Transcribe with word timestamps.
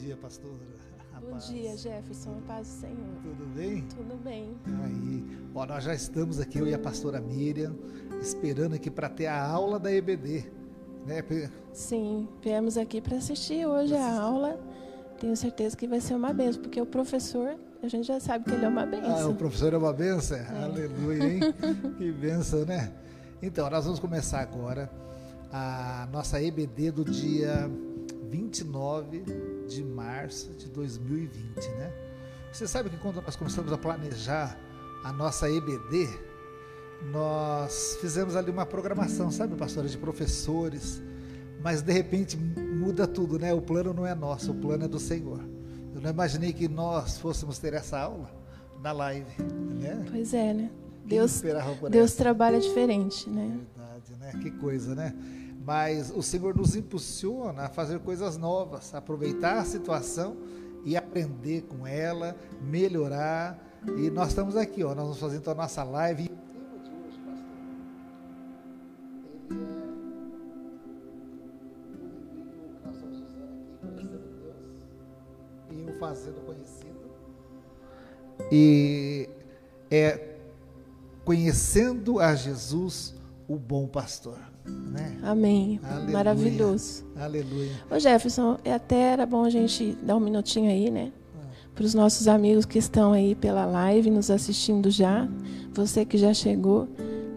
dia, 0.00 0.16
pastora. 0.16 0.52
Bom 1.30 1.36
dia, 1.38 1.76
Jefferson. 1.76 2.40
Paz 2.46 2.66
do 2.66 2.80
Senhor. 2.80 3.14
Tudo 3.22 3.46
bem? 3.54 3.82
Tudo 3.94 4.16
bem. 4.24 4.56
Aí, 4.84 5.38
ó, 5.54 5.66
nós 5.66 5.84
já 5.84 5.94
estamos 5.94 6.40
aqui, 6.40 6.58
eu 6.58 6.66
e 6.66 6.74
a 6.74 6.78
pastora 6.78 7.20
Miriam, 7.20 7.74
esperando 8.20 8.74
aqui 8.74 8.90
para 8.90 9.08
ter 9.08 9.26
a 9.26 9.40
aula 9.46 9.78
da 9.78 9.92
EBD. 9.92 10.44
Né? 11.06 11.22
Sim, 11.72 12.28
viemos 12.42 12.76
aqui 12.76 13.00
para 13.00 13.16
assistir 13.18 13.66
hoje 13.66 13.94
a 13.94 14.20
aula. 14.20 14.58
Tenho 15.20 15.36
certeza 15.36 15.76
que 15.76 15.86
vai 15.86 16.00
ser 16.00 16.14
uma 16.14 16.32
benção, 16.32 16.62
porque 16.62 16.80
o 16.80 16.86
professor, 16.86 17.54
a 17.82 17.86
gente 17.88 18.06
já 18.06 18.18
sabe 18.18 18.44
que 18.44 18.50
ele 18.52 18.64
é 18.64 18.68
uma 18.68 18.82
Ah, 18.82 18.86
benção. 18.86 19.30
o 19.30 19.34
professor 19.36 19.72
é 19.72 19.76
uma 19.76 19.92
benção? 19.92 20.38
Aleluia, 20.64 21.24
hein? 21.24 21.40
que 21.98 22.10
benção, 22.10 22.64
né? 22.64 22.92
Então, 23.40 23.68
nós 23.70 23.84
vamos 23.84 24.00
começar 24.00 24.40
agora 24.40 24.90
a 25.52 26.08
nossa 26.12 26.42
EBD 26.42 26.90
do 26.90 27.04
dia 27.04 27.70
29 28.28 29.22
de 29.66 29.82
março 29.82 30.52
de 30.54 30.68
2020, 30.68 31.68
né? 31.70 31.92
Você 32.52 32.66
sabe 32.66 32.90
que 32.90 32.96
quando 32.98 33.22
nós 33.22 33.34
começamos 33.36 33.72
a 33.72 33.78
planejar 33.78 34.58
a 35.04 35.12
nossa 35.12 35.50
EBD, 35.50 36.08
nós 37.10 37.96
fizemos 38.00 38.36
ali 38.36 38.50
uma 38.50 38.66
programação, 38.66 39.30
sabe, 39.30 39.56
pastora, 39.56 39.88
de 39.88 39.98
professores, 39.98 41.02
mas 41.62 41.82
de 41.82 41.92
repente 41.92 42.36
muda 42.36 43.06
tudo, 43.06 43.38
né? 43.38 43.52
O 43.52 43.62
plano 43.62 43.92
não 43.92 44.06
é 44.06 44.14
nosso, 44.14 44.52
o 44.52 44.54
plano 44.54 44.84
é 44.84 44.88
do 44.88 44.98
Senhor. 44.98 45.40
Eu 45.94 46.00
não 46.00 46.10
imaginei 46.10 46.52
que 46.52 46.68
nós 46.68 47.18
fôssemos 47.18 47.58
ter 47.58 47.74
essa 47.74 47.98
aula 47.98 48.30
na 48.82 48.92
live, 48.92 49.42
né? 49.80 50.04
Pois 50.10 50.34
é, 50.34 50.52
né? 50.52 50.70
Deus, 51.04 51.40
Deus 51.40 52.10
essa? 52.10 52.16
trabalha 52.16 52.60
diferente, 52.60 53.28
né? 53.28 53.58
Verdade, 53.76 54.14
né? 54.20 54.42
Que 54.42 54.50
coisa, 54.52 54.94
né? 54.94 55.14
Mas 55.64 56.10
o 56.10 56.22
Senhor 56.22 56.56
nos 56.56 56.74
impulsiona 56.74 57.62
a 57.62 57.68
fazer 57.68 58.00
coisas 58.00 58.36
novas, 58.36 58.92
aproveitar 58.94 59.58
a 59.58 59.64
situação 59.64 60.36
e 60.84 60.96
aprender 60.96 61.62
com 61.62 61.86
ela, 61.86 62.36
melhorar. 62.60 63.58
E 63.96 64.10
nós 64.10 64.30
estamos 64.30 64.56
aqui, 64.56 64.82
ó, 64.82 64.88
nós 64.88 65.04
vamos 65.04 65.18
fazer 65.18 65.36
então 65.36 65.52
a 65.52 65.56
nossa 65.56 65.84
live. 65.84 66.30
E 75.70 75.88
é 75.88 75.90
o 75.90 75.98
Fazendo 76.00 76.44
Conhecido. 76.44 76.92
E 78.50 79.28
é 79.88 80.38
conhecendo 81.24 82.18
a 82.18 82.34
Jesus, 82.34 83.14
o 83.46 83.56
bom 83.56 83.86
pastor, 83.86 84.51
né? 84.66 85.18
Amém. 85.22 85.80
Aleluia. 85.82 86.12
Maravilhoso. 86.12 87.04
Aleluia. 87.16 87.70
Ô 87.90 87.98
Jefferson, 87.98 88.58
é 88.64 88.72
até 88.72 89.12
era 89.12 89.26
bom 89.26 89.44
a 89.44 89.50
gente 89.50 89.96
dar 90.02 90.16
um 90.16 90.20
minutinho 90.20 90.70
aí, 90.70 90.90
né? 90.90 91.12
Para 91.74 91.84
os 91.84 91.94
nossos 91.94 92.28
amigos 92.28 92.66
que 92.66 92.78
estão 92.78 93.12
aí 93.12 93.34
pela 93.34 93.64
live, 93.64 94.10
nos 94.10 94.30
assistindo 94.30 94.90
já. 94.90 95.26
Você 95.72 96.04
que 96.04 96.18
já 96.18 96.34
chegou, 96.34 96.86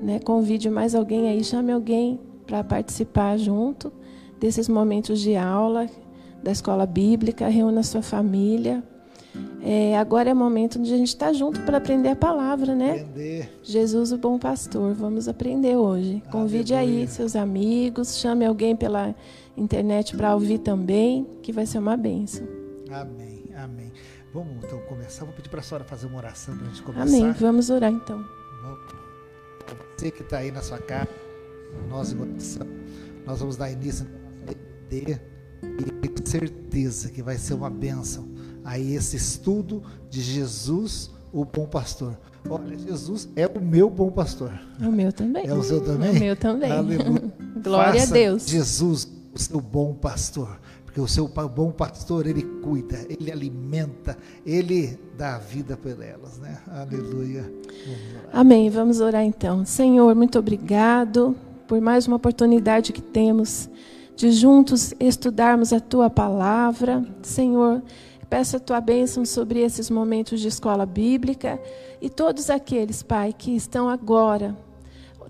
né? 0.02 0.20
Convide 0.20 0.70
mais 0.70 0.94
alguém 0.94 1.30
aí, 1.30 1.44
chame 1.44 1.72
alguém 1.72 2.20
para 2.46 2.64
participar 2.64 3.38
junto 3.38 3.92
desses 4.40 4.68
momentos 4.68 5.20
de 5.20 5.36
aula 5.36 5.88
da 6.44 6.52
escola 6.52 6.86
bíblica, 6.86 7.48
reúna 7.48 7.82
sua 7.82 8.02
família. 8.02 8.84
É, 9.68 9.98
agora 9.98 10.30
é 10.30 10.34
momento 10.34 10.80
de 10.80 10.94
a 10.94 10.98
gente 10.98 11.08
estar 11.08 11.34
junto 11.34 11.60
para 11.62 11.78
aprender 11.80 12.10
a 12.10 12.16
palavra, 12.16 12.76
né? 12.76 13.02
Aprender. 13.02 13.50
Jesus, 13.64 14.12
o 14.12 14.18
bom 14.18 14.38
pastor. 14.38 14.94
Vamos 14.94 15.28
aprender 15.28 15.76
hoje. 15.76 16.22
Convide 16.32 16.76
Aleluia. 16.76 17.02
aí 17.02 17.08
seus 17.08 17.36
amigos, 17.36 18.20
chame 18.20 18.46
alguém 18.46 18.76
pela 18.76 19.16
internet 19.58 20.16
para 20.16 20.36
ouvir 20.36 20.60
também, 20.60 21.26
que 21.42 21.52
vai 21.52 21.66
ser 21.66 21.80
uma 21.80 21.98
bênção. 21.98 22.48
Amém, 22.92 23.46
amém. 23.58 23.92
Vamos 24.32 24.64
então 24.64 24.80
começar. 24.82 25.26
Vou 25.26 25.34
pedir 25.34 25.50
para 25.50 25.62
a 25.62 25.64
senhora 25.64 25.84
fazer 25.84 26.06
uma 26.06 26.18
oração 26.18 26.56
para 26.56 26.68
a 26.68 26.70
gente 26.70 26.84
começar. 26.84 27.18
Amém. 27.18 27.32
Vamos 27.32 27.72
orar 27.72 27.92
então. 27.92 28.24
Você 29.98 30.12
que 30.12 30.22
está 30.22 30.38
aí 30.38 30.52
na 30.52 30.62
sua 30.62 30.78
casa, 30.78 31.10
nós 31.90 32.14
nós 33.26 33.40
vamos 33.40 33.58
dar 33.58 33.72
início 33.72 34.06
EBD 34.48 35.20
e 35.64 36.30
certeza 36.30 37.10
que 37.10 37.24
vai 37.24 37.38
ser 37.38 37.54
uma 37.54 37.70
bênção 37.70 38.28
aí 38.66 38.96
esse 38.96 39.16
estudo 39.16 39.84
de 40.10 40.22
Jesus, 40.22 41.12
o 41.32 41.46
bom 41.46 41.68
pastor. 41.68 42.18
Olha, 42.50 42.78
Jesus 42.78 43.30
é 43.36 43.48
o 43.48 43.62
meu 43.62 43.90
bom 43.90 44.12
pastor. 44.12 44.52
O 44.80 44.92
meu 44.92 45.14
também. 45.14 45.48
É 45.48 45.54
o 45.54 45.64
seu 45.64 45.82
também? 45.82 46.12
O 46.12 46.20
meu 46.20 46.36
também. 46.36 46.72
Aleluia. 46.72 47.34
Glória 47.64 48.02
Faça 48.02 48.12
a 48.12 48.14
Deus. 48.14 48.48
Jesus, 48.48 49.08
o 49.34 49.40
seu 49.40 49.62
bom 49.62 49.94
pastor. 49.94 50.60
Porque 50.86 51.02
o 51.02 51.08
seu 51.08 51.28
bom 51.28 51.72
pastor, 51.72 52.26
ele 52.26 52.44
cuida, 52.64 53.06
ele 53.10 53.32
alimenta, 53.32 54.18
ele 54.46 54.98
dá 55.18 55.36
a 55.36 55.40
vida 55.40 55.76
por 55.76 56.02
elas, 56.02 56.38
né? 56.38 56.58
Aleluia. 56.72 57.42
Vamos. 57.42 58.00
Amém. 58.32 58.70
Vamos 58.70 59.02
orar 59.02 59.24
então. 59.24 59.66
Senhor, 59.66 60.16
muito 60.16 60.40
obrigado 60.40 61.36
por 61.68 61.82
mais 61.82 62.08
uma 62.08 62.16
oportunidade 62.16 62.94
que 62.94 63.02
temos 63.02 63.70
de 64.16 64.32
juntos 64.32 64.94
estudarmos 65.00 65.74
a 65.74 65.80
tua 65.80 66.10
palavra. 66.10 67.04
Senhor, 67.22 67.82
peço 68.26 68.58
a 68.58 68.60
tua 68.60 68.82
bênção 68.82 69.26
sobre 69.26 69.60
esses 69.60 69.90
momentos 69.90 70.40
de 70.40 70.48
escola 70.48 70.86
bíblica 70.86 71.60
e 72.02 72.10
todos 72.10 72.50
aqueles, 72.50 73.02
Pai, 73.02 73.34
que 73.34 73.56
estão 73.56 73.88
agora 73.88 74.56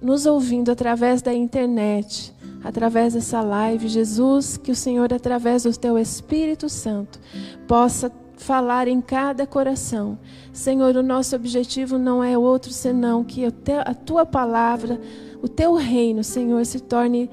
nos 0.01 0.25
ouvindo 0.25 0.71
através 0.71 1.21
da 1.21 1.33
internet, 1.33 2.33
através 2.63 3.13
dessa 3.13 3.41
live, 3.41 3.87
Jesus, 3.87 4.57
que 4.57 4.71
o 4.71 4.75
Senhor, 4.75 5.13
através 5.13 5.63
do 5.63 5.77
teu 5.77 5.97
Espírito 5.97 6.69
Santo, 6.69 7.19
possa 7.67 8.11
falar 8.37 8.87
em 8.87 9.01
cada 9.01 9.47
coração. 9.47 10.17
Senhor, 10.51 10.95
o 10.95 11.03
nosso 11.03 11.35
objetivo 11.35 11.97
não 11.97 12.23
é 12.23 12.37
outro 12.37 12.71
senão 12.71 13.23
que 13.23 13.43
a 13.45 13.93
tua 13.93 14.25
palavra, 14.25 14.99
o 15.41 15.47
teu 15.47 15.73
reino, 15.75 16.23
Senhor, 16.23 16.65
se 16.65 16.79
torne 16.79 17.29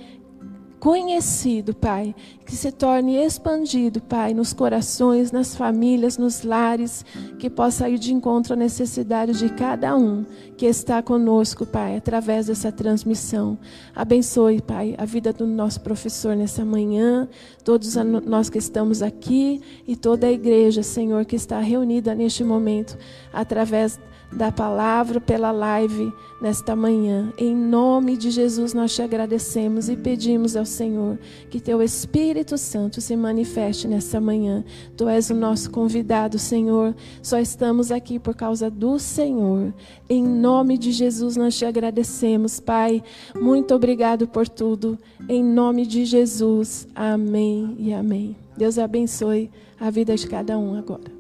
conhecido, 0.83 1.73
Pai, 1.73 2.13
que 2.45 2.57
se 2.57 2.73
torne 2.73 3.15
expandido, 3.15 4.01
Pai, 4.01 4.35
nos 4.35 4.53
corações, 4.53 5.31
nas 5.31 5.55
famílias, 5.55 6.19
nos 6.19 6.43
lares, 6.43 7.05
que 7.39 7.49
possa 7.49 7.89
ir 7.89 8.01
de 8.01 8.13
encontro 8.13 8.55
à 8.55 8.57
necessidade 8.57 9.39
de 9.39 9.49
cada 9.51 9.97
um 9.97 10.25
que 10.57 10.67
está 10.67 11.01
conosco, 11.01 11.65
Pai, 11.65 11.97
através 11.97 12.47
dessa 12.47 12.73
transmissão. 12.73 13.57
Abençoe, 13.95 14.61
Pai, 14.61 14.97
a 14.99 15.05
vida 15.05 15.33
do 15.33 15.47
nosso 15.47 15.81
professor 15.83 16.35
nessa 16.35 16.65
manhã, 16.65 17.29
todos 17.63 17.95
nós 17.95 18.51
que 18.51 18.59
estamos 18.59 19.03
aqui 19.03 19.61
e 19.87 19.95
toda 19.95 20.27
a 20.27 20.33
igreja, 20.33 20.83
Senhor, 20.83 21.25
que 21.25 21.37
está 21.37 21.61
reunida 21.61 22.13
neste 22.13 22.43
momento, 22.43 22.99
através 23.33 24.01
da 24.33 24.51
palavra 24.51 25.21
pela 25.21 25.53
live 25.53 26.13
nesta 26.41 26.75
manhã. 26.75 27.33
Em 27.39 27.55
nome 27.55 28.17
de 28.17 28.31
Jesus 28.31 28.73
nós 28.73 28.95
te 28.95 29.03
agradecemos 29.03 29.89
e 29.89 29.97
pedimos 29.97 30.57
ao 30.57 30.65
Senhor 30.65 31.19
que 31.51 31.61
teu 31.61 31.83
Espírito 31.83 32.57
Santo 32.57 33.01
se 33.01 33.15
manifeste 33.15 33.87
nessa 33.87 34.21
manhã. 34.21 34.65
Tu 34.97 35.09
és 35.09 35.31
o 35.31 35.35
nosso 35.35 35.71
convidado, 35.71 36.39
Senhor. 36.39 36.95
Só 37.23 37.39
estamos 37.39 37.93
aqui 37.93 38.19
por 38.19 38.35
causa 38.35 38.71
do 38.71 38.99
Senhor. 38.99 39.73
Em 40.09 40.27
nome 40.27 40.79
de 40.79 40.93
Jesus 40.93 41.37
nós 41.37 41.57
te 41.57 41.65
agradecemos, 41.65 42.59
Pai. 42.59 43.03
Muito 43.35 43.75
obrigado 43.75 44.27
por 44.27 44.49
tudo. 44.49 44.99
Em 45.29 45.45
nome 45.45 45.87
de 45.87 46.05
Jesus. 46.05 46.89
Amém 46.95 47.77
e 47.79 47.93
amém. 47.93 48.37
Deus 48.57 48.79
abençoe 48.79 49.51
a 49.79 49.91
vida 49.91 50.17
de 50.17 50.27
cada 50.27 50.59
um 50.59 50.77
agora. 50.77 51.11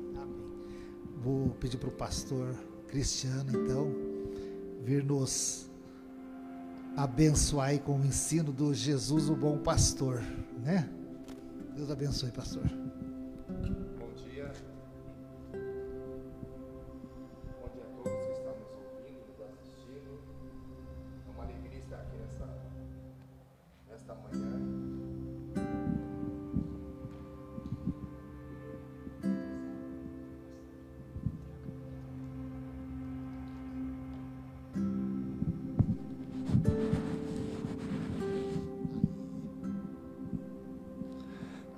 Vou 1.22 1.50
pedir 1.60 1.76
para 1.76 1.88
o 1.88 1.92
pastor 1.92 2.48
Cristiano, 2.92 3.50
então, 3.54 3.90
vir 4.84 5.02
nos 5.02 5.66
abençoar 6.94 7.78
com 7.78 7.98
o 7.98 8.04
ensino 8.04 8.52
do 8.52 8.74
Jesus, 8.74 9.30
o 9.30 9.34
bom 9.34 9.56
pastor, 9.56 10.22
né? 10.62 10.90
Deus 11.74 11.90
abençoe, 11.90 12.30
pastor. 12.30 12.62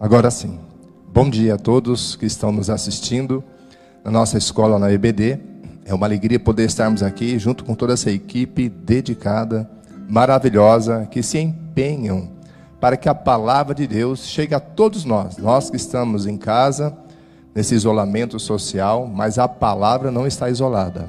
Agora 0.00 0.28
sim. 0.30 0.58
Bom 1.12 1.30
dia 1.30 1.54
a 1.54 1.58
todos 1.58 2.16
que 2.16 2.26
estão 2.26 2.50
nos 2.50 2.68
assistindo 2.68 3.44
na 4.02 4.10
nossa 4.10 4.36
escola 4.36 4.76
na 4.76 4.92
EBD. 4.92 5.38
É 5.84 5.94
uma 5.94 6.06
alegria 6.06 6.40
poder 6.40 6.64
estarmos 6.64 7.02
aqui 7.02 7.38
junto 7.38 7.64
com 7.64 7.76
toda 7.76 7.92
essa 7.92 8.10
equipe 8.10 8.68
dedicada, 8.68 9.70
maravilhosa, 10.08 11.06
que 11.10 11.22
se 11.22 11.38
empenham 11.38 12.28
para 12.80 12.96
que 12.96 13.08
a 13.08 13.14
palavra 13.14 13.72
de 13.72 13.86
Deus 13.86 14.26
chegue 14.26 14.52
a 14.52 14.60
todos 14.60 15.04
nós, 15.04 15.38
nós 15.38 15.70
que 15.70 15.76
estamos 15.76 16.26
em 16.26 16.36
casa, 16.36 16.94
nesse 17.54 17.74
isolamento 17.74 18.38
social, 18.40 19.06
mas 19.06 19.38
a 19.38 19.46
palavra 19.46 20.10
não 20.10 20.26
está 20.26 20.50
isolada. 20.50 21.08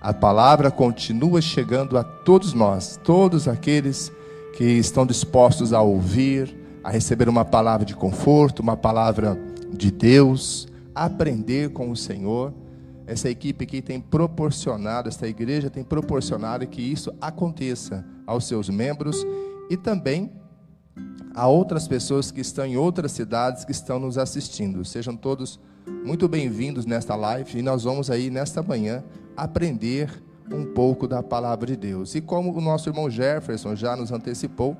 A 0.00 0.12
palavra 0.12 0.70
continua 0.70 1.40
chegando 1.40 1.96
a 1.96 2.02
todos 2.02 2.52
nós, 2.52 2.98
todos 3.04 3.46
aqueles 3.46 4.10
que 4.56 4.64
estão 4.64 5.06
dispostos 5.06 5.72
a 5.72 5.80
ouvir, 5.80 6.65
a 6.86 6.90
receber 6.90 7.28
uma 7.28 7.44
palavra 7.44 7.84
de 7.84 7.96
conforto, 7.96 8.60
uma 8.60 8.76
palavra 8.76 9.36
de 9.72 9.90
Deus, 9.90 10.68
aprender 10.94 11.70
com 11.70 11.90
o 11.90 11.96
Senhor. 11.96 12.54
Essa 13.08 13.28
equipe 13.28 13.64
aqui 13.64 13.82
tem 13.82 14.00
proporcionado, 14.00 15.08
esta 15.08 15.26
igreja 15.26 15.68
tem 15.68 15.82
proporcionado 15.82 16.64
que 16.64 16.80
isso 16.80 17.12
aconteça 17.20 18.04
aos 18.24 18.46
seus 18.46 18.68
membros 18.68 19.26
e 19.68 19.76
também 19.76 20.30
a 21.34 21.48
outras 21.48 21.88
pessoas 21.88 22.30
que 22.30 22.40
estão 22.40 22.64
em 22.64 22.76
outras 22.76 23.10
cidades 23.10 23.64
que 23.64 23.72
estão 23.72 23.98
nos 23.98 24.16
assistindo. 24.16 24.84
Sejam 24.84 25.16
todos 25.16 25.58
muito 26.04 26.28
bem-vindos 26.28 26.86
nesta 26.86 27.16
live 27.16 27.58
e 27.58 27.62
nós 27.62 27.82
vamos 27.82 28.12
aí 28.12 28.30
nesta 28.30 28.62
manhã 28.62 29.02
aprender 29.36 30.22
um 30.52 30.64
pouco 30.64 31.08
da 31.08 31.20
palavra 31.20 31.66
de 31.66 31.74
Deus. 31.74 32.14
E 32.14 32.20
como 32.20 32.56
o 32.56 32.60
nosso 32.60 32.88
irmão 32.88 33.10
Jefferson 33.10 33.74
já 33.74 33.96
nos 33.96 34.12
antecipou, 34.12 34.76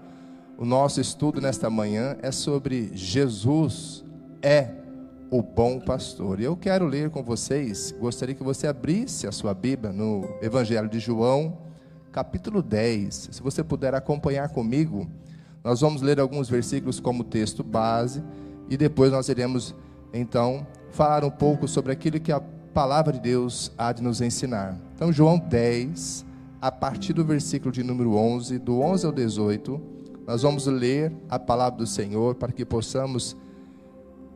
o 0.59 0.65
nosso 0.65 1.01
estudo 1.01 1.41
nesta 1.41 1.69
manhã 1.69 2.17
é 2.23 2.33
sobre 2.33 2.91
Jesus 2.95 4.03
é 4.41 4.71
o 5.31 5.43
bom 5.43 5.79
pastor. 5.79 6.41
E 6.41 6.45
eu 6.45 6.57
quero 6.57 6.87
ler 6.87 7.11
com 7.11 7.23
vocês, 7.23 7.95
gostaria 7.99 8.35
que 8.35 8.43
você 8.43 8.67
abrisse 8.67 9.27
a 9.27 9.33
sua 9.33 9.53
Bíblia 9.53 9.93
no 9.93 10.27
Evangelho 10.41 10.89
de 10.89 10.99
João, 10.99 11.59
capítulo 12.11 12.63
10. 12.63 13.29
Se 13.33 13.43
você 13.43 13.63
puder 13.63 13.95
acompanhar 13.95 14.49
comigo, 14.49 15.07
nós 15.63 15.81
vamos 15.81 16.01
ler 16.01 16.19
alguns 16.19 16.49
versículos 16.49 17.01
como 17.01 17.23
texto 17.23 17.63
base 17.63 18.23
e 18.71 18.79
depois 18.79 19.13
nós 19.13 19.29
iremos 19.29 19.75
então 20.13 20.67
falar 20.91 21.23
um 21.23 21.31
pouco 21.31 21.69
sobre 21.69 21.93
aquilo 21.93 22.19
que 22.19 22.33
a 22.33 22.41
palavra 22.73 23.13
de 23.13 23.21
Deus 23.21 23.73
há 23.77 23.93
de 23.93 24.03
nos 24.03 24.23
ensinar. 24.23 24.79
Então, 24.95 25.13
João 25.13 25.39
10, 25.39 26.25
a 26.63 26.73
partir 26.73 27.13
do 27.13 27.25
versículo 27.25 27.71
de 27.71 27.83
número 27.83 28.15
11, 28.15 28.59
do 28.59 28.81
11 28.81 29.05
ao 29.07 29.13
18, 29.13 29.96
nós 30.27 30.43
vamos 30.43 30.67
ler 30.67 31.13
a 31.29 31.39
palavra 31.39 31.79
do 31.79 31.87
Senhor 31.87 32.35
para 32.35 32.53
que 32.53 32.65
possamos 32.65 33.37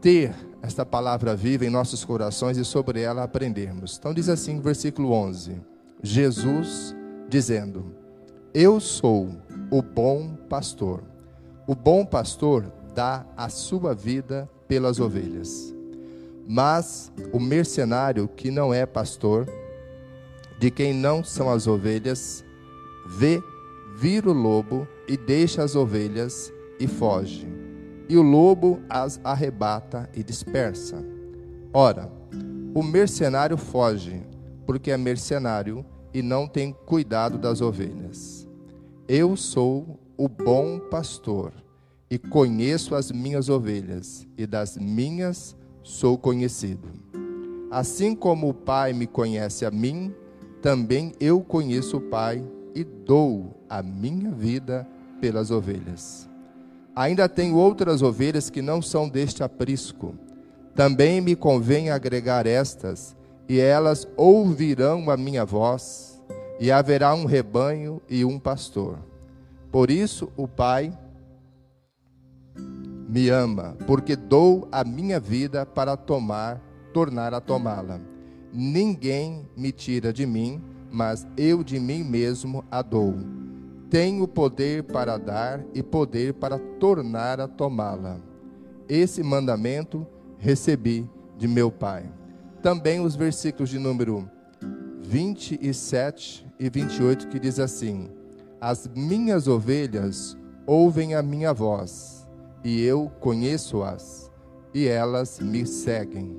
ter 0.00 0.32
esta 0.62 0.86
palavra 0.86 1.34
viva 1.34 1.64
em 1.64 1.70
nossos 1.70 2.04
corações 2.04 2.56
e 2.56 2.64
sobre 2.64 3.00
ela 3.00 3.24
aprendermos. 3.24 3.96
Então, 3.98 4.14
diz 4.14 4.28
assim, 4.28 4.60
versículo 4.60 5.12
11: 5.12 5.60
Jesus 6.02 6.94
dizendo: 7.28 7.92
Eu 8.54 8.78
sou 8.78 9.30
o 9.70 9.82
bom 9.82 10.34
pastor. 10.48 11.02
O 11.66 11.74
bom 11.74 12.04
pastor 12.04 12.72
dá 12.94 13.26
a 13.36 13.48
sua 13.48 13.94
vida 13.94 14.48
pelas 14.68 15.00
ovelhas. 15.00 15.74
Mas 16.46 17.12
o 17.32 17.38
mercenário 17.38 18.28
que 18.28 18.50
não 18.50 18.74
é 18.74 18.84
pastor, 18.86 19.48
de 20.58 20.70
quem 20.70 20.92
não 20.92 21.22
são 21.22 21.50
as 21.50 21.66
ovelhas, 21.66 22.44
vê 23.06 23.42
vir 24.00 24.26
o 24.26 24.32
lobo 24.32 24.88
e 25.06 25.14
deixa 25.14 25.62
as 25.62 25.76
ovelhas 25.76 26.50
e 26.78 26.86
foge. 26.86 27.46
E 28.08 28.16
o 28.16 28.22
lobo 28.22 28.80
as 28.88 29.20
arrebata 29.22 30.08
e 30.16 30.22
dispersa. 30.22 31.04
Ora, 31.70 32.10
o 32.74 32.82
mercenário 32.82 33.58
foge, 33.58 34.22
porque 34.64 34.90
é 34.90 34.96
mercenário 34.96 35.84
e 36.14 36.22
não 36.22 36.48
tem 36.48 36.74
cuidado 36.86 37.36
das 37.36 37.60
ovelhas. 37.60 38.48
Eu 39.06 39.36
sou 39.36 40.00
o 40.16 40.26
bom 40.28 40.78
pastor 40.78 41.52
e 42.10 42.18
conheço 42.18 42.94
as 42.94 43.12
minhas 43.12 43.50
ovelhas, 43.50 44.26
e 44.38 44.46
das 44.46 44.78
minhas 44.78 45.54
sou 45.82 46.16
conhecido. 46.16 46.88
Assim 47.70 48.14
como 48.14 48.48
o 48.48 48.54
Pai 48.54 48.94
me 48.94 49.06
conhece 49.06 49.66
a 49.66 49.70
mim, 49.70 50.14
também 50.62 51.12
eu 51.20 51.42
conheço 51.42 51.98
o 51.98 52.00
Pai 52.00 52.42
e 52.74 52.84
dou 52.84 53.64
a 53.68 53.82
minha 53.82 54.30
vida 54.30 54.86
pelas 55.20 55.50
ovelhas. 55.50 56.28
Ainda 56.94 57.28
tenho 57.28 57.56
outras 57.56 58.02
ovelhas 58.02 58.50
que 58.50 58.60
não 58.60 58.82
são 58.82 59.08
deste 59.08 59.42
aprisco. 59.42 60.14
Também 60.74 61.20
me 61.20 61.36
convém 61.36 61.90
agregar 61.90 62.46
estas, 62.46 63.16
e 63.48 63.58
elas 63.58 64.06
ouvirão 64.16 65.10
a 65.10 65.16
minha 65.16 65.44
voz, 65.44 66.22
e 66.58 66.70
haverá 66.70 67.14
um 67.14 67.24
rebanho 67.24 68.00
e 68.08 68.24
um 68.24 68.38
pastor. 68.38 68.98
Por 69.72 69.90
isso 69.90 70.30
o 70.36 70.46
Pai 70.46 70.92
me 73.08 73.28
ama, 73.28 73.76
porque 73.86 74.14
dou 74.14 74.68
a 74.70 74.84
minha 74.84 75.18
vida 75.18 75.66
para 75.66 75.96
tomar, 75.96 76.60
tornar 76.92 77.34
a 77.34 77.40
tomá-la. 77.40 78.00
Ninguém 78.52 79.48
me 79.56 79.72
tira 79.72 80.12
de 80.12 80.26
mim, 80.26 80.62
mas 80.90 81.26
eu 81.36 81.62
de 81.62 81.78
mim 81.78 82.02
mesmo 82.02 82.64
a 82.70 82.82
dou. 82.82 83.14
Tenho 83.88 84.26
poder 84.28 84.84
para 84.84 85.16
dar 85.16 85.64
e 85.74 85.82
poder 85.82 86.34
para 86.34 86.58
tornar 86.58 87.40
a 87.40 87.48
tomá-la. 87.48 88.20
Esse 88.88 89.22
mandamento 89.22 90.06
recebi 90.38 91.08
de 91.36 91.48
meu 91.48 91.70
Pai. 91.70 92.08
Também 92.62 93.00
os 93.00 93.16
versículos 93.16 93.70
de 93.70 93.78
número 93.78 94.30
27 95.00 96.46
e 96.58 96.68
28 96.68 97.28
que 97.28 97.40
diz 97.40 97.58
assim: 97.58 98.10
As 98.60 98.88
minhas 98.94 99.48
ovelhas 99.48 100.36
ouvem 100.66 101.14
a 101.14 101.22
minha 101.22 101.52
voz 101.52 102.20
e 102.62 102.82
eu 102.82 103.10
conheço-as, 103.20 104.30
e 104.74 104.86
elas 104.86 105.40
me 105.40 105.66
seguem. 105.66 106.36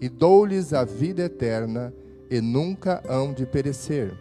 E 0.00 0.08
dou-lhes 0.08 0.72
a 0.72 0.84
vida 0.84 1.22
eterna, 1.22 1.92
e 2.30 2.40
nunca 2.40 3.02
hão 3.08 3.32
de 3.32 3.46
perecer, 3.46 4.12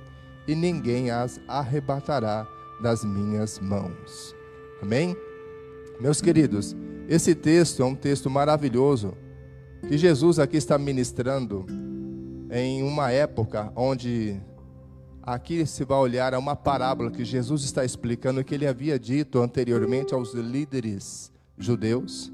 e 0.47 0.55
ninguém 0.55 1.09
as 1.11 1.39
arrebatará 1.47 2.47
das 2.81 3.03
minhas 3.03 3.59
mãos. 3.59 4.35
Amém? 4.81 5.15
Meus 5.99 6.21
queridos, 6.21 6.75
esse 7.07 7.33
texto 7.33 7.81
é 7.81 7.85
um 7.85 7.95
texto 7.95 8.29
maravilhoso 8.29 9.13
que 9.87 9.97
Jesus 9.97 10.39
aqui 10.39 10.57
está 10.57 10.77
ministrando 10.77 11.65
em 12.51 12.83
uma 12.83 13.11
época 13.11 13.71
onde 13.75 14.39
aqui 15.21 15.65
se 15.65 15.83
vai 15.85 15.97
olhar 15.97 16.33
a 16.33 16.39
uma 16.39 16.55
parábola 16.55 17.09
que 17.09 17.23
Jesus 17.23 17.63
está 17.63 17.85
explicando 17.85 18.43
que 18.43 18.53
ele 18.53 18.67
havia 18.67 18.99
dito 18.99 19.41
anteriormente 19.41 20.13
aos 20.13 20.33
líderes 20.33 21.31
judeus, 21.57 22.31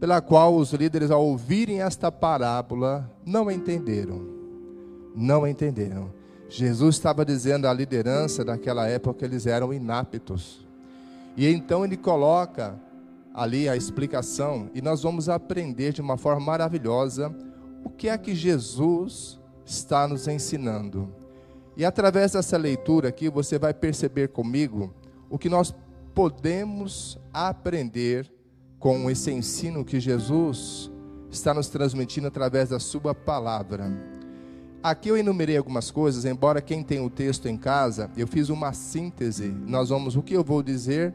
pela 0.00 0.20
qual 0.20 0.56
os 0.56 0.72
líderes, 0.72 1.10
ao 1.10 1.24
ouvirem 1.24 1.82
esta 1.82 2.10
parábola, 2.10 3.10
não 3.24 3.50
entenderam. 3.50 4.43
Não 5.14 5.46
entenderam. 5.46 6.10
Jesus 6.48 6.96
estava 6.96 7.24
dizendo 7.24 7.66
à 7.66 7.72
liderança 7.72 8.44
daquela 8.44 8.86
época 8.86 9.20
que 9.20 9.24
eles 9.24 9.46
eram 9.46 9.72
inaptos. 9.72 10.66
E 11.36 11.46
então 11.46 11.84
ele 11.84 11.96
coloca 11.96 12.78
ali 13.34 13.68
a 13.68 13.76
explicação, 13.76 14.70
e 14.72 14.80
nós 14.80 15.02
vamos 15.02 15.28
aprender 15.28 15.92
de 15.92 16.00
uma 16.00 16.16
forma 16.16 16.40
maravilhosa 16.40 17.34
o 17.82 17.90
que 17.90 18.08
é 18.08 18.16
que 18.16 18.34
Jesus 18.34 19.40
está 19.66 20.06
nos 20.06 20.28
ensinando. 20.28 21.12
E 21.76 21.84
através 21.84 22.32
dessa 22.32 22.56
leitura 22.56 23.08
aqui, 23.08 23.28
você 23.28 23.58
vai 23.58 23.74
perceber 23.74 24.28
comigo 24.28 24.94
o 25.28 25.36
que 25.36 25.48
nós 25.48 25.74
podemos 26.14 27.18
aprender 27.32 28.32
com 28.78 29.10
esse 29.10 29.32
ensino 29.32 29.84
que 29.84 29.98
Jesus 29.98 30.90
está 31.28 31.52
nos 31.52 31.68
transmitindo 31.68 32.28
através 32.28 32.68
da 32.68 32.78
Sua 32.78 33.12
palavra. 33.12 33.90
Aqui 34.84 35.08
eu 35.08 35.16
enumerei 35.16 35.56
algumas 35.56 35.90
coisas, 35.90 36.26
embora 36.26 36.60
quem 36.60 36.82
tem 36.82 37.00
o 37.00 37.08
texto 37.08 37.48
em 37.48 37.56
casa, 37.56 38.10
eu 38.18 38.26
fiz 38.28 38.50
uma 38.50 38.74
síntese. 38.74 39.48
Nós 39.66 39.88
vamos, 39.88 40.14
o 40.14 40.22
que 40.22 40.34
eu 40.34 40.44
vou 40.44 40.62
dizer, 40.62 41.14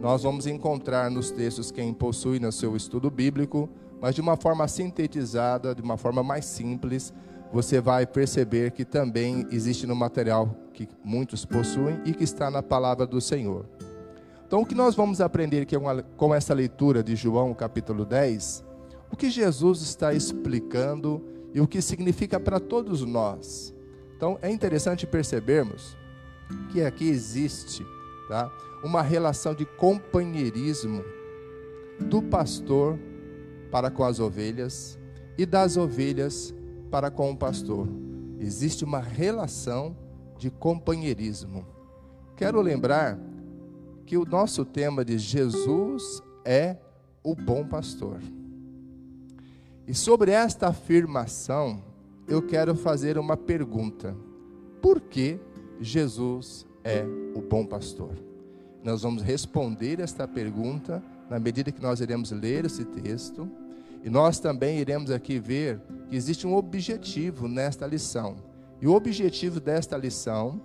nós 0.00 0.22
vamos 0.22 0.46
encontrar 0.46 1.10
nos 1.10 1.32
textos 1.32 1.72
quem 1.72 1.92
possui 1.92 2.38
no 2.38 2.52
seu 2.52 2.76
estudo 2.76 3.10
bíblico, 3.10 3.68
mas 4.00 4.14
de 4.14 4.20
uma 4.20 4.36
forma 4.36 4.68
sintetizada, 4.68 5.74
de 5.74 5.82
uma 5.82 5.96
forma 5.96 6.22
mais 6.22 6.44
simples, 6.44 7.12
você 7.52 7.80
vai 7.80 8.06
perceber 8.06 8.70
que 8.70 8.84
também 8.84 9.44
existe 9.50 9.84
no 9.84 9.96
material 9.96 10.54
que 10.72 10.88
muitos 11.02 11.44
possuem 11.44 12.00
e 12.04 12.14
que 12.14 12.22
está 12.22 12.52
na 12.52 12.62
palavra 12.62 13.04
do 13.04 13.20
Senhor. 13.20 13.66
Então, 14.46 14.60
o 14.60 14.64
que 14.64 14.76
nós 14.76 14.94
vamos 14.94 15.20
aprender 15.20 15.62
aqui 15.62 15.74
com 16.16 16.32
essa 16.32 16.54
leitura 16.54 17.02
de 17.02 17.16
João 17.16 17.52
capítulo 17.52 18.04
10? 18.04 18.64
O 19.10 19.16
que 19.16 19.28
Jesus 19.28 19.82
está 19.82 20.14
explicando 20.14 21.36
e 21.54 21.60
o 21.60 21.66
que 21.66 21.80
significa 21.80 22.38
para 22.38 22.60
todos 22.60 23.02
nós. 23.02 23.74
Então, 24.16 24.38
é 24.42 24.50
interessante 24.50 25.06
percebermos 25.06 25.96
que 26.72 26.82
aqui 26.82 27.08
existe 27.08 27.84
tá, 28.28 28.50
uma 28.82 29.02
relação 29.02 29.54
de 29.54 29.64
companheirismo 29.64 31.04
do 32.00 32.22
pastor 32.22 32.98
para 33.70 33.90
com 33.90 34.04
as 34.04 34.18
ovelhas 34.18 34.98
e 35.36 35.44
das 35.44 35.76
ovelhas 35.76 36.54
para 36.90 37.10
com 37.10 37.30
o 37.30 37.36
pastor. 37.36 37.88
Existe 38.40 38.84
uma 38.84 39.00
relação 39.00 39.96
de 40.38 40.50
companheirismo. 40.50 41.66
Quero 42.36 42.60
lembrar 42.60 43.18
que 44.06 44.16
o 44.16 44.24
nosso 44.24 44.64
tema 44.64 45.04
de 45.04 45.18
Jesus 45.18 46.22
é 46.44 46.76
o 47.22 47.34
bom 47.34 47.66
pastor. 47.66 48.20
E 49.88 49.94
sobre 49.94 50.32
esta 50.32 50.68
afirmação, 50.68 51.82
eu 52.28 52.42
quero 52.42 52.74
fazer 52.76 53.16
uma 53.16 53.38
pergunta: 53.38 54.14
por 54.82 55.00
que 55.00 55.40
Jesus 55.80 56.66
é 56.84 57.06
o 57.34 57.40
bom 57.40 57.64
pastor? 57.64 58.12
Nós 58.84 59.00
vamos 59.00 59.22
responder 59.22 60.00
esta 60.00 60.28
pergunta 60.28 61.02
na 61.30 61.38
medida 61.40 61.72
que 61.72 61.80
nós 61.80 62.00
iremos 62.00 62.30
ler 62.30 62.66
esse 62.66 62.84
texto. 62.84 63.50
E 64.04 64.10
nós 64.10 64.38
também 64.38 64.78
iremos 64.78 65.10
aqui 65.10 65.38
ver 65.38 65.80
que 66.08 66.14
existe 66.14 66.46
um 66.46 66.54
objetivo 66.54 67.48
nesta 67.48 67.86
lição. 67.86 68.36
E 68.82 68.86
o 68.86 68.92
objetivo 68.92 69.58
desta 69.58 69.96
lição, 69.96 70.60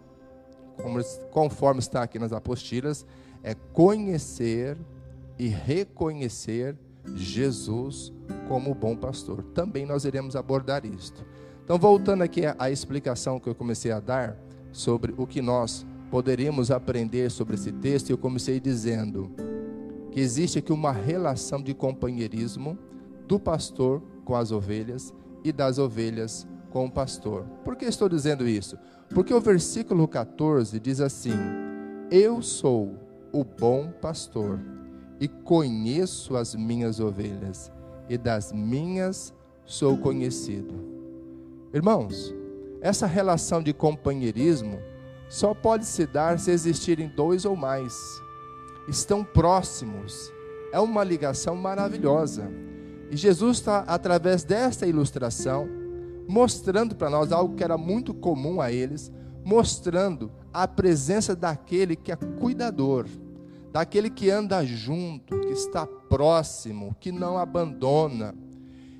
conforme 1.31 1.79
está 1.79 2.03
aqui 2.03 2.19
nas 2.19 2.33
apostilas, 2.33 3.05
é 3.41 3.55
conhecer 3.55 4.77
e 5.39 5.47
reconhecer 5.47 6.77
Jesus 7.15 8.13
como 8.47 8.71
o 8.71 8.75
bom 8.75 8.95
pastor. 8.95 9.43
Também 9.53 9.85
nós 9.85 10.05
iremos 10.05 10.35
abordar 10.35 10.85
isto. 10.85 11.25
Então, 11.63 11.77
voltando 11.77 12.23
aqui 12.23 12.41
à 12.57 12.69
explicação 12.69 13.39
que 13.39 13.47
eu 13.47 13.55
comecei 13.55 13.91
a 13.91 13.99
dar 13.99 14.37
sobre 14.71 15.13
o 15.17 15.25
que 15.25 15.41
nós 15.41 15.85
poderíamos 16.11 16.71
aprender 16.71 17.31
sobre 17.31 17.55
esse 17.55 17.71
texto, 17.71 18.09
eu 18.09 18.17
comecei 18.17 18.59
dizendo 18.59 19.31
que 20.11 20.19
existe 20.19 20.59
aqui 20.59 20.71
uma 20.71 20.91
relação 20.91 21.61
de 21.61 21.73
companheirismo 21.73 22.77
do 23.27 23.39
pastor 23.39 24.01
com 24.23 24.35
as 24.35 24.51
ovelhas 24.51 25.13
e 25.43 25.51
das 25.51 25.79
ovelhas 25.79 26.47
com 26.69 26.85
o 26.85 26.91
pastor. 26.91 27.45
Por 27.63 27.75
que 27.75 27.85
estou 27.85 28.09
dizendo 28.09 28.47
isso? 28.47 28.77
Porque 29.09 29.33
o 29.33 29.39
versículo 29.39 30.07
14 30.07 30.79
diz 30.79 30.99
assim: 30.99 31.33
Eu 32.11 32.41
sou 32.41 32.95
o 33.31 33.43
bom 33.43 33.91
pastor 34.01 34.59
e 35.19 35.27
conheço 35.27 36.35
as 36.35 36.53
minhas 36.53 36.99
ovelhas, 36.99 37.71
e 38.09 38.17
das 38.17 38.51
minhas 38.51 39.33
sou 39.65 39.97
conhecido. 39.97 40.73
Irmãos, 41.73 42.33
essa 42.81 43.07
relação 43.07 43.63
de 43.63 43.73
companheirismo 43.73 44.79
só 45.29 45.53
pode 45.53 45.85
se 45.85 46.05
dar 46.05 46.37
se 46.37 46.51
existirem 46.51 47.07
dois 47.07 47.45
ou 47.45 47.55
mais. 47.55 47.97
Estão 48.87 49.23
próximos. 49.23 50.31
É 50.71 50.79
uma 50.79 51.03
ligação 51.03 51.55
maravilhosa. 51.55 52.51
E 53.09 53.17
Jesus 53.17 53.57
está, 53.57 53.79
através 53.79 54.43
desta 54.43 54.85
ilustração, 54.85 55.67
mostrando 56.27 56.95
para 56.95 57.09
nós 57.09 57.31
algo 57.31 57.55
que 57.55 57.63
era 57.63 57.77
muito 57.77 58.13
comum 58.13 58.59
a 58.61 58.71
eles, 58.71 59.11
mostrando 59.43 60.31
a 60.53 60.67
presença 60.67 61.35
daquele 61.35 61.95
que 61.95 62.11
é 62.11 62.15
cuidador, 62.15 63.05
daquele 63.73 64.11
que 64.11 64.29
anda 64.29 64.63
junto, 64.63 65.39
que 65.39 65.51
está 65.51 65.87
próximo, 65.87 66.95
que 66.99 67.11
não 67.11 67.39
abandona. 67.39 68.35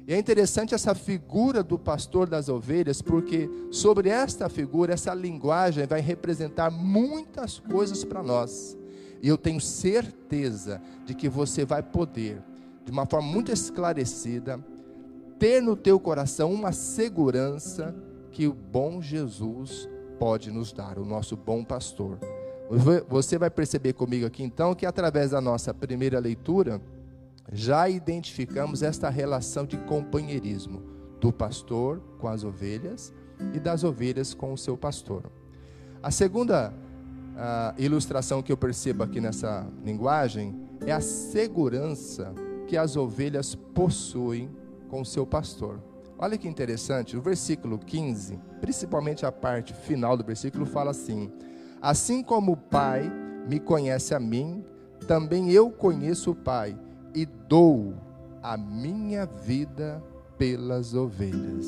E 0.07 0.13
é 0.13 0.17
interessante 0.17 0.73
essa 0.73 0.95
figura 0.95 1.61
do 1.63 1.77
pastor 1.77 2.27
das 2.27 2.49
ovelhas, 2.49 2.99
porque 2.99 3.47
sobre 3.69 4.09
esta 4.09 4.49
figura, 4.49 4.95
essa 4.95 5.13
linguagem 5.13 5.85
vai 5.85 6.01
representar 6.01 6.71
muitas 6.71 7.59
coisas 7.59 8.03
para 8.03 8.23
nós. 8.23 8.75
E 9.21 9.27
eu 9.27 9.37
tenho 9.37 9.61
certeza 9.61 10.81
de 11.05 11.13
que 11.13 11.29
você 11.29 11.63
vai 11.63 11.83
poder, 11.83 12.41
de 12.83 12.91
uma 12.91 13.05
forma 13.05 13.27
muito 13.27 13.51
esclarecida, 13.51 14.59
ter 15.37 15.61
no 15.61 15.75
teu 15.75 15.99
coração 15.99 16.51
uma 16.51 16.71
segurança 16.71 17.95
que 18.31 18.47
o 18.47 18.53
bom 18.53 19.01
Jesus 19.03 19.87
pode 20.17 20.49
nos 20.49 20.73
dar, 20.73 20.97
o 20.97 21.05
nosso 21.05 21.37
bom 21.37 21.63
pastor. 21.63 22.17
Você 23.10 23.38
vai 23.38 23.50
perceber 23.50 23.93
comigo 23.93 24.25
aqui 24.25 24.43
então 24.43 24.74
que 24.74 24.86
através 24.86 25.32
da 25.32 25.41
nossa 25.41 25.74
primeira 25.74 26.20
leitura 26.20 26.82
já 27.51 27.89
identificamos 27.89 28.82
esta 28.82 29.10
relação 29.10 29.65
de 29.65 29.77
companheirismo 29.77 30.82
do 31.20 31.32
pastor 31.32 32.01
com 32.20 32.27
as 32.27 32.43
ovelhas 32.43 33.13
e 33.53 33.60
das 33.60 33.84
ovelhas 33.84 34.34
com 34.34 34.53
o 34.53 34.58
seu 34.58 34.77
pastor. 34.77 35.29
A 36.01 36.10
segunda 36.10 36.74
a 37.36 37.74
ilustração 37.77 38.41
que 38.41 38.51
eu 38.51 38.58
percebo 38.58 39.03
aqui 39.03 39.20
nessa 39.20 39.67
linguagem 39.84 40.55
é 40.86 40.91
a 40.91 41.01
segurança 41.01 42.34
que 42.67 42.77
as 42.77 42.96
ovelhas 42.96 43.55
possuem 43.55 44.50
com 44.89 45.01
o 45.01 45.05
seu 45.05 45.25
pastor. 45.25 45.82
Olha 46.17 46.38
que 46.38 46.48
interessante, 46.48 47.17
o 47.17 47.22
versículo 47.22 47.79
15, 47.79 48.39
principalmente 48.62 49.25
a 49.25 49.32
parte 49.32 49.74
final 49.74 50.15
do 50.15 50.24
versículo, 50.24 50.65
fala 50.65 50.91
assim: 50.91 51.32
Assim 51.83 52.23
como 52.23 52.53
o 52.53 52.57
Pai 52.57 53.11
me 53.45 53.59
conhece 53.59 54.15
a 54.15 54.19
mim, 54.19 54.63
também 55.05 55.51
eu 55.51 55.69
conheço 55.69 56.31
o 56.31 56.35
Pai 56.35 56.79
e 57.13 57.25
dou 57.25 57.93
a 58.41 58.55
minha 58.55 59.25
vida 59.25 60.01
pelas 60.37 60.93
ovelhas. 60.93 61.67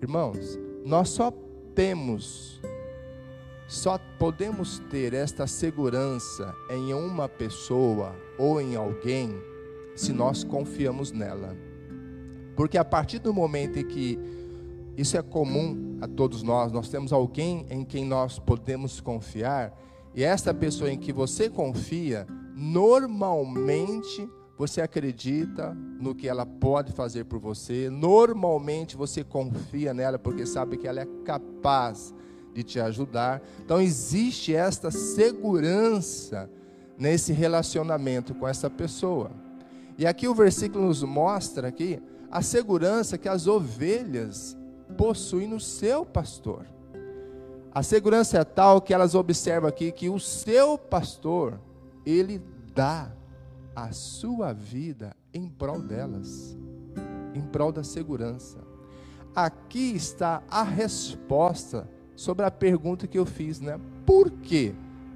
Irmãos, 0.00 0.58
nós 0.82 1.10
só 1.10 1.30
temos, 1.74 2.58
só 3.68 4.00
podemos 4.18 4.78
ter 4.90 5.12
esta 5.12 5.46
segurança 5.46 6.54
em 6.70 6.94
uma 6.94 7.28
pessoa 7.28 8.16
ou 8.38 8.62
em 8.62 8.76
alguém 8.76 9.30
se 9.94 10.10
nós 10.10 10.42
confiamos 10.42 11.12
nela. 11.12 11.54
Porque 12.56 12.78
a 12.78 12.84
partir 12.84 13.18
do 13.18 13.34
momento 13.34 13.78
em 13.78 13.84
que 13.84 14.18
isso 14.96 15.18
é 15.18 15.22
comum 15.22 15.93
a 16.04 16.08
todos 16.08 16.42
nós. 16.42 16.70
Nós 16.70 16.88
temos 16.88 17.12
alguém 17.12 17.66
em 17.70 17.84
quem 17.84 18.04
nós 18.04 18.38
podemos 18.38 19.00
confiar, 19.00 19.72
e 20.14 20.22
esta 20.22 20.54
pessoa 20.54 20.92
em 20.92 20.98
que 20.98 21.12
você 21.12 21.50
confia, 21.50 22.26
normalmente 22.54 24.28
você 24.56 24.80
acredita 24.80 25.76
no 25.98 26.14
que 26.14 26.28
ela 26.28 26.46
pode 26.46 26.92
fazer 26.92 27.24
por 27.24 27.40
você, 27.40 27.90
normalmente 27.90 28.96
você 28.96 29.24
confia 29.24 29.92
nela 29.92 30.16
porque 30.16 30.46
sabe 30.46 30.76
que 30.76 30.86
ela 30.86 31.00
é 31.00 31.08
capaz 31.24 32.14
de 32.52 32.62
te 32.62 32.78
ajudar. 32.78 33.42
Então 33.64 33.80
existe 33.80 34.54
esta 34.54 34.92
segurança 34.92 36.48
nesse 36.96 37.32
relacionamento 37.32 38.32
com 38.34 38.46
essa 38.46 38.70
pessoa. 38.70 39.32
E 39.98 40.06
aqui 40.06 40.28
o 40.28 40.34
versículo 40.34 40.86
nos 40.86 41.02
mostra 41.02 41.66
aqui 41.66 42.00
a 42.30 42.40
segurança 42.40 43.18
que 43.18 43.28
as 43.28 43.48
ovelhas 43.48 44.56
possuem 44.96 45.46
no 45.46 45.60
seu 45.60 46.04
pastor. 46.04 46.66
A 47.72 47.82
segurança 47.82 48.38
é 48.38 48.44
tal 48.44 48.80
que 48.80 48.94
elas 48.94 49.14
observam 49.14 49.68
aqui 49.68 49.90
que 49.90 50.08
o 50.08 50.20
seu 50.20 50.78
pastor, 50.78 51.60
ele 52.06 52.40
dá 52.74 53.10
a 53.74 53.90
sua 53.92 54.52
vida 54.52 55.16
em 55.32 55.48
prol 55.48 55.80
delas, 55.80 56.56
em 57.34 57.42
prol 57.42 57.72
da 57.72 57.82
segurança. 57.82 58.58
Aqui 59.34 59.96
está 59.96 60.42
a 60.48 60.62
resposta 60.62 61.88
sobre 62.14 62.44
a 62.46 62.50
pergunta 62.50 63.08
que 63.08 63.18
eu 63.18 63.26
fiz, 63.26 63.60
né? 63.60 63.80
Por 64.06 64.30
que 64.30 64.72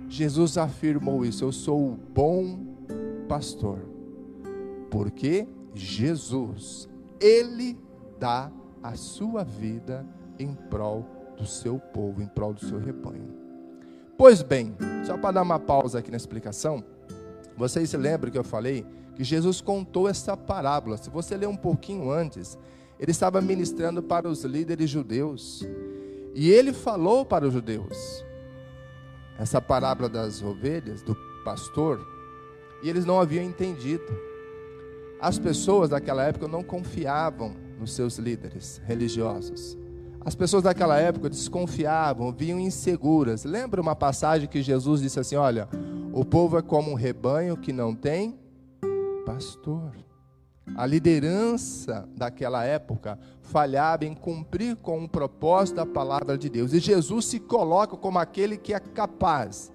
Jesus 0.08 0.58
afirmou 0.58 1.24
isso? 1.24 1.44
Eu 1.44 1.52
sou 1.52 1.92
o 1.92 1.96
bom 1.96 2.58
pastor. 3.28 3.78
Porque 4.90 5.46
Jesus, 5.74 6.88
ele 7.20 7.78
dá 8.18 8.50
a 8.82 8.94
sua 8.94 9.44
vida 9.44 10.04
em 10.38 10.54
prol 10.54 11.04
do 11.36 11.46
seu 11.46 11.78
povo, 11.78 12.22
em 12.22 12.26
prol 12.26 12.52
do 12.52 12.64
seu 12.64 12.78
rebanho. 12.78 13.34
Pois 14.16 14.42
bem, 14.42 14.76
só 15.04 15.16
para 15.16 15.32
dar 15.32 15.42
uma 15.42 15.58
pausa 15.58 16.00
aqui 16.00 16.10
na 16.10 16.16
explicação, 16.16 16.82
vocês 17.56 17.90
se 17.90 17.96
lembram 17.96 18.30
que 18.30 18.38
eu 18.38 18.44
falei 18.44 18.84
que 19.14 19.24
Jesus 19.24 19.60
contou 19.60 20.08
essa 20.08 20.36
parábola. 20.36 20.96
Se 20.96 21.10
você 21.10 21.36
ler 21.36 21.48
um 21.48 21.56
pouquinho 21.56 22.10
antes, 22.10 22.58
ele 22.98 23.10
estava 23.10 23.40
ministrando 23.40 24.02
para 24.02 24.28
os 24.28 24.44
líderes 24.44 24.90
judeus. 24.90 25.66
E 26.34 26.50
ele 26.50 26.72
falou 26.72 27.24
para 27.24 27.46
os 27.46 27.52
judeus 27.52 28.24
essa 29.38 29.60
parábola 29.60 30.08
das 30.08 30.42
ovelhas, 30.42 31.00
do 31.02 31.16
pastor, 31.44 32.04
e 32.82 32.88
eles 32.88 33.04
não 33.04 33.20
haviam 33.20 33.44
entendido. 33.44 34.04
As 35.20 35.38
pessoas 35.38 35.90
daquela 35.90 36.24
época 36.24 36.48
não 36.48 36.62
confiavam 36.62 37.56
nos 37.78 37.92
seus 37.92 38.18
líderes 38.18 38.80
religiosos. 38.84 39.76
As 40.24 40.34
pessoas 40.34 40.64
daquela 40.64 40.98
época 40.98 41.30
desconfiavam, 41.30 42.32
vinham 42.32 42.58
inseguras. 42.58 43.44
Lembra 43.44 43.80
uma 43.80 43.96
passagem 43.96 44.48
que 44.48 44.62
Jesus 44.62 45.00
disse 45.00 45.18
assim: 45.18 45.36
Olha, 45.36 45.68
o 46.12 46.24
povo 46.24 46.58
é 46.58 46.62
como 46.62 46.90
um 46.90 46.94
rebanho 46.94 47.56
que 47.56 47.72
não 47.72 47.94
tem 47.94 48.38
pastor. 49.24 49.92
A 50.76 50.84
liderança 50.84 52.08
daquela 52.14 52.64
época 52.64 53.18
falhava 53.42 54.04
em 54.04 54.14
cumprir 54.14 54.76
com 54.76 55.02
o 55.02 55.08
propósito 55.08 55.76
da 55.76 55.86
palavra 55.86 56.36
de 56.36 56.48
Deus. 56.48 56.72
E 56.72 56.78
Jesus 56.78 57.26
se 57.26 57.40
coloca 57.40 57.96
como 57.96 58.18
aquele 58.18 58.56
que 58.56 58.74
é 58.74 58.80
capaz 58.80 59.72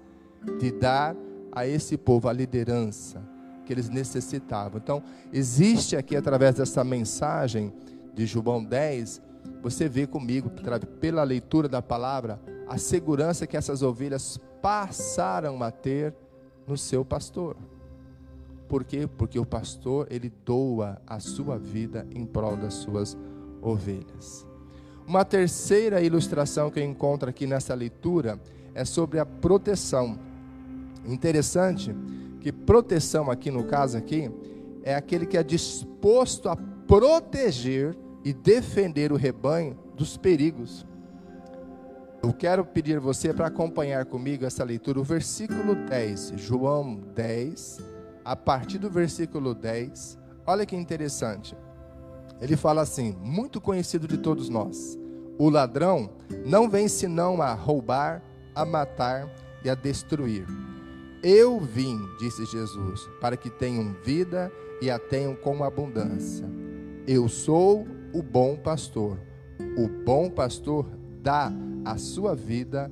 de 0.58 0.70
dar 0.70 1.16
a 1.50 1.66
esse 1.66 1.96
povo 1.96 2.28
a 2.28 2.32
liderança 2.32 3.22
que 3.64 3.72
eles 3.72 3.88
necessitavam. 3.88 4.80
Então, 4.82 5.02
existe 5.32 5.96
aqui, 5.96 6.16
através 6.16 6.56
dessa 6.56 6.84
mensagem, 6.84 7.72
de 8.14 8.26
João 8.26 8.64
10, 8.64 9.20
você 9.62 9.88
vê 9.88 10.06
comigo, 10.06 10.50
pela 11.00 11.22
leitura 11.22 11.68
da 11.68 11.82
palavra, 11.82 12.40
a 12.66 12.78
segurança 12.78 13.46
que 13.46 13.56
essas 13.56 13.82
ovelhas 13.82 14.38
passaram 14.62 15.62
a 15.62 15.70
ter 15.70 16.14
no 16.66 16.76
seu 16.76 17.04
pastor. 17.04 17.56
Por 18.68 18.84
quê? 18.84 19.06
Porque 19.06 19.38
o 19.38 19.44
pastor, 19.44 20.06
ele 20.10 20.32
doa 20.44 21.00
a 21.06 21.20
sua 21.20 21.58
vida 21.58 22.06
em 22.10 22.24
prol 22.24 22.56
das 22.56 22.74
suas 22.74 23.16
ovelhas. 23.60 24.46
Uma 25.06 25.24
terceira 25.24 26.00
ilustração 26.00 26.70
que 26.70 26.80
eu 26.80 26.84
encontro 26.84 27.28
aqui 27.28 27.46
nessa 27.46 27.74
leitura 27.74 28.40
é 28.74 28.84
sobre 28.84 29.18
a 29.18 29.26
proteção. 29.26 30.18
Interessante 31.06 31.94
que 32.40 32.50
proteção 32.50 33.30
aqui 33.30 33.50
no 33.50 33.64
caso 33.64 33.98
aqui 33.98 34.30
é 34.82 34.94
aquele 34.94 35.26
que 35.26 35.36
é 35.36 35.42
disposto 35.42 36.48
a 36.48 36.56
proteger 36.56 37.96
e 38.24 38.32
defender 38.32 39.12
o 39.12 39.16
rebanho 39.16 39.78
dos 39.94 40.16
perigos. 40.16 40.86
Eu 42.22 42.32
quero 42.32 42.64
pedir 42.64 42.98
você 42.98 43.34
para 43.34 43.48
acompanhar 43.48 44.06
comigo 44.06 44.46
essa 44.46 44.64
leitura, 44.64 44.98
o 44.98 45.04
versículo 45.04 45.74
10, 45.74 46.32
João 46.36 46.96
10, 47.14 47.80
a 48.24 48.34
partir 48.34 48.78
do 48.78 48.88
versículo 48.88 49.54
10. 49.54 50.18
Olha 50.46 50.64
que 50.64 50.74
interessante. 50.74 51.54
Ele 52.40 52.56
fala 52.56 52.80
assim, 52.80 53.14
muito 53.20 53.60
conhecido 53.60 54.08
de 54.08 54.16
todos 54.16 54.48
nós: 54.48 54.98
O 55.38 55.50
ladrão 55.50 56.10
não 56.46 56.68
vem 56.68 56.88
senão 56.88 57.42
a 57.42 57.52
roubar, 57.52 58.22
a 58.54 58.64
matar 58.64 59.28
e 59.62 59.68
a 59.68 59.74
destruir. 59.74 60.46
Eu 61.22 61.60
vim, 61.60 61.98
disse 62.18 62.44
Jesus, 62.46 63.08
para 63.20 63.36
que 63.36 63.50
tenham 63.50 63.94
vida 64.02 64.50
e 64.80 64.90
a 64.90 64.98
tenham 64.98 65.34
com 65.34 65.62
abundância. 65.62 66.46
Eu 67.06 67.28
sou 67.28 67.86
o 68.14 68.22
bom 68.22 68.56
pastor. 68.56 69.18
O 69.76 69.88
bom 69.88 70.30
pastor 70.30 70.86
dá 71.20 71.52
a 71.84 71.98
sua 71.98 72.34
vida 72.34 72.90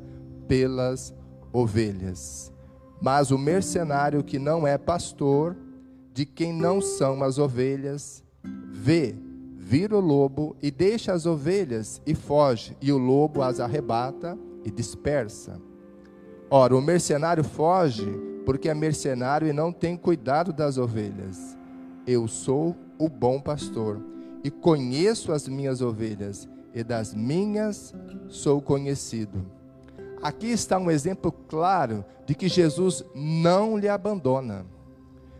pelas 0.48 1.14
ovelhas. 1.52 2.52
Mas 3.00 3.30
o 3.30 3.38
mercenário 3.38 4.22
que 4.24 4.38
não 4.38 4.66
é 4.66 4.76
pastor, 4.76 5.56
de 6.12 6.26
quem 6.26 6.52
não 6.52 6.80
são 6.80 7.22
as 7.22 7.38
ovelhas, 7.38 8.22
vê, 8.70 9.14
vira 9.56 9.96
o 9.96 10.00
lobo 10.00 10.56
e 10.60 10.70
deixa 10.70 11.12
as 11.12 11.24
ovelhas 11.24 12.02
e 12.04 12.14
foge, 12.14 12.76
e 12.80 12.92
o 12.92 12.98
lobo 12.98 13.42
as 13.42 13.60
arrebata 13.60 14.36
e 14.64 14.70
dispersa. 14.70 15.60
Ora, 16.50 16.76
o 16.76 16.82
mercenário 16.82 17.44
foge 17.44 18.06
porque 18.44 18.68
é 18.68 18.74
mercenário 18.74 19.46
e 19.46 19.52
não 19.52 19.72
tem 19.72 19.96
cuidado 19.96 20.52
das 20.52 20.78
ovelhas. 20.78 21.56
Eu 22.06 22.26
sou 22.26 22.76
o 22.98 23.08
bom 23.08 23.40
pastor 23.40 24.12
e 24.44 24.50
conheço 24.50 25.32
as 25.32 25.46
minhas 25.46 25.80
ovelhas 25.80 26.48
e 26.74 26.82
das 26.82 27.14
minhas 27.14 27.94
sou 28.28 28.60
conhecido. 28.60 29.44
Aqui 30.22 30.46
está 30.46 30.78
um 30.78 30.90
exemplo 30.90 31.32
claro 31.32 32.04
de 32.26 32.34
que 32.34 32.48
Jesus 32.48 33.04
não 33.14 33.76
lhe 33.76 33.88
abandona, 33.88 34.64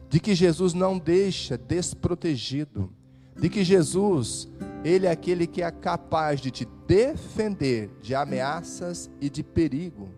de 0.09 0.19
que 0.19 0.35
Jesus 0.35 0.75
não 0.75 0.99
deixa 0.99 1.57
desprotegido, 1.57 2.93
de 3.37 3.49
que 3.49 3.65
Jesus, 3.65 4.49
ele 4.85 5.07
é 5.07 5.11
aquele 5.11 5.47
que 5.47 5.63
é 5.63 5.71
capaz 5.71 6.41
de 6.41 6.51
te 6.51 6.69
defender 6.87 7.91
de 8.03 8.15
ameaças 8.15 9.11
e 9.21 9.31
de 9.31 9.43
perigo. 9.43 10.09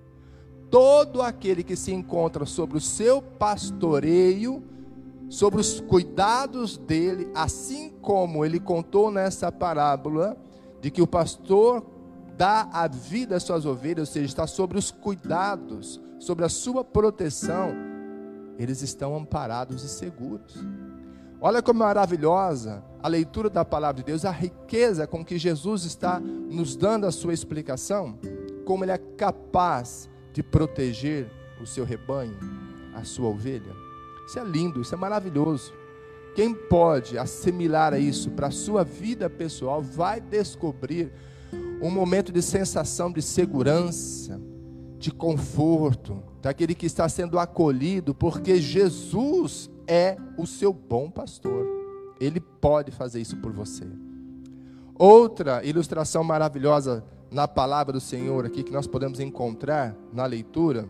Todo 0.71 1.23
aquele 1.23 1.63
que 1.63 1.77
se 1.77 1.93
encontra 1.93 2.45
sobre 2.47 2.79
o 2.79 2.81
seu 2.81 3.23
pastoreio, 3.23 4.65
sobre 5.35 5.61
os 5.61 5.81
cuidados 5.81 6.79
dele, 6.79 7.29
assim 7.35 7.91
como 8.01 8.45
ele 8.45 8.61
contou 8.61 9.11
nessa 9.11 9.51
parábola, 9.51 10.37
de 10.81 10.93
que 10.93 11.03
o 11.03 11.09
pastor 11.09 11.85
dá 12.37 12.69
a 12.73 12.87
vida 12.87 13.35
às 13.35 13.43
suas 13.43 13.67
ovelhas, 13.67 14.09
ou 14.09 14.13
seja, 14.13 14.27
está 14.27 14.47
sobre 14.47 14.79
os 14.79 14.93
cuidados, 14.93 16.01
sobre 16.21 16.45
a 16.45 16.49
sua 16.49 16.85
proteção, 16.85 17.75
eles 18.57 18.81
estão 18.81 19.17
amparados 19.17 19.83
e 19.83 19.89
seguros. 19.89 20.55
Olha 21.41 21.61
como 21.61 21.83
é 21.83 21.87
maravilhosa 21.87 22.85
a 23.03 23.09
leitura 23.09 23.51
da 23.51 23.65
palavra 23.65 24.03
de 24.03 24.07
Deus, 24.07 24.25
a 24.25 24.31
riqueza 24.31 25.05
com 25.05 25.25
que 25.25 25.37
Jesus 25.37 25.85
está 25.85 26.21
nos 26.21 26.77
dando 26.77 27.09
a 27.09 27.11
sua 27.11 27.35
explicação, 27.35 28.17
como 28.65 28.85
ele 28.85 28.93
é 28.93 28.99
capaz 28.99 30.09
de 30.33 30.45
proteger 30.45 31.29
o 31.61 31.67
seu 31.67 31.85
rebanho, 31.85 32.39
a 32.95 33.03
sua 33.03 33.29
ovelha. 33.29 33.84
Isso 34.27 34.39
é 34.39 34.45
lindo, 34.45 34.81
isso 34.81 34.95
é 34.95 34.99
maravilhoso. 34.99 35.73
Quem 36.35 36.53
pode 36.53 37.17
assimilar 37.17 37.99
isso 37.99 38.31
para 38.31 38.49
a 38.49 38.51
sua 38.51 38.83
vida 38.83 39.31
pessoal 39.31 39.81
vai 39.81 40.21
descobrir 40.21 41.13
um 41.81 41.91
momento 41.91 42.33
de 42.33 42.43
sensação 42.43 43.13
de 43.13 43.23
segurança, 43.23 44.41
de 44.99 45.13
conforto, 45.13 46.23
daquele 46.43 46.75
que 46.75 46.87
está 46.87 47.09
sendo 47.09 47.39
acolhido, 47.39 48.15
porque 48.15 48.61
Jesus 48.61 49.71
é 49.87 50.17
o 50.37 50.47
seu 50.47 50.73
bom 50.73 51.11
pastor. 51.11 51.67
Ele 52.19 52.41
pode 52.41 52.91
fazer 52.91 53.21
isso 53.21 53.37
por 53.37 53.53
você. 53.53 53.87
Outra 54.97 55.65
ilustração 55.65 56.25
maravilhosa 56.25 57.05
na 57.31 57.49
palavra 57.49 57.93
do 57.93 58.01
Senhor 58.01 58.47
aqui 58.47 58.63
que 58.63 58.73
nós 58.73 58.87
podemos 58.87 59.21
encontrar 59.21 59.95
na 60.13 60.25
leitura, 60.25 60.89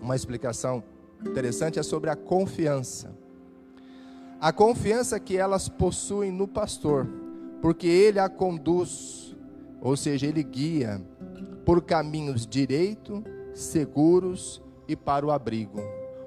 uma 0.00 0.16
explicação 0.16 0.82
interessante 1.24 1.78
é 1.78 1.82
sobre 1.82 2.10
a 2.10 2.16
confiança 2.16 3.14
a 4.40 4.52
confiança 4.52 5.18
que 5.18 5.36
elas 5.36 5.68
possuem 5.68 6.30
no 6.30 6.46
pastor, 6.46 7.08
porque 7.62 7.86
ele 7.86 8.18
a 8.18 8.28
conduz, 8.28 9.34
ou 9.80 9.96
seja, 9.96 10.26
ele 10.26 10.42
guia 10.42 11.02
por 11.64 11.82
caminhos 11.82 12.46
direitos, 12.46 13.22
seguros 13.54 14.62
e 14.86 14.94
para 14.94 15.24
o 15.24 15.30
abrigo. 15.30 15.80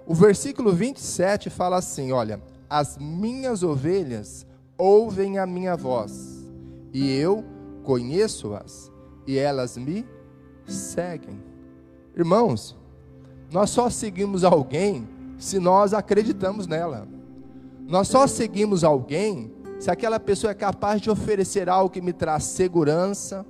O 0.08 0.16
versículo 0.16 0.74
27 0.74 1.52
fala 1.52 1.78
assim: 1.78 2.12
Olha, 2.12 2.42
as 2.68 2.98
minhas 2.98 3.62
ovelhas 3.62 4.46
ouvem 4.76 5.38
a 5.38 5.46
minha 5.46 5.78
voz, 5.78 6.50
e 6.92 7.12
eu 7.12 7.46
conheço-as, 7.84 8.92
e 9.28 9.38
elas 9.38 9.78
me 9.78 10.04
seguem. 10.66 11.44
Irmãos, 12.16 12.76
nós 13.52 13.70
só 13.72 13.90
seguimos 13.90 14.44
alguém 14.44 15.08
se 15.38 15.60
nós 15.60 15.94
acreditamos 15.94 16.68
nela. 16.68 17.08
Nós 17.88 18.08
só 18.08 18.28
seguimos 18.28 18.84
alguém 18.84 19.52
se 19.80 19.90
aquela 19.90 20.20
pessoa 20.20 20.52
é 20.52 20.54
capaz 20.54 21.02
de 21.02 21.10
oferecer 21.10 21.70
algo 21.70 21.90
que 21.90 22.02
me 22.02 22.14
traz 22.14 22.44
segurança, 22.44 23.46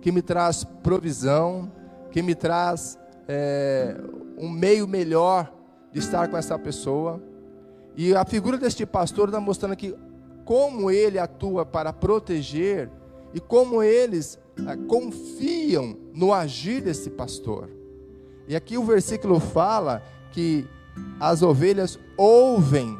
que 0.00 0.10
me 0.10 0.22
traz 0.22 0.64
provisão, 0.64 1.70
que 2.10 2.22
me 2.22 2.34
traz 2.34 2.98
é, 3.28 3.96
um 4.38 4.48
meio 4.48 4.88
melhor 4.88 5.52
de 5.92 5.98
estar 5.98 6.28
com 6.28 6.36
essa 6.36 6.58
pessoa. 6.58 7.22
E 7.96 8.14
a 8.14 8.24
figura 8.24 8.58
deste 8.58 8.84
pastor 8.84 9.28
está 9.28 9.40
mostrando 9.40 9.72
aqui 9.72 9.94
como 10.44 10.90
ele 10.90 11.18
atua 11.18 11.64
para 11.64 11.92
proteger 11.92 12.90
e 13.34 13.40
como 13.40 13.82
eles 13.82 14.38
é, 14.66 14.76
confiam 14.86 15.96
no 16.14 16.32
agir 16.32 16.80
desse 16.80 17.10
pastor. 17.10 17.68
E 18.48 18.54
aqui 18.54 18.78
o 18.78 18.84
versículo 18.84 19.40
fala 19.40 20.02
que 20.30 20.66
as 21.18 21.42
ovelhas 21.42 21.98
ouvem 22.16 22.96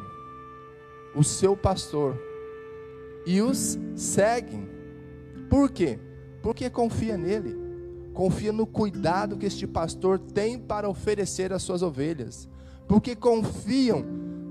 o 1.15 1.23
seu 1.23 1.55
pastor 1.55 2.17
e 3.25 3.41
os 3.41 3.77
seguem. 3.95 4.69
Por 5.49 5.71
quê? 5.71 5.99
Porque 6.41 6.69
confia 6.69 7.17
nele, 7.17 7.57
confia 8.13 8.51
no 8.51 8.65
cuidado 8.65 9.37
que 9.37 9.45
este 9.45 9.65
pastor 9.65 10.19
tem 10.19 10.59
para 10.59 10.89
oferecer 10.89 11.53
às 11.53 11.63
suas 11.63 11.81
ovelhas, 11.81 12.47
porque 12.87 13.15
confiam 13.15 14.05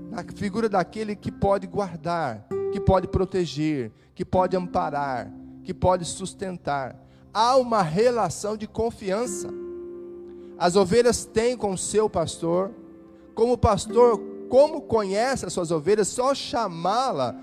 na 0.09 0.23
figura 0.35 0.67
daquele 0.67 1.15
que 1.15 1.31
pode 1.31 1.67
guardar, 1.67 2.47
que 2.71 2.79
pode 2.79 3.07
proteger, 3.07 3.91
que 4.15 4.25
pode 4.25 4.55
amparar, 4.55 5.31
que 5.63 5.73
pode 5.73 6.05
sustentar. 6.05 7.03
Há 7.33 7.55
uma 7.55 7.81
relação 7.81 8.57
de 8.57 8.67
confiança. 8.67 9.47
As 10.57 10.75
ovelhas 10.75 11.25
têm 11.25 11.55
com 11.55 11.71
o 11.71 11.77
seu 11.77 12.09
pastor, 12.09 12.71
como 13.35 13.53
o 13.53 13.57
pastor 13.57 14.19
como 14.47 14.81
conhece 14.81 15.45
as 15.45 15.53
suas 15.53 15.71
ovelhas, 15.71 16.07
só 16.07 16.33
chamá-la, 16.33 17.35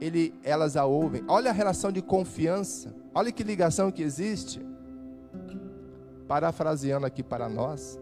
ele, 0.00 0.34
elas 0.42 0.76
a 0.76 0.84
ouvem. 0.84 1.24
Olha 1.26 1.50
a 1.50 1.54
relação 1.54 1.90
de 1.90 2.02
confiança. 2.02 2.94
Olha 3.14 3.32
que 3.32 3.42
ligação 3.42 3.90
que 3.90 4.02
existe. 4.02 4.60
Parafraseando 6.28 7.06
aqui 7.06 7.22
para 7.22 7.48
nós. 7.48 7.98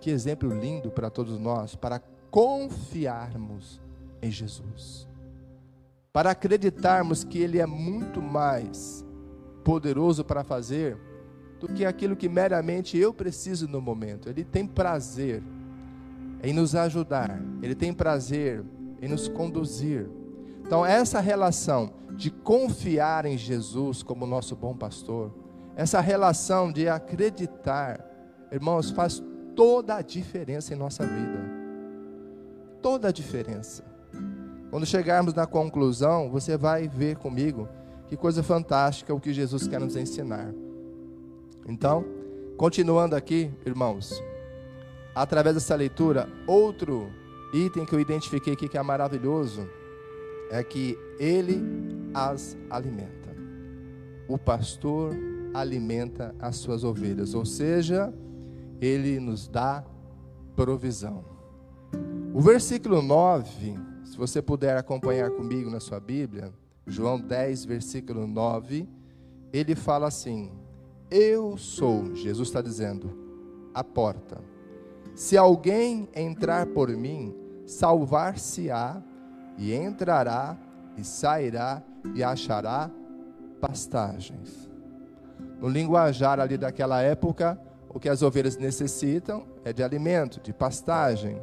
Que 0.00 0.10
exemplo 0.10 0.48
lindo 0.48 0.90
para 0.90 1.10
todos 1.10 1.38
nós, 1.38 1.74
para 1.74 2.00
confiarmos 2.30 3.80
em 4.22 4.30
Jesus. 4.30 5.06
Para 6.12 6.30
acreditarmos 6.30 7.24
que 7.24 7.38
Ele 7.38 7.58
é 7.58 7.66
muito 7.66 8.22
mais 8.22 9.04
poderoso 9.62 10.24
para 10.24 10.44
fazer 10.44 10.96
do 11.60 11.68
que 11.68 11.84
aquilo 11.84 12.16
que 12.16 12.28
meramente 12.28 12.98
eu 12.98 13.12
preciso 13.12 13.66
no 13.68 13.80
momento. 13.80 14.28
Ele 14.28 14.44
tem 14.44 14.66
prazer 14.66 15.42
em 16.42 16.52
nos 16.52 16.74
ajudar, 16.74 17.40
Ele 17.62 17.74
tem 17.74 17.92
prazer 17.92 18.64
em 19.00 19.08
nos 19.08 19.28
conduzir. 19.28 20.08
Então, 20.60 20.84
essa 20.84 21.20
relação 21.20 21.92
de 22.12 22.30
confiar 22.30 23.24
em 23.24 23.38
Jesus 23.38 24.02
como 24.02 24.26
nosso 24.26 24.56
bom 24.56 24.76
pastor, 24.76 25.32
essa 25.76 26.00
relação 26.00 26.72
de 26.72 26.88
acreditar, 26.88 28.04
irmãos, 28.50 28.90
faz 28.90 29.22
toda 29.54 29.96
a 29.96 30.02
diferença 30.02 30.74
em 30.74 30.76
nossa 30.76 31.04
vida. 31.04 31.38
Toda 32.82 33.08
a 33.08 33.12
diferença. 33.12 33.84
Quando 34.70 34.84
chegarmos 34.84 35.34
na 35.34 35.46
conclusão, 35.46 36.30
você 36.30 36.56
vai 36.56 36.88
ver 36.88 37.16
comigo 37.16 37.68
que 38.08 38.16
coisa 38.16 38.42
fantástica 38.42 39.14
o 39.14 39.20
que 39.20 39.32
Jesus 39.32 39.66
quer 39.66 39.80
nos 39.80 39.96
ensinar. 39.96 40.52
Então, 41.68 42.04
continuando 42.56 43.16
aqui, 43.16 43.50
irmãos, 43.64 44.22
através 45.14 45.54
dessa 45.54 45.74
leitura, 45.74 46.28
outro 46.46 47.10
item 47.52 47.84
que 47.84 47.94
eu 47.94 48.00
identifiquei 48.00 48.52
aqui 48.52 48.68
que 48.68 48.78
é 48.78 48.82
maravilhoso 48.82 49.68
é 50.50 50.62
que 50.62 50.96
ele 51.18 51.60
as 52.14 52.56
alimenta. 52.70 53.34
O 54.28 54.38
pastor 54.38 55.14
alimenta 55.52 56.34
as 56.38 56.56
suas 56.56 56.84
ovelhas, 56.84 57.34
ou 57.34 57.44
seja, 57.44 58.12
ele 58.80 59.18
nos 59.18 59.48
dá 59.48 59.84
provisão. 60.54 61.24
O 62.32 62.40
versículo 62.40 63.02
9, 63.02 63.78
se 64.04 64.16
você 64.16 64.42
puder 64.42 64.76
acompanhar 64.76 65.30
comigo 65.30 65.70
na 65.70 65.80
sua 65.80 65.98
Bíblia, 65.98 66.52
João 66.86 67.18
10, 67.18 67.64
versículo 67.64 68.26
9, 68.26 68.88
ele 69.52 69.74
fala 69.74 70.08
assim: 70.08 70.52
Eu 71.10 71.56
sou, 71.56 72.14
Jesus 72.14 72.48
está 72.48 72.60
dizendo, 72.60 73.16
a 73.72 73.84
porta. 73.84 74.40
Se 75.14 75.36
alguém 75.36 76.08
entrar 76.14 76.66
por 76.66 76.88
mim, 76.88 77.34
salvar-se-á, 77.64 79.02
e 79.56 79.72
entrará, 79.72 80.56
e 80.96 81.04
sairá, 81.04 81.82
e 82.14 82.22
achará 82.22 82.90
pastagens. 83.60 84.68
No 85.60 85.68
linguajar 85.68 86.40
ali 86.40 86.58
daquela 86.58 87.00
época, 87.00 87.58
o 87.88 88.00
que 88.00 88.08
as 88.08 88.20
ovelhas 88.20 88.56
necessitam 88.56 89.46
é 89.64 89.72
de 89.72 89.82
alimento, 89.82 90.40
de 90.40 90.52
pastagem. 90.52 91.40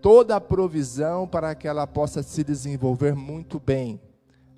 Toda 0.00 0.36
a 0.36 0.40
provisão 0.40 1.26
para 1.26 1.54
que 1.54 1.66
ela 1.66 1.86
possa 1.86 2.22
se 2.22 2.44
desenvolver 2.44 3.16
muito 3.16 3.58
bem. 3.58 4.00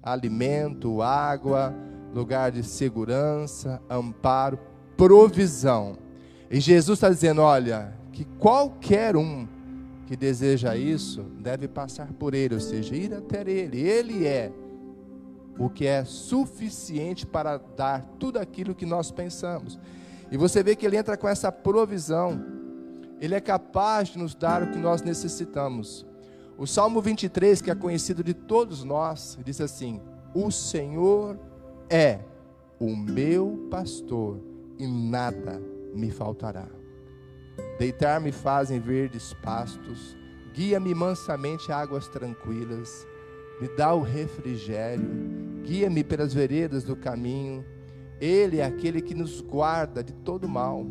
Alimento, 0.03 1.01
água, 1.01 1.75
lugar 2.15 2.53
de 2.53 2.63
segurança, 2.63 3.81
amparo, 3.89 4.59
provisão. 4.97 5.97
E 6.51 6.61
Jesus 6.61 6.99
está 6.99 7.09
dizendo: 7.09 7.43
olha, 7.43 7.95
que 8.13 8.25
qualquer 8.39 9.17
um 9.17 9.47
que 10.07 10.17
deseja 10.17 10.77
isso 10.77 11.23
deve 11.39 11.69
passar 11.69 12.13
por 12.13 12.35
ele, 12.35 12.55
ou 12.55 12.61
seja, 12.61 12.97
ir 12.97 13.15
até 13.15 13.49
ele. 13.49 13.81
Ele 13.81 14.27
é 14.27 14.53
o 15.59 15.71
que 15.71 15.87
é 15.87 16.05
suficiente 16.05 17.27
para 17.27 17.59
dar 17.59 18.05
tudo 18.19 18.39
aquilo 18.39 18.75
que 18.75 18.85
nós 18.85 19.11
pensamos. 19.11 19.79
E 20.31 20.37
você 20.37 20.63
vê 20.63 20.75
que 20.75 20.85
ele 20.85 20.97
entra 20.97 21.17
com 21.17 21.29
essa 21.29 21.53
provisão. 21.53 22.43
Ele 23.21 23.35
é 23.35 23.41
capaz 23.41 24.09
de 24.09 24.19
nos 24.19 24.35
dar 24.35 24.63
o 24.63 24.71
que 24.71 24.79
nós 24.79 25.03
necessitamos. 25.03 26.07
O 26.57 26.67
Salmo 26.67 27.01
23, 27.01 27.63
que 27.63 27.71
é 27.71 27.75
conhecido 27.75 28.25
de 28.25 28.35
todos 28.35 28.83
nós, 28.83 29.39
diz 29.45 29.61
assim: 29.61 30.01
O 30.35 30.51
Senhor 30.51 31.39
é 31.91 32.21
o 32.79 32.97
meu 32.97 33.69
pastor 33.71 34.41
e 34.79 34.87
nada 34.87 35.61
me 35.95 36.11
faltará. 36.11 36.67
Deitar-me 37.79 38.33
fazem 38.33 38.81
verdes 38.81 39.35
pastos, 39.43 40.17
guia-me 40.55 40.95
mansamente 40.95 41.71
a 41.71 41.77
águas 41.77 42.09
tranquilas, 42.09 43.07
me 43.61 43.69
dá 43.77 43.93
o 43.93 44.01
refrigério, 44.01 45.11
guia-me 45.63 46.03
pelas 46.03 46.33
veredas 46.33 46.85
do 46.85 46.97
caminho 46.97 47.65
ele 48.21 48.59
é 48.59 48.65
aquele 48.65 49.01
que 49.01 49.15
nos 49.15 49.41
guarda 49.41 50.05
de 50.05 50.13
todo 50.13 50.47
mal. 50.47 50.85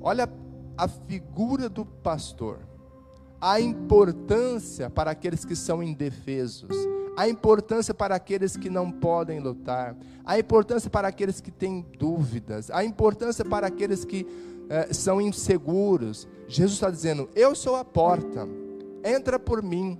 Olha 0.00 0.28
a 0.76 0.88
figura 0.88 1.68
do 1.68 1.84
pastor, 1.84 2.60
a 3.38 3.60
importância 3.60 4.88
para 4.88 5.10
aqueles 5.10 5.44
que 5.44 5.54
são 5.54 5.82
indefesos, 5.82 6.74
a 7.16 7.28
importância 7.28 7.92
para 7.92 8.14
aqueles 8.14 8.56
que 8.56 8.70
não 8.70 8.90
podem 8.90 9.40
lutar, 9.40 9.96
a 10.24 10.38
importância 10.38 10.88
para 10.88 11.08
aqueles 11.08 11.40
que 11.40 11.50
têm 11.50 11.84
dúvidas, 11.98 12.70
a 12.70 12.84
importância 12.84 13.44
para 13.44 13.66
aqueles 13.66 14.04
que 14.04 14.26
eh, 14.68 14.92
são 14.92 15.20
inseguros. 15.20 16.28
Jesus 16.46 16.74
está 16.74 16.90
dizendo: 16.90 17.28
Eu 17.34 17.54
sou 17.54 17.76
a 17.76 17.84
porta, 17.84 18.48
entra 19.04 19.38
por 19.38 19.62
mim, 19.62 19.98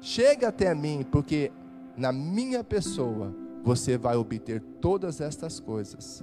chega 0.00 0.48
até 0.48 0.74
mim, 0.74 1.06
porque 1.10 1.52
na 1.96 2.12
minha 2.12 2.64
pessoa 2.64 3.34
você 3.62 3.96
vai 3.96 4.16
obter 4.16 4.60
todas 4.80 5.20
estas 5.20 5.60
coisas. 5.60 6.22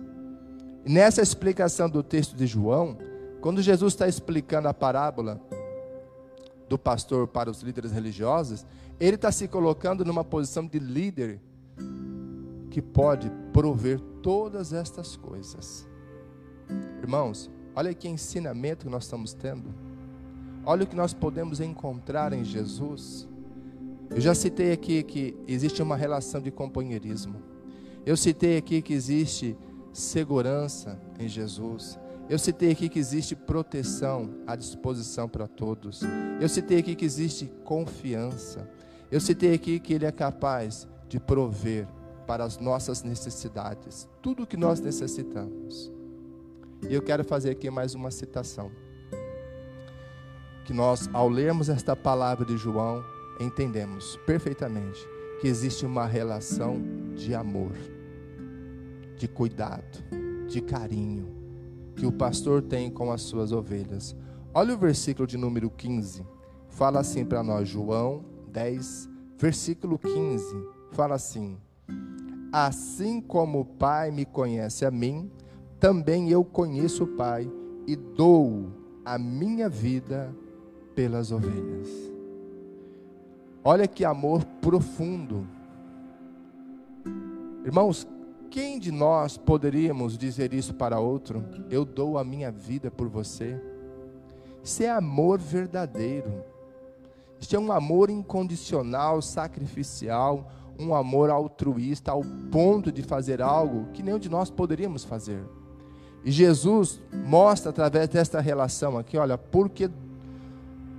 nessa 0.83 1.21
explicação 1.21 1.87
do 1.87 2.01
texto 2.01 2.35
de 2.35 2.47
João, 2.47 2.97
quando 3.39 3.61
Jesus 3.61 3.93
está 3.93 4.07
explicando 4.07 4.67
a 4.67 4.73
parábola 4.73 5.39
do 6.67 6.77
pastor 6.77 7.27
para 7.27 7.51
os 7.51 7.61
líderes 7.61 7.91
religiosos, 7.91 8.65
ele 9.01 9.15
está 9.15 9.31
se 9.31 9.47
colocando 9.47 10.05
numa 10.05 10.23
posição 10.23 10.67
de 10.67 10.77
líder 10.77 11.41
que 12.69 12.79
pode 12.81 13.31
prover 13.51 13.99
todas 14.21 14.73
estas 14.73 15.17
coisas. 15.17 15.87
Irmãos, 17.01 17.49
olha 17.75 17.95
que 17.95 18.07
ensinamento 18.07 18.85
que 18.85 18.91
nós 18.91 19.05
estamos 19.05 19.33
tendo. 19.33 19.73
Olha 20.63 20.83
o 20.83 20.87
que 20.87 20.95
nós 20.95 21.15
podemos 21.15 21.59
encontrar 21.59 22.31
em 22.31 22.45
Jesus. 22.45 23.27
Eu 24.11 24.21
já 24.21 24.35
citei 24.35 24.71
aqui 24.71 25.01
que 25.01 25.35
existe 25.47 25.81
uma 25.81 25.95
relação 25.95 26.39
de 26.39 26.51
companheirismo. 26.51 27.41
Eu 28.05 28.15
citei 28.15 28.55
aqui 28.55 28.83
que 28.83 28.93
existe 28.93 29.57
segurança 29.91 31.01
em 31.19 31.27
Jesus. 31.27 31.97
Eu 32.29 32.37
citei 32.37 32.71
aqui 32.71 32.87
que 32.87 32.99
existe 32.99 33.35
proteção 33.35 34.29
à 34.45 34.55
disposição 34.55 35.27
para 35.27 35.47
todos. 35.47 36.01
Eu 36.39 36.47
citei 36.47 36.77
aqui 36.77 36.95
que 36.95 37.03
existe 37.03 37.51
confiança. 37.65 38.69
Eu 39.11 39.19
citei 39.19 39.53
aqui 39.53 39.77
que 39.77 39.93
Ele 39.93 40.05
é 40.05 40.11
capaz 40.11 40.87
de 41.09 41.19
prover 41.19 41.85
para 42.25 42.45
as 42.45 42.57
nossas 42.57 43.03
necessidades, 43.03 44.07
tudo 44.21 44.43
o 44.43 44.47
que 44.47 44.55
nós 44.55 44.79
necessitamos. 44.79 45.91
E 46.89 46.93
eu 46.93 47.01
quero 47.01 47.25
fazer 47.25 47.49
aqui 47.49 47.69
mais 47.69 47.93
uma 47.93 48.09
citação. 48.09 48.71
Que 50.63 50.71
nós, 50.71 51.09
ao 51.11 51.27
lermos 51.27 51.67
esta 51.67 51.93
palavra 51.93 52.45
de 52.45 52.55
João, 52.55 53.03
entendemos 53.37 54.17
perfeitamente 54.25 55.05
que 55.41 55.47
existe 55.47 55.85
uma 55.85 56.05
relação 56.05 56.81
de 57.13 57.35
amor, 57.35 57.73
de 59.17 59.27
cuidado, 59.27 60.01
de 60.47 60.61
carinho 60.61 61.35
que 61.97 62.05
o 62.05 62.13
pastor 62.13 62.61
tem 62.61 62.89
com 62.89 63.11
as 63.11 63.21
suas 63.23 63.51
ovelhas. 63.51 64.15
Olha 64.53 64.73
o 64.73 64.77
versículo 64.77 65.27
de 65.27 65.37
número 65.37 65.69
15. 65.69 66.25
Fala 66.69 67.01
assim 67.01 67.25
para 67.25 67.43
nós, 67.43 67.67
João 67.67 68.30
10, 68.51 69.09
versículo 69.37 69.97
15. 69.97 70.45
Fala 70.91 71.15
assim: 71.15 71.57
Assim 72.51 73.21
como 73.21 73.61
o 73.61 73.65
Pai 73.65 74.11
me 74.11 74.25
conhece 74.25 74.85
a 74.85 74.91
mim, 74.91 75.31
também 75.79 76.29
eu 76.29 76.43
conheço 76.43 77.05
o 77.05 77.15
Pai 77.15 77.49
e 77.87 77.95
dou 77.95 78.71
a 79.03 79.17
minha 79.17 79.69
vida 79.69 80.35
pelas 80.93 81.31
ovelhas. 81.31 81.89
Olha 83.63 83.87
que 83.87 84.03
amor 84.03 84.43
profundo. 84.59 85.47
Irmãos, 87.63 88.07
quem 88.49 88.79
de 88.79 88.91
nós 88.91 89.37
poderíamos 89.37 90.17
dizer 90.17 90.53
isso 90.53 90.73
para 90.73 90.99
outro? 90.99 91.43
Eu 91.69 91.85
dou 91.85 92.17
a 92.17 92.23
minha 92.23 92.51
vida 92.51 92.91
por 92.91 93.07
você. 93.07 93.59
Isso 94.63 94.83
é 94.83 94.89
amor 94.89 95.39
verdadeiro. 95.39 96.43
Isso 97.41 97.55
é 97.55 97.59
um 97.59 97.71
amor 97.71 98.11
incondicional, 98.11 99.19
sacrificial, 99.19 100.47
um 100.79 100.93
amor 100.93 101.31
altruísta 101.31 102.11
ao 102.11 102.21
ponto 102.51 102.91
de 102.91 103.01
fazer 103.01 103.41
algo 103.41 103.87
que 103.93 104.03
nenhum 104.03 104.19
de 104.19 104.29
nós 104.29 104.51
poderíamos 104.51 105.03
fazer. 105.03 105.43
E 106.23 106.31
Jesus 106.31 107.01
mostra 107.11 107.71
através 107.71 108.07
desta 108.07 108.39
relação 108.39 108.95
aqui, 108.95 109.17
olha, 109.17 109.39
porque 109.39 109.89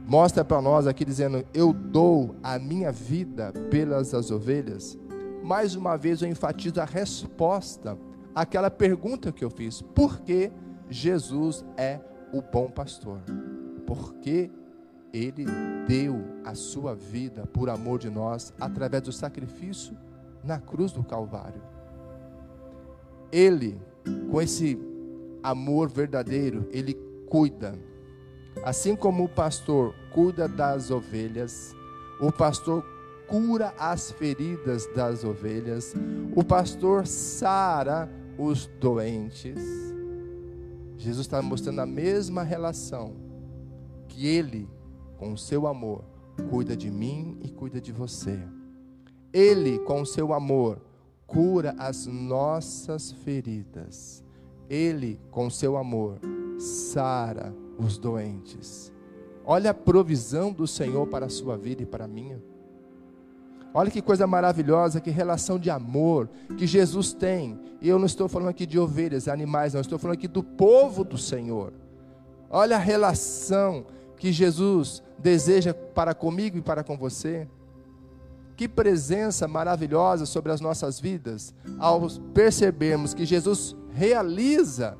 mostra 0.05 0.45
para 0.45 0.61
nós 0.61 0.89
aqui 0.89 1.05
dizendo: 1.05 1.45
Eu 1.55 1.73
dou 1.73 2.35
a 2.43 2.59
minha 2.59 2.91
vida 2.91 3.53
pelas 3.71 4.13
as 4.13 4.33
ovelhas. 4.33 4.99
Mais 5.45 5.77
uma 5.77 5.97
vez 5.97 6.23
eu 6.23 6.29
enfatizo 6.29 6.81
a 6.81 6.85
resposta 6.85 7.97
àquela 8.35 8.69
pergunta 8.69 9.31
que 9.31 9.45
eu 9.45 9.51
fiz: 9.51 9.81
Por 9.81 10.21
que 10.23 10.51
Jesus 10.91 11.65
é 11.77 12.01
o 12.33 12.43
bom 12.43 12.69
pastor? 12.69 13.21
Porque 13.87 14.51
ele 15.13 15.45
deu 15.87 16.23
a 16.45 16.55
sua 16.55 16.95
vida 16.95 17.47
por 17.47 17.69
amor 17.69 17.99
de 17.99 18.11
nós 18.11 18.53
através 18.61 19.03
do 19.03 19.13
sacrifício 19.13 19.97
na 20.45 20.59
cruz 20.59 20.93
do 20.93 21.05
Calvário. 21.05 21.63
Ele, 23.31 23.81
com 24.31 24.41
esse 24.41 24.79
amor 25.43 25.89
verdadeiro, 25.89 26.69
ele 26.71 26.95
cuida 27.27 27.79
Assim 28.65 28.95
como 28.95 29.25
o 29.25 29.29
pastor 29.29 29.95
cuida 30.13 30.47
das 30.47 30.91
ovelhas, 30.91 31.75
o 32.21 32.31
pastor 32.31 32.85
cura 33.27 33.75
as 33.79 34.13
feridas 34.13 34.87
das 34.95 35.25
ovelhas, 35.25 35.95
o 36.37 36.45
pastor 36.45 37.07
sara 37.07 38.09
os 38.39 38.67
doentes. 38.79 39.59
Jesus 40.97 41.27
está 41.27 41.43
mostrando 41.43 41.81
a 41.81 41.87
mesma 41.87 42.45
relação 42.45 43.17
que 44.07 44.27
Ele, 44.27 44.69
com 45.23 45.35
o 45.35 45.39
seu 45.39 45.69
amor, 45.69 46.03
cuida 46.51 46.77
de 46.77 46.91
mim 46.91 47.39
e 47.45 47.49
cuida 47.49 47.81
de 47.81 47.93
você. 47.93 48.41
Ele, 49.33 49.79
com 49.79 50.03
o 50.03 50.07
seu 50.07 50.33
amor, 50.33 50.83
cura 51.29 51.77
as 51.79 52.07
nossas 52.07 53.13
feridas. 53.13 54.25
Ele, 54.69 55.21
com 55.31 55.47
o 55.47 55.51
seu 55.51 55.77
amor, 55.77 56.19
sara 56.59 57.55
os 57.79 57.99
doentes. 57.99 58.93
Olha 59.45 59.71
a 59.71 59.75
provisão 59.75 60.53
do 60.53 60.67
Senhor 60.67 61.07
para 61.07 61.27
a 61.27 61.31
sua 61.31 61.57
vida 61.57 61.85
e 61.85 61.87
para 61.87 62.07
a 62.07 62.09
minha. 62.09 62.43
Olha 63.73 63.93
que 63.93 64.03
coisa 64.03 64.27
maravilhosa, 64.27 65.01
que 65.01 65.11
relação 65.11 65.57
de 65.57 65.71
amor 65.71 66.29
que 66.59 66.67
Jesus 66.67 67.13
tem. 67.13 67.61
E 67.81 67.89
eu 67.89 67.97
não 67.97 68.07
estou 68.07 68.29
falando 68.29 68.49
aqui 68.49 68.67
de 68.67 68.77
ovelhas, 68.77 69.29
animais, 69.29 69.73
não, 69.73 69.83
estou 69.83 70.01
falando 70.01 70.17
aqui 70.17 70.27
do 70.27 70.43
povo 70.43 71.05
do 71.05 71.17
Senhor. 71.17 71.73
Olha 72.51 72.75
a 72.75 72.81
relação 72.81 73.87
que 74.23 74.31
Jesus 74.31 75.03
deseja 75.19 75.75
para 75.75 76.15
comigo 76.15 76.57
e 76.57 76.63
para 76.63 76.85
com 76.85 76.97
você. 76.97 77.49
Que 78.57 78.69
presença 78.69 79.49
maravilhosa 79.49 80.27
sobre 80.27 80.53
as 80.53 80.61
nossas 80.61 81.01
vidas, 81.01 81.53
ao 81.77 82.09
percebermos 82.33 83.15
que 83.15 83.27
Jesus 83.27 83.75
realiza 83.91 84.97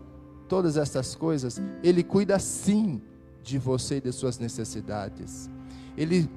todas 0.49 0.77
estas 0.77 1.15
coisas, 1.15 1.63
Ele 1.85 2.03
cuida 2.03 2.37
sim 2.41 3.01
de 3.45 3.59
você 3.59 3.99
e 3.99 4.01
de 4.01 4.11
suas 4.11 4.41
necessidades. 4.41 5.49
Ele 5.97 6.29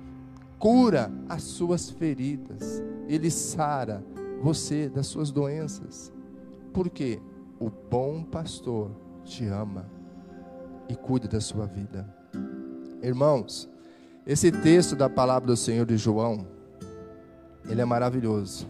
cura 0.59 1.11
as 1.27 1.41
suas 1.41 1.89
feridas, 1.89 2.83
Ele 3.07 3.31
sara 3.31 4.05
você 4.43 4.87
das 4.89 5.07
suas 5.07 5.31
doenças. 5.31 6.13
Porque 6.71 7.19
o 7.59 7.67
bom 7.67 8.23
pastor 8.23 8.91
te 9.23 9.43
ama 9.47 9.89
e 10.87 10.95
cuida 10.95 11.27
da 11.27 11.41
sua 11.41 11.65
vida. 11.65 12.14
Irmãos, 13.01 13.69
esse 14.25 14.51
texto 14.51 14.95
da 14.95 15.09
palavra 15.09 15.47
do 15.47 15.57
Senhor 15.57 15.85
de 15.85 15.97
João, 15.97 16.47
ele 17.69 17.81
é 17.81 17.85
maravilhoso. 17.85 18.67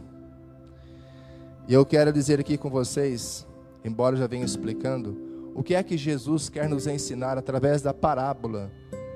E 1.67 1.73
eu 1.73 1.85
quero 1.85 2.11
dizer 2.11 2.39
aqui 2.39 2.57
com 2.57 2.69
vocês, 2.69 3.47
embora 3.83 4.15
eu 4.15 4.19
já 4.19 4.27
venha 4.27 4.45
explicando, 4.45 5.17
o 5.55 5.63
que 5.63 5.73
é 5.73 5.81
que 5.81 5.97
Jesus 5.97 6.49
quer 6.49 6.67
nos 6.67 6.85
ensinar 6.85 7.38
através 7.38 7.81
da 7.81 7.93
parábola 7.93 8.69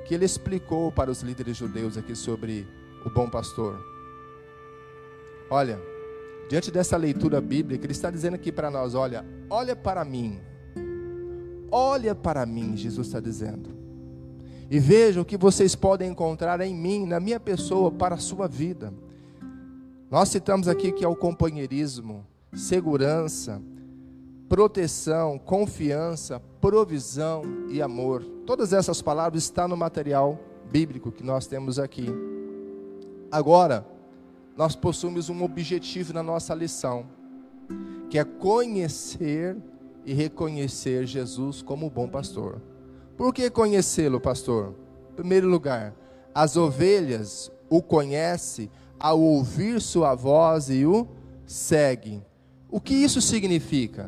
que 0.05 0.15
ele 0.15 0.25
explicou 0.25 0.91
para 0.91 1.11
os 1.11 1.21
líderes 1.21 1.57
judeus 1.57 1.97
aqui 1.97 2.15
sobre 2.15 2.65
o 3.05 3.09
bom 3.09 3.29
pastor. 3.29 3.77
Olha, 5.49 5.79
diante 6.49 6.71
dessa 6.71 6.97
leitura 6.97 7.39
bíblica, 7.39 7.85
ele 7.85 7.91
está 7.91 8.09
dizendo 8.09 8.35
aqui 8.35 8.51
para 8.51 8.71
nós: 8.71 8.95
olha, 8.95 9.25
olha 9.49 9.75
para 9.75 10.03
mim, 10.05 10.39
olha 11.69 12.15
para 12.15 12.45
mim, 12.45 12.75
Jesus 12.75 13.07
está 13.07 13.19
dizendo, 13.19 13.69
e 14.69 14.79
veja 14.79 15.19
o 15.19 15.25
que 15.25 15.37
vocês 15.37 15.75
podem 15.75 16.11
encontrar 16.11 16.61
em 16.61 16.75
mim, 16.75 17.05
na 17.05 17.19
minha 17.19 17.39
pessoa, 17.39 17.91
para 17.91 18.15
a 18.15 18.19
sua 18.19 18.47
vida. 18.47 18.93
Nós 20.11 20.29
citamos 20.29 20.67
aqui 20.67 20.91
que 20.91 21.03
é 21.03 21.07
o 21.07 21.15
companheirismo, 21.15 22.25
segurança, 22.53 23.61
proteção, 24.47 25.39
confiança, 25.39 26.39
provisão 26.61 27.43
e 27.69 27.81
amor. 27.81 28.23
Todas 28.45 28.73
essas 28.73 29.01
palavras 29.01 29.43
estão 29.43 29.67
no 29.67 29.77
material 29.77 30.39
bíblico 30.71 31.11
que 31.11 31.23
nós 31.23 31.47
temos 31.47 31.79
aqui. 31.79 32.07
Agora, 33.31 33.85
nós 34.55 34.75
possuímos 34.75 35.29
um 35.29 35.43
objetivo 35.43 36.13
na 36.13 36.21
nossa 36.21 36.53
lição, 36.53 37.05
que 38.09 38.19
é 38.19 38.23
conhecer 38.23 39.55
e 40.05 40.13
reconhecer 40.13 41.05
Jesus 41.05 41.61
como 41.61 41.89
bom 41.89 42.07
pastor. 42.07 42.59
Por 43.19 43.33
que 43.33 43.49
conhecê-lo, 43.49 44.17
pastor? 44.17 44.73
Em 45.11 45.15
primeiro 45.15 45.45
lugar, 45.45 45.93
as 46.33 46.55
ovelhas 46.55 47.51
o 47.69 47.81
conhecem 47.81 48.71
ao 48.97 49.19
ouvir 49.19 49.81
sua 49.81 50.15
voz 50.15 50.69
e 50.69 50.85
o 50.85 51.05
seguem. 51.45 52.25
O 52.71 52.79
que 52.79 52.93
isso 52.93 53.21
significa? 53.21 54.07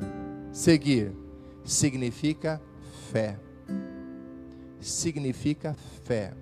Seguir 0.54 1.12
significa 1.65 2.62
fé. 3.12 3.38
Significa 4.80 5.76
fé. 6.06 6.34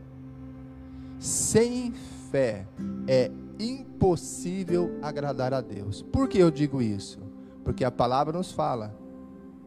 Sem 1.17 1.91
fé 2.29 2.67
é 3.08 3.32
impossível 3.58 4.95
agradar 5.01 5.55
a 5.55 5.62
Deus. 5.62 6.03
Por 6.03 6.29
que 6.29 6.38
eu 6.38 6.51
digo 6.51 6.84
isso? 6.84 7.17
Porque 7.63 7.84
a 7.84 7.89
palavra 7.89 8.38
nos 8.38 8.51
fala 8.51 8.95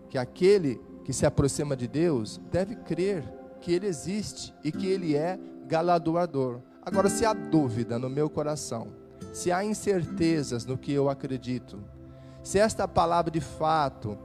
que 0.08 0.16
aquele 0.16 0.80
que 1.04 1.12
se 1.12 1.26
aproxima 1.26 1.76
de 1.76 1.86
Deus 1.86 2.40
deve 2.50 2.76
crer 2.76 3.24
que 3.60 3.72
Ele 3.72 3.86
existe 3.86 4.54
e 4.62 4.70
que 4.72 4.86
Ele 4.86 5.16
é 5.16 5.38
galardoador. 5.66 6.60
Agora, 6.84 7.08
se 7.08 7.24
há 7.24 7.32
dúvida 7.32 7.98
no 7.98 8.10
meu 8.10 8.28
coração, 8.28 8.88
se 9.32 9.52
há 9.52 9.64
incertezas 9.64 10.66
no 10.66 10.76
que 10.76 10.92
eu 10.92 11.08
acredito, 11.08 11.78
se 12.42 12.58
esta 12.58 12.88
palavra 12.88 13.30
de 13.30 13.40
fato 13.40 14.18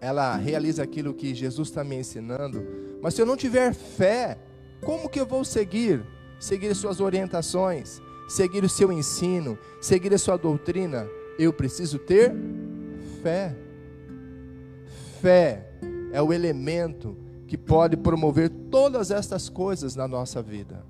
ela 0.00 0.34
realiza 0.36 0.82
aquilo 0.82 1.14
que 1.14 1.32
Jesus 1.32 1.68
está 1.68 1.84
me 1.84 1.94
ensinando, 1.94 2.66
mas 3.00 3.14
se 3.14 3.22
eu 3.22 3.26
não 3.26 3.36
tiver 3.36 3.72
fé, 3.72 4.36
como 4.84 5.08
que 5.08 5.20
eu 5.20 5.26
vou 5.26 5.44
seguir? 5.44 6.04
Seguir 6.40 6.74
suas 6.74 7.00
orientações, 7.00 8.02
seguir 8.28 8.64
o 8.64 8.68
seu 8.68 8.90
ensino, 8.90 9.56
seguir 9.80 10.12
a 10.12 10.18
sua 10.18 10.36
doutrina? 10.36 11.06
Eu 11.38 11.52
preciso 11.52 12.00
ter 12.00 12.34
fé. 13.22 13.56
Fé 15.22 15.64
é 16.12 16.20
o 16.20 16.32
elemento 16.32 17.16
que 17.46 17.56
pode 17.56 17.96
promover 17.96 18.50
todas 18.50 19.12
estas 19.12 19.48
coisas 19.48 19.94
na 19.94 20.08
nossa 20.08 20.42
vida. 20.42 20.84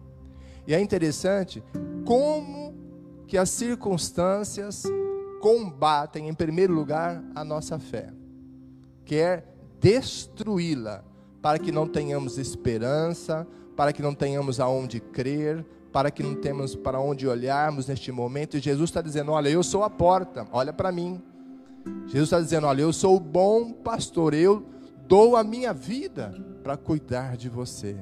E 0.66 0.74
é 0.74 0.80
interessante 0.80 1.62
como 2.06 2.74
que 3.26 3.36
as 3.36 3.50
circunstâncias 3.50 4.84
combatem, 5.42 6.30
em 6.30 6.34
primeiro 6.34 6.72
lugar, 6.72 7.22
a 7.34 7.44
nossa 7.44 7.78
fé 7.78 8.10
quer 9.04 9.44
destruí-la, 9.78 11.04
para 11.42 11.58
que 11.58 11.70
não 11.70 11.86
tenhamos 11.86 12.38
esperança, 12.38 13.46
para 13.76 13.92
que 13.92 14.00
não 14.00 14.14
tenhamos 14.14 14.60
aonde 14.60 14.98
crer, 14.98 15.62
para 15.92 16.10
que 16.10 16.22
não 16.22 16.34
temos 16.34 16.74
para 16.74 16.98
onde 16.98 17.28
olharmos 17.28 17.86
neste 17.86 18.10
momento. 18.10 18.56
E 18.56 18.60
Jesus 18.60 18.88
está 18.88 19.02
dizendo: 19.02 19.32
Olha, 19.32 19.50
eu 19.50 19.62
sou 19.62 19.84
a 19.84 19.90
porta, 19.90 20.46
olha 20.52 20.72
para 20.72 20.90
mim. 20.90 21.22
Jesus 22.06 22.24
está 22.24 22.40
dizendo: 22.40 22.66
Olha, 22.66 22.82
eu 22.82 22.92
sou 22.92 23.16
o 23.16 23.20
bom 23.20 23.72
pastor, 23.72 24.34
eu 24.34 24.64
dou 25.06 25.36
a 25.36 25.44
minha 25.44 25.72
vida 25.72 26.34
para 26.62 26.76
cuidar 26.76 27.36
de 27.36 27.48
você. 27.48 27.96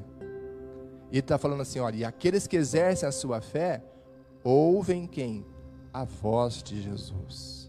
E 1.10 1.14
ele 1.14 1.20
está 1.20 1.38
falando 1.38 1.62
assim: 1.62 1.78
Olha, 1.78 1.96
e 1.96 2.04
aqueles 2.04 2.46
que 2.46 2.56
exercem 2.56 3.08
a 3.08 3.12
sua 3.12 3.40
fé, 3.40 3.82
ouvem 4.44 5.06
quem? 5.06 5.44
A 5.92 6.04
voz 6.04 6.62
de 6.62 6.80
Jesus 6.80 7.60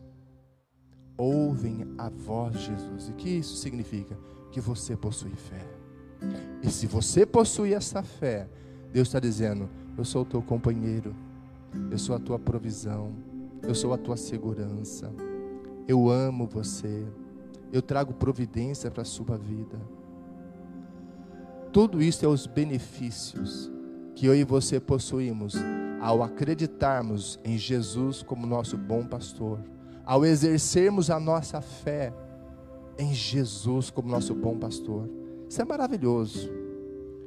ouvem 1.21 1.85
a 1.99 2.09
voz 2.09 2.53
de 2.53 2.65
Jesus. 2.65 3.09
E 3.09 3.13
que 3.13 3.29
isso 3.29 3.55
significa? 3.57 4.17
Que 4.51 4.59
você 4.59 4.97
possui 4.97 5.35
fé. 5.35 5.63
E 6.63 6.69
se 6.69 6.87
você 6.87 7.27
possui 7.27 7.75
essa 7.75 8.01
fé, 8.01 8.49
Deus 8.91 9.07
está 9.07 9.19
dizendo: 9.19 9.69
Eu 9.95 10.03
sou 10.03 10.23
o 10.23 10.25
teu 10.25 10.41
companheiro, 10.41 11.15
eu 11.91 11.97
sou 11.99 12.15
a 12.15 12.19
tua 12.19 12.39
provisão, 12.39 13.13
eu 13.61 13.75
sou 13.75 13.93
a 13.93 13.97
tua 13.97 14.17
segurança, 14.17 15.13
eu 15.87 16.09
amo 16.09 16.47
você, 16.47 17.05
eu 17.71 17.81
trago 17.81 18.13
providência 18.13 18.89
para 18.91 19.01
a 19.01 19.05
sua 19.05 19.37
vida. 19.37 19.79
Tudo 21.71 22.01
isso 22.01 22.25
é 22.25 22.27
os 22.27 22.45
benefícios 22.45 23.71
que 24.15 24.25
eu 24.25 24.35
e 24.35 24.43
você 24.43 24.79
possuímos 24.79 25.55
ao 26.01 26.21
acreditarmos 26.21 27.39
em 27.45 27.57
Jesus 27.57 28.21
como 28.21 28.45
nosso 28.45 28.77
bom 28.77 29.05
pastor 29.05 29.59
ao 30.05 30.25
exercermos 30.25 31.09
a 31.09 31.19
nossa 31.19 31.61
fé 31.61 32.13
em 32.97 33.13
Jesus 33.13 33.89
como 33.89 34.09
nosso 34.09 34.33
bom 34.33 34.57
pastor. 34.57 35.09
Isso 35.47 35.61
é 35.61 35.65
maravilhoso. 35.65 36.49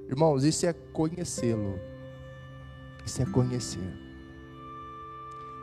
Irmãos, 0.08 0.44
isso 0.44 0.66
é 0.66 0.72
conhecê-lo. 0.72 1.78
Isso 3.04 3.22
é 3.22 3.26
conhecer. 3.26 3.92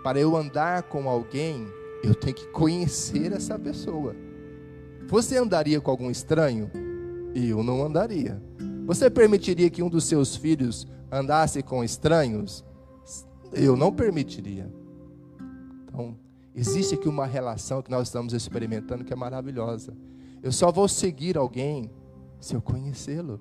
Para 0.04 0.20
eu 0.20 0.36
andar 0.36 0.84
com 0.84 1.08
alguém, 1.10 1.68
eu 2.04 2.16
tenho 2.16 2.36
que 2.36 2.48
conhecer 2.48 3.32
essa 3.32 3.58
pessoa. 3.58 4.16
Você 5.08 5.38
andaria 5.38 5.80
com 5.82 5.92
algum 5.92 6.10
estranho? 6.10 6.70
Eu 7.36 7.64
não 7.64 7.84
andaria. 7.84 8.42
Você 8.86 9.10
permitiria 9.10 9.70
que 9.70 9.84
um 9.84 9.90
dos 9.90 10.06
seus 10.06 10.36
filhos 10.36 10.88
andasse 11.12 11.62
com 11.62 11.84
estranhos? 11.84 12.64
Eu 13.54 13.76
não 13.76 13.92
permitiria. 13.92 14.72
Então, 15.84 16.16
Existe 16.54 16.96
aqui 16.96 17.08
uma 17.08 17.26
relação 17.26 17.82
que 17.82 17.90
nós 17.90 18.10
estamos 18.10 18.34
experimentando 18.34 19.06
que 19.06 19.14
é 19.14 19.16
maravilhosa. 19.16 19.96
Eu 20.44 20.52
só 20.52 20.72
vou 20.72 20.88
seguir 20.88 21.38
alguém 21.38 21.90
se 22.40 22.56
eu 22.56 22.62
conhecê-lo. 22.62 23.40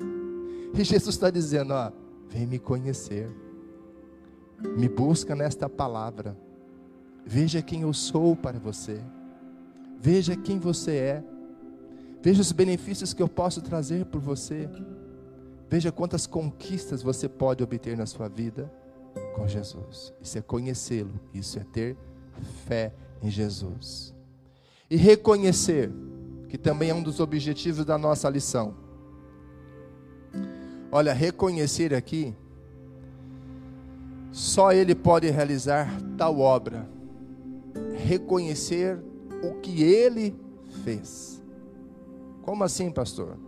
E 0.73 0.85
Jesus 0.85 1.17
está 1.17 1.29
dizendo: 1.29 1.73
ó, 1.73 1.91
vem 2.29 2.47
me 2.47 2.59
conhecer. 2.59 3.29
Me 4.77 4.89
busca 4.89 5.35
nesta 5.35 5.69
palavra. 5.69 6.37
Veja 7.25 7.63
quem 7.63 7.83
eu 7.83 7.93
sou 7.93 8.35
para 8.35 8.59
você. 8.59 9.01
Veja 10.01 10.37
quem 10.37 10.59
você 10.59 10.97
é. 10.97 11.25
Veja 12.23 12.41
os 12.41 12.53
benefícios 12.53 13.15
que 13.15 13.23
eu 13.23 13.29
posso 13.29 13.61
trazer 13.63 14.07
por 14.07 14.21
você. 14.21 14.69
Veja 15.69 15.93
quantas 15.93 16.27
conquistas 16.27 17.03
você 17.03 17.29
pode 17.29 17.63
obter 17.63 17.97
na 17.97 18.07
sua 18.07 18.29
vida 18.29 18.71
com 19.35 19.47
Jesus. 19.47 20.13
Isso 20.21 20.39
é 20.39 20.43
conhecê-lo, 20.43 21.19
isso 21.33 21.59
é 21.59 21.65
ter 21.65 21.97
fé 22.67 22.93
em 23.23 23.31
Jesus. 23.31 24.15
E 24.91 24.97
reconhecer, 24.97 25.93
que 26.49 26.59
também 26.59 26.91
é 26.91 26.95
um 26.95 27.03
dos 27.03 27.21
objetivos 27.21 27.85
da 27.85 27.97
nossa 27.97 28.29
lição. 28.29 28.75
Olha, 30.91 31.13
reconhecer 31.13 31.95
aqui, 31.95 32.35
só 34.33 34.73
Ele 34.73 34.95
pode 34.95 35.31
realizar 35.31 35.89
tal 36.19 36.41
obra. 36.41 36.89
Reconhecer 38.05 38.99
o 39.43 39.61
que 39.61 39.83
Ele 39.83 40.39
fez. 40.85 41.43
Como 42.43 42.65
assim, 42.65 42.91
pastor? 42.91 43.39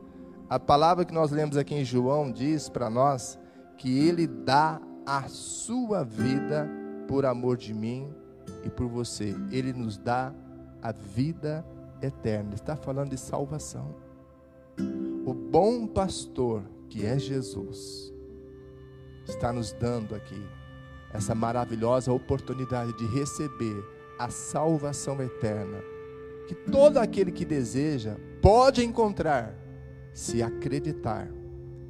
A 0.48 0.58
palavra 0.58 1.04
que 1.04 1.14
nós 1.14 1.30
lemos 1.30 1.56
aqui 1.56 1.74
em 1.74 1.84
João 1.84 2.30
diz 2.30 2.68
para 2.68 2.90
nós 2.90 3.38
que 3.78 4.06
Ele 4.06 4.26
dá 4.26 4.80
a 5.06 5.22
sua 5.28 6.04
vida 6.04 6.68
por 7.08 7.24
amor 7.24 7.56
de 7.56 7.74
mim 7.74 8.12
e 8.64 8.70
por 8.70 8.86
você. 8.86 9.34
Ele 9.50 9.72
nos 9.72 9.96
dá 9.96 10.32
a 10.82 10.92
vida 10.92 11.64
eterna. 12.00 12.54
Está 12.54 12.76
falando 12.76 13.10
de 13.10 13.18
salvação. 13.18 13.94
O 15.24 15.32
bom 15.32 15.86
pastor, 15.86 16.62
que 16.88 17.06
é 17.06 17.18
Jesus, 17.18 18.12
está 19.24 19.52
nos 19.52 19.72
dando 19.72 20.14
aqui 20.14 20.42
essa 21.12 21.34
maravilhosa 21.34 22.12
oportunidade 22.12 22.96
de 22.96 23.06
receber 23.06 23.84
a 24.22 24.28
salvação 24.28 25.20
eterna, 25.20 25.82
que 26.46 26.54
todo 26.54 26.98
aquele 26.98 27.32
que 27.32 27.44
deseja 27.44 28.16
pode 28.40 28.84
encontrar 28.84 29.52
se 30.14 30.40
acreditar, 30.40 31.28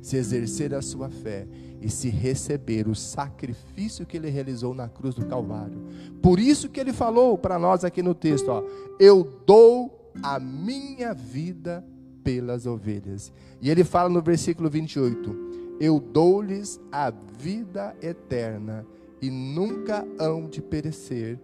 se 0.01 0.17
exercer 0.17 0.75
a 0.75 0.81
sua 0.81 1.11
fé 1.11 1.47
e 1.79 1.91
se 1.91 2.09
receber 2.09 2.89
o 2.89 2.95
sacrifício 2.95 4.07
que 4.07 4.17
ele 4.17 4.31
realizou 4.31 4.73
na 4.75 4.89
cruz 4.89 5.15
do 5.15 5.27
Calvário. 5.27 5.85
Por 6.23 6.39
isso 6.39 6.71
que 6.71 6.81
ele 6.81 6.93
falou 6.93 7.37
para 7.37 7.59
nós 7.59 7.85
aqui 7.85 8.03
no 8.03 8.15
texto, 8.15 8.49
ó, 8.49 8.65
eu 8.99 9.43
dou 9.47 10.11
a 10.23 10.41
minha 10.41 11.13
vida 11.13 11.85
pelas 12.25 12.65
ovelhas. 12.65 13.31
E 13.61 13.69
ele 13.69 13.85
fala 13.85 14.09
no 14.09 14.23
versículo 14.23 14.71
28, 14.71 15.77
eu 15.79 16.01
dou-lhes 16.01 16.81
a 16.91 17.11
vida 17.11 17.95
eterna 18.01 18.87
e 19.21 19.29
nunca 19.31 20.07
hão 20.19 20.49
de 20.49 20.63
perecer 20.63 21.39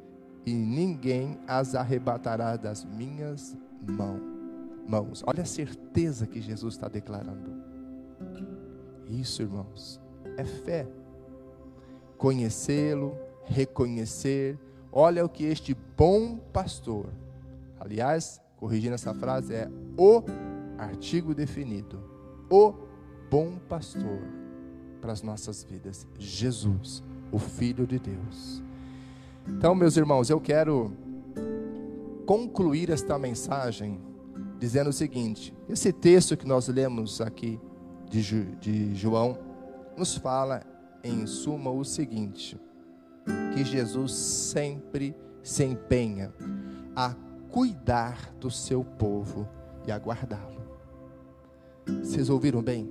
e 0.48 0.54
ninguém 0.54 1.38
as 1.46 1.74
arrebatará 1.74 2.56
das 2.56 2.82
minhas 2.82 3.54
mãos. 4.88 5.22
Olha 5.26 5.42
a 5.42 5.46
certeza 5.46 6.26
que 6.26 6.40
Jesus 6.40 6.72
está 6.74 6.88
declarando. 6.88 7.52
Isso, 9.06 9.42
irmãos, 9.42 10.00
é 10.38 10.44
fé. 10.44 10.88
Conhecê-lo, 12.16 13.14
reconhecer. 13.44 14.58
Olha 14.90 15.22
o 15.22 15.28
que 15.28 15.44
este 15.44 15.76
bom 15.94 16.38
pastor, 16.50 17.12
aliás, 17.78 18.40
corrigindo 18.56 18.94
essa 18.94 19.12
frase, 19.12 19.54
é 19.54 19.68
o 19.98 20.22
artigo 20.78 21.34
definido. 21.34 22.02
O 22.50 22.72
bom 23.30 23.58
pastor 23.68 24.22
para 24.98 25.12
as 25.12 25.20
nossas 25.20 25.62
vidas. 25.62 26.06
Jesus, 26.18 27.02
o 27.30 27.38
Filho 27.38 27.87
de 27.87 27.98
Deus. 27.98 28.58
Então, 29.56 29.74
meus 29.74 29.96
irmãos, 29.96 30.30
eu 30.30 30.40
quero 30.40 30.92
concluir 32.26 32.90
esta 32.90 33.18
mensagem 33.18 34.00
dizendo 34.58 34.90
o 34.90 34.92
seguinte: 34.92 35.54
esse 35.68 35.92
texto 35.92 36.37
que 36.37 36.46
nós 36.46 36.68
lemos 36.68 37.20
aqui 37.20 37.61
de, 38.08 38.44
de 38.56 38.94
João 38.94 39.38
nos 39.96 40.16
fala, 40.16 40.62
em 41.02 41.26
suma, 41.26 41.70
o 41.70 41.84
seguinte: 41.84 42.58
que 43.54 43.64
Jesus 43.64 44.12
sempre 44.12 45.14
se 45.42 45.64
empenha 45.64 46.32
a 46.94 47.14
cuidar 47.50 48.34
do 48.38 48.50
seu 48.50 48.84
povo 48.84 49.48
e 49.87 49.92
a 49.92 49.96
guardá-lo. 49.96 50.58
Vocês 52.02 52.28
ouviram 52.28 52.62
bem? 52.62 52.90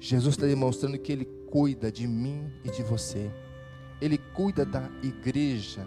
Jesus 0.00 0.34
está 0.34 0.46
demonstrando 0.46 0.98
que 0.98 1.12
Ele 1.12 1.24
cuida 1.50 1.90
de 1.90 2.06
mim 2.06 2.50
e 2.64 2.70
de 2.70 2.82
você. 2.82 3.30
Ele 4.00 4.18
cuida 4.18 4.64
da 4.64 4.88
igreja. 5.02 5.86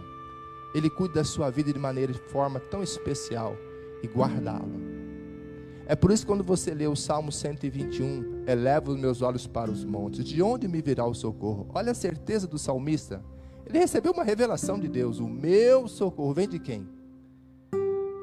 Ele 0.74 0.89
cuida 0.89 1.15
da 1.15 1.24
sua 1.24 1.50
vida 1.50 1.71
de 1.71 1.80
maneira 1.80 2.13
de 2.13 2.19
forma 2.19 2.60
tão 2.60 2.82
especial 2.82 3.56
e 4.04 4.08
guardá-lo. 4.08 5.02
É 5.86 5.95
por 5.95 6.12
isso 6.12 6.24
que 6.24 6.32
quando 6.32 6.43
você 6.43 6.74
lê 6.74 6.88
o 6.88 6.95
Salmo 6.95 7.32
121, 7.32 8.45
eleva 8.47 8.91
os 8.91 8.97
meus 8.97 9.21
olhos 9.21 9.45
para 9.45 9.69
os 9.69 9.84
montes, 9.84 10.24
de 10.24 10.41
onde 10.41 10.67
me 10.67 10.82
virá 10.82 11.06
o 11.06 11.13
socorro? 11.13 11.67
Olha 11.74 11.91
a 11.91 11.95
certeza 11.95 12.47
do 12.47 12.58
salmista. 12.58 13.21
Ele 13.65 13.80
recebeu 13.80 14.13
uma 14.13 14.24
revelação 14.24 14.80
de 14.80 14.88
Deus. 14.88 15.19
O 15.19 15.28
meu 15.28 15.88
socorro 15.88 16.34
vem 16.34 16.47
de 16.47 16.60
quem? 16.60 16.88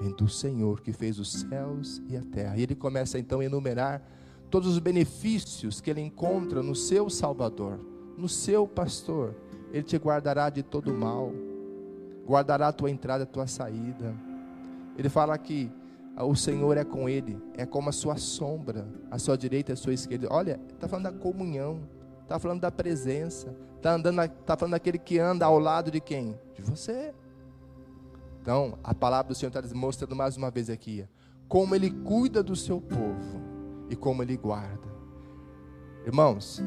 Vem 0.00 0.12
do 0.16 0.28
Senhor 0.28 0.80
que 0.80 0.92
fez 0.92 1.18
os 1.18 1.32
céus 1.40 2.00
e 2.08 2.16
a 2.16 2.22
terra. 2.22 2.56
E 2.56 2.62
ele 2.62 2.74
começa 2.74 3.18
então 3.18 3.40
a 3.40 3.44
enumerar 3.44 4.02
todos 4.50 4.68
os 4.68 4.78
benefícios 4.78 5.80
que 5.80 5.90
ele 5.90 6.00
encontra 6.00 6.62
no 6.62 6.74
seu 6.74 7.10
Salvador, 7.10 7.78
no 8.16 8.28
seu 8.28 8.66
pastor. 8.66 9.34
Ele 9.72 9.82
te 9.82 9.96
guardará 9.96 10.50
de 10.50 10.62
todo 10.62 10.92
mal, 10.92 11.32
guardará 12.26 12.68
a 12.68 12.72
tua 12.72 12.90
entrada 12.90 13.24
a 13.24 13.26
tua 13.26 13.46
saída. 13.46 14.14
Ele 14.96 15.08
fala 15.08 15.36
que 15.38 15.70
o 16.16 16.34
Senhor 16.34 16.76
é 16.76 16.84
com 16.84 17.08
ele, 17.08 17.40
é 17.54 17.64
como 17.64 17.88
a 17.88 17.92
sua 17.92 18.16
sombra, 18.16 18.86
a 19.10 19.18
sua 19.18 19.36
direita 19.36 19.72
e 19.72 19.74
a 19.74 19.76
sua 19.76 19.94
esquerda. 19.94 20.26
Olha, 20.30 20.60
está 20.72 20.88
falando 20.88 21.04
da 21.04 21.12
comunhão, 21.12 21.80
está 22.22 22.38
falando 22.38 22.60
da 22.60 22.70
presença, 22.70 23.54
está 23.76 23.96
está 24.24 24.56
falando 24.56 24.72
daquele 24.72 24.98
que 24.98 25.18
anda 25.18 25.46
ao 25.46 25.58
lado 25.58 25.90
de 25.90 26.00
quem? 26.00 26.38
De 26.54 26.62
você. 26.62 27.14
Então, 28.40 28.78
a 28.82 28.94
palavra 28.94 29.28
do 29.28 29.34
Senhor 29.34 29.50
está 29.54 29.62
mostrando 29.74 30.16
mais 30.16 30.36
uma 30.36 30.50
vez 30.50 30.70
aqui, 30.70 31.06
como 31.46 31.74
ele 31.74 31.90
cuida 31.90 32.42
do 32.42 32.56
seu 32.56 32.80
povo 32.80 33.40
e 33.88 33.94
como 33.94 34.22
ele 34.22 34.36
guarda. 34.36 34.88
Irmãos, 36.04 36.62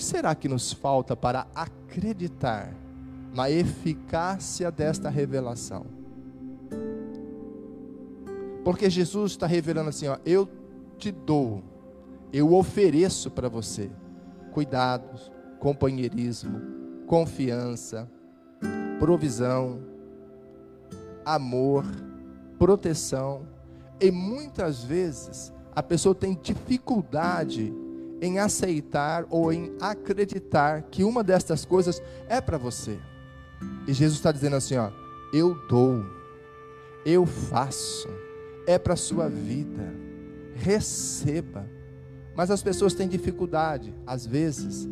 que 0.00 0.04
será 0.06 0.34
que 0.34 0.48
nos 0.48 0.72
falta 0.72 1.14
para 1.14 1.46
acreditar 1.54 2.74
na 3.34 3.50
eficácia 3.50 4.70
desta 4.70 5.10
revelação? 5.10 5.84
Porque 8.64 8.88
Jesus 8.88 9.32
está 9.32 9.46
revelando 9.46 9.90
assim: 9.90 10.08
ó, 10.08 10.16
eu 10.24 10.48
te 10.96 11.12
dou, 11.12 11.62
eu 12.32 12.54
ofereço 12.54 13.30
para 13.30 13.46
você 13.46 13.90
cuidados, 14.52 15.30
companheirismo, 15.58 16.58
confiança, 17.06 18.10
provisão, 18.98 19.82
amor, 21.26 21.84
proteção. 22.58 23.46
E 24.00 24.10
muitas 24.10 24.82
vezes 24.82 25.52
a 25.76 25.82
pessoa 25.82 26.14
tem 26.14 26.38
dificuldade 26.42 27.70
em 28.20 28.38
aceitar 28.38 29.26
ou 29.30 29.52
em 29.52 29.72
acreditar 29.80 30.82
que 30.82 31.04
uma 31.04 31.24
destas 31.24 31.64
coisas 31.64 32.02
é 32.28 32.40
para 32.40 32.58
você. 32.58 32.98
E 33.86 33.92
Jesus 33.92 34.18
está 34.18 34.32
dizendo 34.32 34.56
assim: 34.56 34.76
ó, 34.76 34.90
eu 35.32 35.54
dou, 35.68 36.04
eu 37.04 37.24
faço 37.26 38.08
é 38.66 38.78
para 38.78 38.94
a 38.94 38.96
sua 38.96 39.28
vida. 39.28 39.92
Receba. 40.54 41.66
Mas 42.36 42.50
as 42.50 42.62
pessoas 42.62 42.94
têm 42.94 43.08
dificuldade, 43.08 43.92
às 44.06 44.26
vezes, 44.26 44.88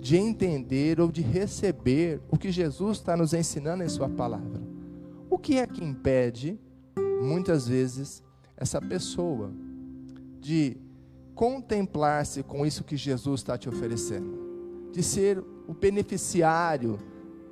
de 0.00 0.16
entender 0.16 1.00
ou 1.00 1.10
de 1.10 1.20
receber 1.20 2.20
o 2.30 2.38
que 2.38 2.50
Jesus 2.50 2.98
está 2.98 3.16
nos 3.16 3.34
ensinando 3.34 3.82
em 3.82 3.88
Sua 3.88 4.08
palavra. 4.08 4.62
O 5.28 5.38
que 5.38 5.58
é 5.58 5.66
que 5.66 5.84
impede, 5.84 6.58
muitas 7.20 7.66
vezes, 7.66 8.22
essa 8.56 8.80
pessoa 8.80 9.50
de 10.40 10.76
contemplar-se 11.34 12.42
com 12.42 12.64
isso 12.64 12.84
que 12.84 12.96
Jesus 12.96 13.40
está 13.40 13.56
te 13.56 13.68
oferecendo, 13.68 14.90
de 14.92 15.02
ser 15.02 15.42
o 15.66 15.74
beneficiário 15.74 16.98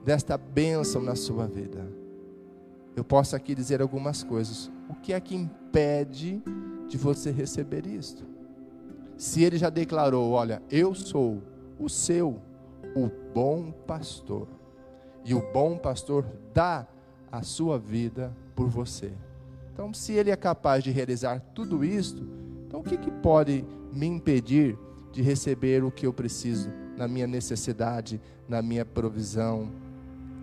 desta 0.05 0.37
bênção 0.37 1.03
na 1.03 1.15
sua 1.15 1.47
vida? 1.47 1.87
Eu 2.97 3.05
posso 3.05 3.35
aqui 3.35 3.55
dizer 3.55 3.81
algumas 3.81 4.23
coisas 4.23 4.71
o 4.89 4.95
que 4.95 5.13
é 5.13 5.21
que 5.21 5.35
impede 5.35 6.43
de 6.89 6.99
você 6.99 7.31
receber 7.31 7.87
isto? 7.87 8.25
Se 9.17 9.45
ele 9.45 9.57
já 9.57 9.71
declarou, 9.71 10.33
olha, 10.33 10.61
eu 10.69 10.95
sou 10.95 11.41
o 11.79 11.89
seu, 11.89 12.41
o 12.97 13.09
bom 13.33 13.71
pastor, 13.71 14.49
e 15.25 15.35
o 15.35 15.53
bom 15.53 15.79
pastor 15.79 16.27
dá 16.53 16.87
a 17.31 17.43
sua 17.43 17.79
vida 17.79 18.37
por 18.57 18.69
você. 18.69 19.13
Então, 19.73 19.95
se 19.95 20.13
ele 20.13 20.31
é 20.31 20.37
capaz 20.37 20.83
de 20.83 20.91
realizar 20.91 21.41
tudo 21.55 21.85
isto, 21.85 22.27
então 22.71 22.79
o 22.79 22.85
que, 22.85 22.97
que 22.97 23.11
pode 23.11 23.65
me 23.93 24.07
impedir 24.07 24.79
de 25.11 25.23
receber 25.23 25.83
o 25.83 25.91
que 25.91 26.07
eu 26.07 26.13
preciso 26.13 26.71
na 26.97 27.09
minha 27.09 27.27
necessidade, 27.27 28.21
na 28.49 28.63
minha 28.63 28.85
provisão, 28.85 29.69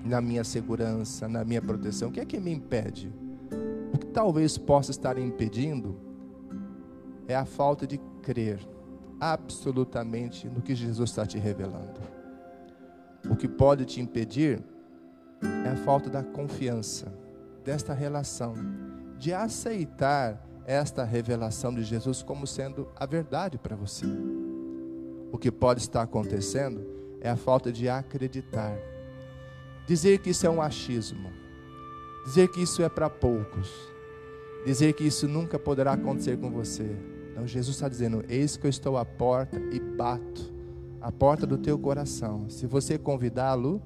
na 0.04 0.20
minha 0.20 0.44
segurança, 0.44 1.26
na 1.26 1.46
minha 1.46 1.62
proteção? 1.62 2.10
O 2.10 2.12
que 2.12 2.20
é 2.20 2.26
que 2.26 2.38
me 2.38 2.52
impede? 2.52 3.10
o 3.94 3.98
que 3.98 4.08
talvez 4.08 4.58
possa 4.58 4.92
estar 4.92 5.18
impedindo 5.18 5.98
é 7.28 7.36
a 7.36 7.46
falta 7.46 7.88
de 7.88 7.98
crer 8.22 8.60
absolutamente 9.20 10.48
no 10.48 10.62
que 10.62 10.76
Jesus 10.76 11.10
está 11.10 11.26
te 11.26 11.40
revelando. 11.40 12.00
O 13.30 13.36
que 13.36 13.48
pode 13.48 13.86
te 13.86 14.00
impedir 14.00 14.64
é 15.66 15.70
a 15.70 15.76
falta 15.78 16.10
da 16.10 16.24
confiança, 16.24 17.12
desta 17.64 17.94
relação, 17.94 18.54
de 19.18 19.34
aceitar 19.34 20.47
esta 20.68 21.06
revelação 21.06 21.74
de 21.74 21.82
Jesus 21.82 22.22
como 22.22 22.46
sendo 22.46 22.90
a 22.94 23.06
verdade 23.06 23.58
para 23.58 23.74
você. 23.74 24.06
O 25.32 25.38
que 25.38 25.50
pode 25.50 25.80
estar 25.80 26.02
acontecendo 26.02 26.86
é 27.22 27.30
a 27.30 27.38
falta 27.38 27.72
de 27.72 27.88
acreditar. 27.88 28.78
Dizer 29.88 30.20
que 30.20 30.32
isso 30.32 30.46
é 30.46 30.50
um 30.50 30.62
achismo, 30.62 31.32
dizer 32.26 32.50
que 32.50 32.62
isso 32.62 32.84
é 32.84 32.90
para 32.90 33.10
poucos, 33.10 33.72
dizer 34.66 34.92
que 34.92 35.06
isso 35.06 35.26
nunca 35.26 35.58
poderá 35.58 35.94
acontecer 35.94 36.38
com 36.38 36.52
você. 36.52 36.98
Então 37.32 37.48
Jesus 37.48 37.78
está 37.78 37.88
dizendo: 37.88 38.26
Eis 38.28 38.58
que 38.58 38.66
eu 38.66 38.70
estou 38.70 38.98
à 38.98 39.06
porta 39.06 39.58
e 39.72 39.80
bato, 39.80 40.54
a 41.00 41.10
porta 41.14 41.48
do 41.48 41.58
teu 41.58 41.80
coração. 41.80 42.50
Se 42.50 42.68
você 42.68 42.98
convidá-lo 42.98 43.82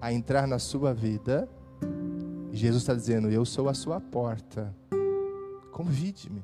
a 0.00 0.12
entrar 0.12 0.46
na 0.46 0.60
sua 0.60 0.94
vida, 0.94 1.48
Jesus 2.52 2.84
está 2.84 2.94
dizendo: 2.94 3.28
Eu 3.28 3.44
sou 3.44 3.68
a 3.68 3.74
sua 3.74 4.00
porta. 4.00 4.72
Convide-me, 5.74 6.40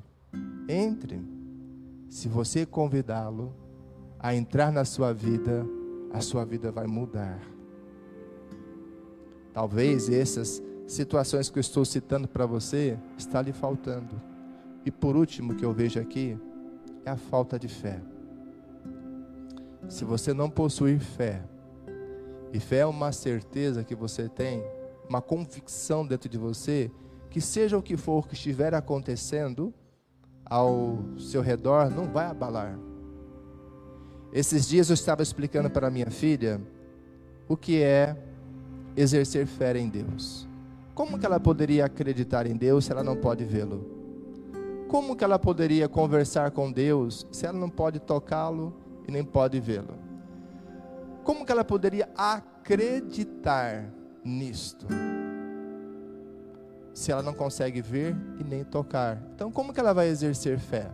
entre. 0.67 1.25
Se 2.09 2.27
você 2.27 2.65
convidá-lo 2.65 3.55
a 4.19 4.35
entrar 4.35 4.73
na 4.73 4.83
sua 4.83 5.13
vida, 5.13 5.65
a 6.11 6.19
sua 6.19 6.43
vida 6.43 6.69
vai 6.69 6.85
mudar. 6.85 7.39
Talvez 9.53 10.09
essas 10.09 10.61
situações 10.85 11.49
que 11.49 11.57
eu 11.57 11.61
estou 11.61 11.85
citando 11.85 12.27
para 12.27 12.45
você 12.45 12.99
está 13.17 13.41
lhe 13.41 13.53
faltando. 13.53 14.21
E 14.85 14.91
por 14.91 15.15
último 15.15 15.55
que 15.55 15.63
eu 15.63 15.71
vejo 15.71 15.97
aqui 15.97 16.37
é 17.05 17.11
a 17.11 17.15
falta 17.15 17.57
de 17.57 17.69
fé. 17.69 18.01
Se 19.87 20.03
você 20.03 20.33
não 20.33 20.49
possuir 20.49 20.99
fé, 20.99 21.41
e 22.51 22.59
fé 22.59 22.79
é 22.79 22.85
uma 22.85 23.13
certeza 23.13 23.81
que 23.81 23.95
você 23.95 24.27
tem, 24.27 24.61
uma 25.07 25.21
convicção 25.21 26.05
dentro 26.05 26.27
de 26.27 26.37
você, 26.37 26.91
que 27.31 27.39
seja 27.39 27.77
o 27.77 27.81
que 27.81 27.95
for 27.95 28.27
que 28.27 28.33
estiver 28.33 28.75
acontecendo 28.75 29.73
ao 30.45 30.99
seu 31.17 31.41
redor, 31.41 31.89
não 31.89 32.11
vai 32.11 32.25
abalar. 32.25 32.77
Esses 34.33 34.67
dias 34.67 34.89
eu 34.89 34.93
estava 34.93 35.23
explicando 35.23 35.69
para 35.69 35.89
minha 35.89 36.11
filha 36.11 36.61
o 37.47 37.55
que 37.55 37.81
é 37.81 38.17
exercer 38.97 39.47
fé 39.47 39.77
em 39.77 39.87
Deus. 39.87 40.45
Como 40.93 41.17
que 41.17 41.25
ela 41.25 41.39
poderia 41.39 41.85
acreditar 41.85 42.45
em 42.45 42.55
Deus 42.55 42.85
se 42.85 42.91
ela 42.91 43.03
não 43.03 43.15
pode 43.15 43.45
vê-lo? 43.45 43.89
Como 44.89 45.15
que 45.15 45.23
ela 45.23 45.39
poderia 45.39 45.87
conversar 45.87 46.51
com 46.51 46.69
Deus 46.69 47.25
se 47.31 47.45
ela 47.45 47.57
não 47.57 47.69
pode 47.69 47.99
tocá-lo 47.99 48.75
e 49.07 49.11
nem 49.11 49.23
pode 49.23 49.57
vê-lo? 49.61 49.97
Como 51.23 51.45
que 51.45 51.51
ela 51.51 51.63
poderia 51.63 52.09
acreditar 52.17 53.89
nisto? 54.21 54.85
Se 56.93 57.11
ela 57.11 57.21
não 57.21 57.33
consegue 57.33 57.81
ver 57.81 58.15
e 58.39 58.43
nem 58.43 58.63
tocar. 58.63 59.21
Então, 59.33 59.51
como 59.51 59.73
que 59.73 59.79
ela 59.79 59.93
vai 59.93 60.07
exercer 60.07 60.59
fé? 60.59 60.89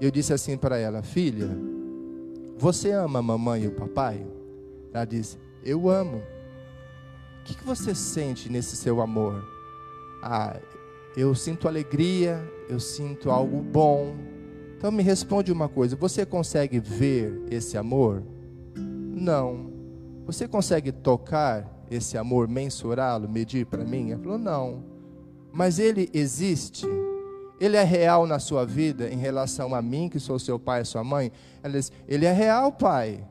Eu 0.00 0.10
disse 0.10 0.32
assim 0.32 0.56
para 0.56 0.78
ela, 0.78 1.02
filha, 1.02 1.48
você 2.58 2.90
ama 2.90 3.20
a 3.20 3.22
mamãe 3.22 3.62
e 3.62 3.68
o 3.68 3.72
papai? 3.72 4.26
Ela 4.92 5.04
disse, 5.04 5.38
eu 5.64 5.88
amo. 5.88 6.22
O 7.40 7.44
que, 7.44 7.56
que 7.56 7.64
você 7.64 7.94
sente 7.94 8.50
nesse 8.50 8.76
seu 8.76 9.00
amor? 9.00 9.44
Ah, 10.22 10.56
eu 11.16 11.34
sinto 11.34 11.68
alegria, 11.68 12.40
eu 12.68 12.80
sinto 12.80 13.30
algo 13.30 13.60
bom. 13.60 14.14
Então 14.76 14.90
me 14.90 15.02
responde 15.02 15.52
uma 15.52 15.68
coisa: 15.68 15.96
você 15.96 16.24
consegue 16.24 16.78
ver 16.78 17.42
esse 17.50 17.76
amor? 17.76 18.22
Não. 18.76 19.70
Você 20.24 20.46
consegue 20.46 20.92
tocar 20.92 21.68
esse 21.94 22.16
amor, 22.16 22.48
mensurá-lo, 22.48 23.28
medir 23.28 23.66
para 23.66 23.84
mim? 23.84 24.10
Ela 24.10 24.22
falou: 24.22 24.38
não. 24.38 24.84
Mas 25.52 25.78
ele 25.78 26.08
existe? 26.12 26.86
Ele 27.60 27.76
é 27.76 27.84
real 27.84 28.26
na 28.26 28.38
sua 28.38 28.66
vida 28.66 29.08
em 29.08 29.18
relação 29.18 29.74
a 29.74 29.80
mim, 29.80 30.08
que 30.08 30.18
sou 30.18 30.38
seu 30.38 30.58
pai 30.58 30.82
e 30.82 30.84
sua 30.84 31.04
mãe? 31.04 31.30
Ela 31.62 31.74
diz: 31.74 31.92
ele 32.08 32.26
é 32.26 32.32
real, 32.32 32.72
pai. 32.72 33.24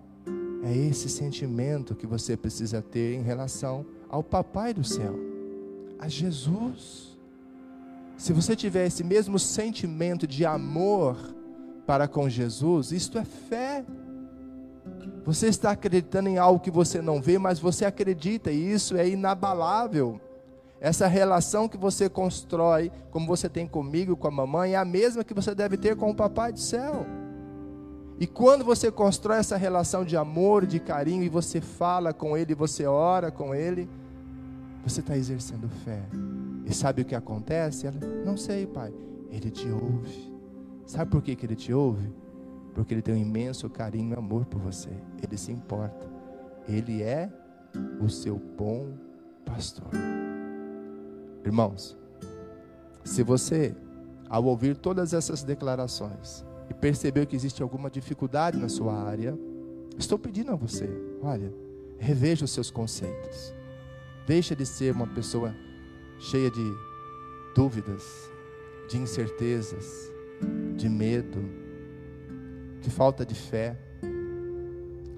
É 0.63 0.75
esse 0.75 1.09
sentimento 1.09 1.95
que 1.95 2.05
você 2.05 2.37
precisa 2.37 2.81
ter 2.81 3.15
em 3.15 3.23
relação 3.23 3.85
ao 4.07 4.23
Papai 4.23 4.73
do 4.73 4.83
céu, 4.83 5.15
a 5.97 6.07
Jesus. 6.07 7.17
Se 8.15 8.31
você 8.31 8.55
tiver 8.55 8.85
esse 8.85 9.03
mesmo 9.03 9.39
sentimento 9.39 10.27
de 10.27 10.45
amor 10.45 11.17
para 11.87 12.07
com 12.07 12.29
Jesus, 12.29 12.91
isto 12.91 13.17
é 13.17 13.25
fé. 13.25 13.83
Você 15.25 15.47
está 15.47 15.71
acreditando 15.71 16.29
em 16.29 16.37
algo 16.37 16.59
que 16.59 16.71
você 16.71 17.01
não 17.01 17.21
vê, 17.21 17.37
mas 17.37 17.59
você 17.59 17.85
acredita, 17.85 18.51
e 18.51 18.71
isso 18.71 18.95
é 18.95 19.07
inabalável. 19.07 20.19
Essa 20.79 21.07
relação 21.07 21.67
que 21.67 21.77
você 21.77 22.09
constrói, 22.09 22.91
como 23.11 23.27
você 23.27 23.47
tem 23.47 23.67
comigo, 23.67 24.15
com 24.15 24.27
a 24.27 24.31
mamãe, 24.31 24.73
é 24.73 24.77
a 24.77 24.85
mesma 24.85 25.23
que 25.23 25.33
você 25.33 25.53
deve 25.53 25.77
ter 25.77 25.95
com 25.95 26.09
o 26.09 26.15
Papai 26.15 26.51
do 26.51 26.59
céu. 26.59 27.05
E 28.19 28.25
quando 28.25 28.65
você 28.65 28.91
constrói 28.91 29.37
essa 29.37 29.57
relação 29.57 30.03
de 30.03 30.17
amor, 30.17 30.65
de 30.65 30.79
carinho, 30.79 31.23
e 31.23 31.29
você 31.29 31.61
fala 31.61 32.13
com 32.13 32.35
Ele, 32.35 32.55
você 32.55 32.85
ora 32.85 33.31
com 33.31 33.53
Ele, 33.53 33.87
você 34.83 35.01
está 35.01 35.15
exercendo 35.15 35.69
fé. 35.83 36.01
E 36.65 36.73
sabe 36.73 37.03
o 37.03 37.05
que 37.05 37.15
acontece? 37.15 37.87
Ela, 37.87 37.99
não 38.25 38.35
sei, 38.35 38.65
pai. 38.65 38.93
Ele 39.29 39.49
te 39.49 39.69
ouve. 39.69 40.31
Sabe 40.85 41.11
por 41.11 41.21
que, 41.21 41.35
que 41.35 41.45
ele 41.45 41.55
te 41.55 41.73
ouve? 41.73 42.11
Porque 42.73 42.93
ele 42.93 43.01
tem 43.01 43.13
um 43.13 43.17
imenso 43.17 43.69
carinho 43.69 44.13
e 44.13 44.17
amor 44.17 44.45
por 44.45 44.59
você. 44.59 44.89
Ele 45.21 45.37
se 45.37 45.51
importa. 45.51 46.09
Ele 46.67 47.01
é 47.01 47.29
o 47.99 48.09
seu 48.09 48.37
bom 48.37 48.93
pastor. 49.45 49.89
Irmãos, 51.43 51.97
se 53.03 53.23
você, 53.23 53.75
ao 54.29 54.45
ouvir 54.45 54.77
todas 54.77 55.13
essas 55.13 55.43
declarações, 55.43 56.45
e 56.69 56.73
percebeu 56.73 57.27
que 57.27 57.35
existe 57.35 57.61
alguma 57.61 57.89
dificuldade 57.89 58.57
na 58.57 58.69
sua 58.69 58.93
área, 58.93 59.37
estou 59.97 60.17
pedindo 60.17 60.51
a 60.51 60.55
você, 60.55 60.89
olha, 61.21 61.53
reveja 61.97 62.45
os 62.45 62.51
seus 62.51 62.71
conceitos. 62.71 63.53
Deixa 64.25 64.55
de 64.55 64.65
ser 64.65 64.93
uma 64.93 65.07
pessoa 65.07 65.53
cheia 66.17 66.49
de 66.49 66.73
dúvidas, 67.55 68.03
de 68.87 68.97
incertezas, 68.97 70.11
de 70.77 70.87
medo, 70.87 71.39
de 72.81 72.89
falta 72.89 73.25
de 73.25 73.35
fé. 73.35 73.77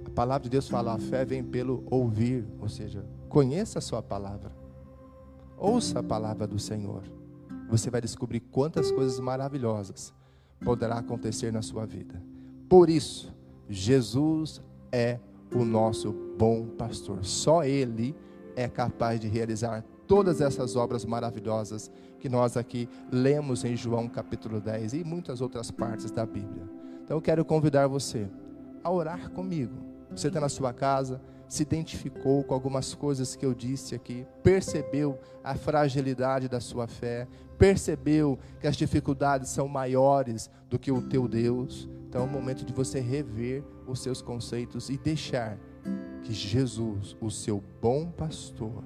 A 0.06 0.10
palavra 0.10 0.44
de 0.44 0.50
Deus 0.50 0.68
fala: 0.68 0.94
a 0.94 1.00
fé 1.00 1.26
vem 1.26 1.44
pelo 1.44 1.84
ouvir, 1.90 2.46
ou 2.60 2.70
seja, 2.70 3.06
conheça 3.30 3.80
a 3.80 3.82
sua 3.82 4.02
palavra, 4.02 4.52
ouça 5.58 6.00
a 6.00 6.04
palavra 6.04 6.46
do 6.46 6.60
Senhor. 6.60 7.04
Você 7.70 7.90
vai 7.90 8.02
descobrir 8.02 8.42
quantas 8.42 8.92
coisas 8.92 9.20
maravilhosas 9.20 10.14
poderá 10.64 11.00
acontecer 11.00 11.52
na 11.52 11.62
sua 11.62 11.86
vida. 11.86 12.22
Por 12.70 12.90
isso, 12.90 13.34
Jesus 13.68 14.62
é 14.92 15.20
o 15.56 15.64
nosso 15.64 16.14
bom 16.38 16.68
pastor. 16.68 17.24
Só 17.26 17.64
Ele 17.64 18.16
é 18.56 18.68
capaz 18.68 19.20
de 19.20 19.28
realizar 19.28 19.84
todas 20.08 20.42
essas 20.42 20.76
obras 20.76 21.06
maravilhosas 21.06 21.90
que 22.20 22.30
nós 22.30 22.56
aqui 22.56 22.88
lemos 23.12 23.64
em 23.64 23.76
João 23.76 24.08
capítulo 24.08 24.62
10 24.62 24.94
e 24.94 25.04
muitas 25.04 25.42
outras 25.42 25.72
partes 25.72 26.12
da 26.12 26.26
Bíblia. 26.26 26.83
Então 27.14 27.20
eu 27.20 27.22
quero 27.22 27.46
convidar 27.46 27.86
você 27.86 28.28
a 28.84 28.90
orar 28.90 29.30
comigo. 29.30 29.76
Você 30.10 30.30
está 30.30 30.42
na 30.42 30.50
sua 30.50 30.74
casa, 30.74 31.22
se 31.48 31.62
identificou 31.62 32.44
com 32.44 32.56
algumas 32.56 32.96
coisas 32.96 33.36
que 33.36 33.46
eu 33.46 33.54
disse 33.54 33.94
aqui, 33.94 34.26
percebeu 34.42 35.20
a 35.44 35.54
fragilidade 35.54 36.50
da 36.50 36.60
sua 36.60 36.88
fé, 36.88 37.28
percebeu 37.56 38.40
que 38.60 38.66
as 38.66 38.76
dificuldades 38.76 39.50
são 39.50 39.68
maiores 39.68 40.50
do 40.68 40.80
que 40.80 40.92
o 40.92 41.04
teu 41.04 41.28
Deus. 41.28 41.88
Então 42.10 42.22
é 42.22 42.26
o 42.26 42.28
momento 42.28 42.66
de 42.66 42.74
você 42.74 43.00
rever 43.00 43.64
os 43.86 44.00
seus 44.02 44.20
conceitos 44.20 44.90
e 44.90 44.98
deixar 44.98 45.60
que 46.24 46.34
Jesus, 46.34 47.16
o 47.22 47.30
seu 47.30 47.64
bom 47.80 48.10
pastor, 48.10 48.84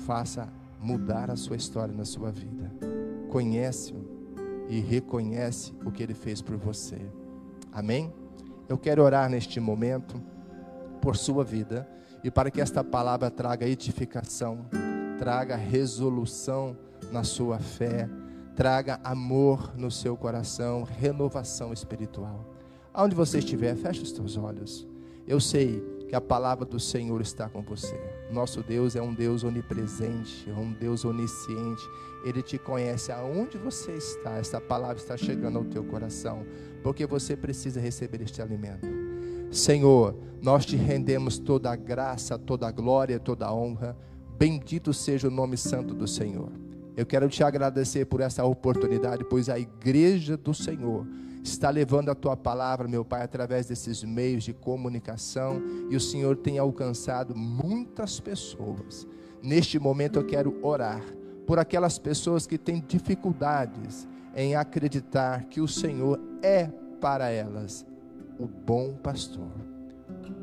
faça 0.00 0.52
mudar 0.78 1.30
a 1.30 1.36
sua 1.36 1.56
história 1.56 1.94
na 1.94 2.04
sua 2.04 2.30
vida. 2.30 2.70
Conhece-o 3.30 4.07
e 4.68 4.80
reconhece 4.80 5.72
o 5.84 5.90
que 5.90 6.02
ele 6.02 6.14
fez 6.14 6.42
por 6.42 6.56
você. 6.56 7.00
Amém? 7.72 8.12
Eu 8.68 8.76
quero 8.76 9.02
orar 9.02 9.30
neste 9.30 9.58
momento 9.58 10.22
por 11.00 11.16
sua 11.16 11.42
vida 11.42 11.88
e 12.22 12.30
para 12.30 12.50
que 12.50 12.60
esta 12.60 12.84
palavra 12.84 13.30
traga 13.30 13.66
edificação, 13.66 14.66
traga 15.18 15.56
resolução 15.56 16.76
na 17.10 17.24
sua 17.24 17.58
fé, 17.58 18.08
traga 18.54 19.00
amor 19.02 19.74
no 19.76 19.90
seu 19.90 20.16
coração, 20.16 20.82
renovação 20.82 21.72
espiritual. 21.72 22.44
Aonde 22.92 23.14
você 23.14 23.38
estiver, 23.38 23.74
feche 23.76 24.02
os 24.02 24.12
teus 24.12 24.36
olhos. 24.36 24.86
Eu 25.26 25.40
sei 25.40 25.82
que 26.08 26.16
a 26.16 26.20
palavra 26.20 26.64
do 26.64 26.80
Senhor 26.80 27.20
está 27.20 27.48
com 27.48 27.60
você. 27.60 28.00
Nosso 28.32 28.62
Deus 28.62 28.96
é 28.96 29.02
um 29.02 29.12
Deus 29.12 29.44
onipresente, 29.44 30.48
é 30.48 30.54
um 30.54 30.72
Deus 30.72 31.04
onisciente. 31.04 31.82
Ele 32.24 32.42
te 32.42 32.58
conhece 32.58 33.12
aonde 33.12 33.58
você 33.58 33.92
está. 33.92 34.38
Esta 34.38 34.58
palavra 34.58 34.96
está 34.96 35.16
chegando 35.18 35.58
ao 35.58 35.64
teu 35.64 35.84
coração, 35.84 36.46
porque 36.82 37.06
você 37.06 37.36
precisa 37.36 37.78
receber 37.78 38.22
este 38.22 38.40
alimento. 38.40 38.88
Senhor, 39.50 40.16
nós 40.40 40.64
te 40.64 40.76
rendemos 40.76 41.38
toda 41.38 41.70
a 41.70 41.76
graça, 41.76 42.38
toda 42.38 42.66
a 42.66 42.72
glória, 42.72 43.20
toda 43.20 43.46
a 43.46 43.54
honra. 43.54 43.94
Bendito 44.38 44.94
seja 44.94 45.28
o 45.28 45.30
nome 45.30 45.58
santo 45.58 45.94
do 45.94 46.08
Senhor. 46.08 46.50
Eu 46.96 47.04
quero 47.04 47.28
te 47.28 47.44
agradecer 47.44 48.06
por 48.06 48.20
essa 48.20 48.44
oportunidade, 48.44 49.24
pois 49.24 49.48
a 49.48 49.58
igreja 49.58 50.36
do 50.36 50.54
Senhor 50.54 51.06
está 51.42 51.70
levando 51.70 52.10
a 52.10 52.14
tua 52.14 52.36
palavra, 52.36 52.88
meu 52.88 53.04
Pai, 53.04 53.22
através 53.22 53.66
desses 53.66 54.02
meios 54.02 54.44
de 54.44 54.52
comunicação, 54.52 55.62
e 55.90 55.96
o 55.96 56.00
Senhor 56.00 56.36
tem 56.36 56.58
alcançado 56.58 57.34
muitas 57.34 58.20
pessoas. 58.20 59.06
Neste 59.42 59.78
momento 59.78 60.18
eu 60.18 60.26
quero 60.26 60.58
orar 60.62 61.02
por 61.46 61.58
aquelas 61.58 61.98
pessoas 61.98 62.46
que 62.46 62.58
têm 62.58 62.84
dificuldades 62.86 64.06
em 64.34 64.54
acreditar 64.54 65.44
que 65.44 65.60
o 65.60 65.68
Senhor 65.68 66.20
é 66.42 66.66
para 67.00 67.30
elas 67.30 67.86
o 68.38 68.46
bom 68.46 68.94
pastor, 68.94 69.50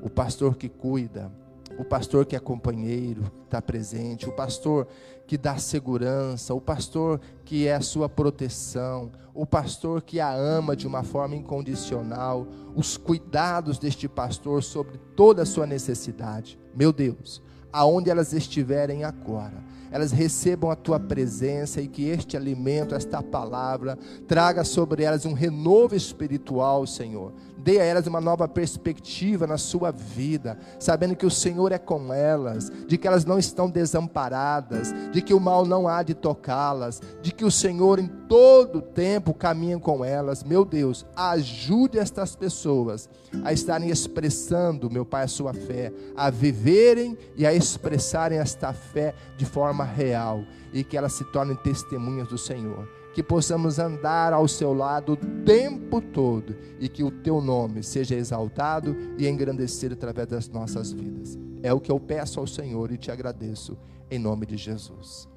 o 0.01 0.09
pastor 0.09 0.55
que 0.55 0.67
cuida, 0.67 1.31
o 1.77 1.83
pastor 1.83 2.25
que 2.25 2.35
é 2.35 2.39
companheiro, 2.39 3.31
está 3.43 3.61
presente, 3.61 4.29
o 4.29 4.31
pastor 4.31 4.87
que 5.27 5.37
dá 5.37 5.57
segurança, 5.57 6.53
o 6.53 6.61
pastor 6.61 7.19
que 7.43 7.67
é 7.67 7.75
a 7.75 7.81
sua 7.81 8.07
proteção, 8.07 9.11
o 9.33 9.45
pastor 9.45 10.01
que 10.01 10.19
a 10.19 10.33
ama 10.33 10.75
de 10.75 10.87
uma 10.87 11.03
forma 11.03 11.35
incondicional, 11.35 12.47
os 12.75 12.95
cuidados 12.97 13.77
deste 13.77 14.07
pastor 14.07 14.63
sobre 14.63 14.97
toda 15.15 15.43
a 15.43 15.45
sua 15.45 15.65
necessidade. 15.65 16.59
Meu 16.73 16.93
Deus, 16.93 17.41
aonde 17.71 18.09
elas 18.09 18.31
estiverem 18.31 19.03
agora, 19.03 19.63
elas 19.91 20.11
recebam 20.11 20.69
a 20.71 20.75
tua 20.75 20.99
presença 20.99 21.81
e 21.81 21.87
que 21.87 22.07
este 22.07 22.35
alimento, 22.35 22.95
esta 22.95 23.21
palavra, 23.21 23.97
traga 24.27 24.63
sobre 24.63 25.03
elas 25.03 25.25
um 25.25 25.33
renovo 25.33 25.95
espiritual, 25.95 26.85
Senhor. 26.85 27.33
Dê 27.65 27.79
a 27.79 27.83
elas 27.83 28.05
uma 28.05 28.21
nova 28.21 28.47
perspectiva 28.47 29.47
na 29.47 29.57
sua 29.57 29.89
vida, 29.89 30.55
sabendo 30.79 31.15
que 31.15 31.25
o 31.25 31.31
Senhor 31.31 31.71
é 31.71 31.79
com 31.79 32.13
elas, 32.13 32.71
de 32.87 32.95
que 32.95 33.07
elas 33.07 33.25
não 33.25 33.39
estão 33.39 33.67
desamparadas, 33.67 34.93
de 35.11 35.19
que 35.19 35.33
o 35.33 35.39
mal 35.39 35.65
não 35.65 35.87
há 35.87 36.03
de 36.03 36.13
tocá-las, 36.13 37.01
de 37.23 37.31
que 37.31 37.43
o 37.43 37.49
Senhor 37.49 37.97
em 37.97 38.05
todo 38.05 38.83
tempo 38.83 39.33
caminha 39.33 39.79
com 39.79 40.05
elas. 40.05 40.43
Meu 40.43 40.63
Deus, 40.63 41.07
ajude 41.15 41.97
estas 41.97 42.35
pessoas 42.35 43.09
a 43.43 43.51
estarem 43.51 43.89
expressando, 43.89 44.91
meu 44.91 45.03
Pai, 45.03 45.23
a 45.23 45.27
sua 45.27 45.51
fé, 45.51 45.91
a 46.15 46.29
viverem 46.29 47.17
e 47.35 47.47
a 47.47 47.53
expressarem 47.55 48.37
esta 48.37 48.73
fé 48.73 49.15
de 49.37 49.45
forma 49.45 49.83
real 49.83 50.43
e 50.71 50.83
que 50.83 50.95
elas 50.95 51.13
se 51.13 51.23
tornem 51.31 51.55
testemunhas 51.55 52.27
do 52.27 52.37
Senhor 52.37 52.87
que 53.15 53.23
possamos 53.23 53.79
andar 53.79 54.33
ao 54.33 54.45
seu 54.45 54.73
lado 54.73 55.13
o 55.13 55.17
tempo 55.45 56.01
todo 56.01 56.53
e 56.81 56.89
que 56.89 57.01
o 57.01 57.09
teu 57.09 57.39
nome 57.39 57.81
seja 57.81 58.13
exaltado 58.13 58.93
e 59.17 59.25
engrandecido 59.25 59.93
através 59.93 60.27
das 60.27 60.49
nossas 60.49 60.91
vidas. 60.91 61.39
É 61.63 61.71
o 61.71 61.79
que 61.79 61.89
eu 61.89 61.97
peço 61.97 62.41
ao 62.41 62.45
Senhor 62.45 62.91
e 62.91 62.97
te 62.97 63.09
agradeço 63.09 63.77
em 64.11 64.19
nome 64.19 64.45
de 64.45 64.57
Jesus. 64.57 65.29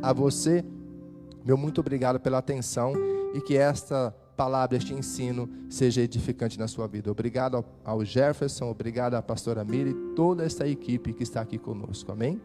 A 0.00 0.12
você, 0.12 0.64
meu 1.44 1.56
muito 1.56 1.80
obrigado 1.80 2.20
pela 2.20 2.38
atenção 2.38 2.92
e 3.34 3.40
que 3.40 3.56
esta 3.56 4.14
palavra, 4.36 4.76
este 4.76 4.94
ensino 4.94 5.50
seja 5.68 6.02
edificante 6.02 6.56
na 6.56 6.68
sua 6.68 6.86
vida. 6.86 7.10
Obrigado 7.10 7.64
ao 7.84 8.04
Jefferson, 8.04 8.70
obrigado 8.70 9.14
à 9.14 9.22
pastora 9.22 9.64
Miri 9.64 9.90
e 9.90 10.14
toda 10.14 10.44
esta 10.44 10.68
equipe 10.68 11.12
que 11.12 11.24
está 11.24 11.40
aqui 11.40 11.58
conosco. 11.58 12.12
Amém? 12.12 12.40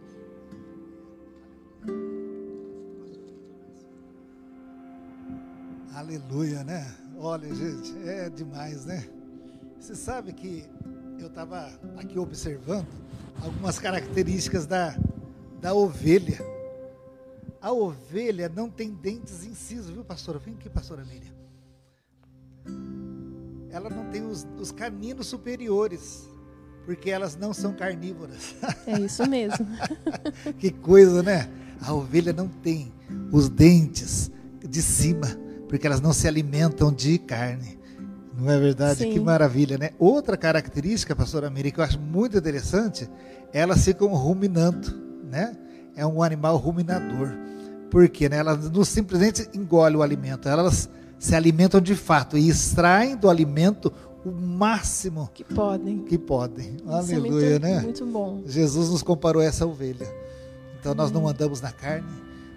Aleluia, 5.93 6.63
né? 6.63 6.85
Olha, 7.17 7.53
gente, 7.53 7.97
é 8.07 8.29
demais, 8.29 8.85
né? 8.85 9.07
Você 9.79 9.95
sabe 9.95 10.33
que 10.33 10.63
eu 11.19 11.27
estava 11.27 11.67
aqui 11.97 12.19
observando 12.19 12.87
algumas 13.41 13.79
características 13.79 14.65
da, 14.65 14.95
da 15.59 15.73
ovelha. 15.73 16.39
A 17.59 17.71
ovelha 17.71 18.47
não 18.47 18.69
tem 18.69 18.91
dentes 18.91 19.43
incisos, 19.43 19.89
viu, 19.89 20.05
pastora? 20.05 20.37
Vem 20.37 20.53
aqui, 20.53 20.69
pastora 20.69 21.03
Miriam. 21.03 21.33
Ela 23.71 23.89
não 23.89 24.09
tem 24.11 24.25
os, 24.25 24.47
os 24.59 24.71
caninos 24.71 25.27
superiores, 25.27 26.29
porque 26.85 27.09
elas 27.09 27.35
não 27.35 27.51
são 27.51 27.73
carnívoras. 27.73 28.55
É 28.85 28.99
isso 28.99 29.27
mesmo. 29.27 29.65
que 30.59 30.71
coisa, 30.71 31.23
né? 31.23 31.49
A 31.81 31.93
ovelha 31.93 32.31
não 32.31 32.47
tem 32.47 32.93
os 33.31 33.49
dentes 33.49 34.31
de 34.67 34.81
cima 34.81 35.48
porque 35.69 35.87
elas 35.87 36.01
não 36.01 36.11
se 36.11 36.27
alimentam 36.27 36.91
de 36.91 37.17
carne. 37.19 37.79
Não 38.35 38.51
é 38.51 38.59
verdade? 38.59 38.99
Sim. 38.99 39.13
Que 39.13 39.19
maravilha, 39.19 39.77
né? 39.77 39.91
Outra 39.99 40.35
característica, 40.35 41.15
pastora 41.15 41.49
Miri, 41.49 41.71
que 41.71 41.79
eu 41.79 41.83
acho 41.83 41.99
muito 41.99 42.37
interessante, 42.37 43.07
elas 43.53 43.85
ficam 43.85 44.07
ruminando, 44.09 44.93
né? 45.23 45.55
É 45.95 46.05
um 46.05 46.23
animal 46.23 46.57
ruminador. 46.57 47.29
Por 47.91 48.07
quê? 48.09 48.27
Né? 48.29 48.37
Elas 48.37 48.69
não 48.69 48.83
simplesmente 48.83 49.47
engolem 49.53 49.97
o 49.97 50.01
alimento, 50.01 50.47
elas 50.47 50.89
se 51.17 51.35
alimentam 51.35 51.81
de 51.81 51.95
fato 51.95 52.37
e 52.37 52.49
extraem 52.49 53.15
do 53.15 53.29
alimento 53.29 53.91
o 54.23 54.31
máximo 54.31 55.29
que 55.33 55.43
podem. 55.43 55.99
Que 56.03 56.17
podem. 56.17 56.75
Isso 56.77 56.91
Aleluia, 56.91 57.45
é 57.45 57.49
muito, 57.49 57.61
né? 57.61 57.79
Muito 57.81 58.05
bom. 58.05 58.41
Jesus 58.45 58.89
nos 58.89 59.03
comparou 59.03 59.41
a 59.41 59.45
essa 59.45 59.65
ovelha. 59.65 60.07
Então 60.79 60.95
nós 60.95 61.11
não 61.11 61.27
andamos 61.27 61.59
na 61.59 61.71
carne, 61.71 62.07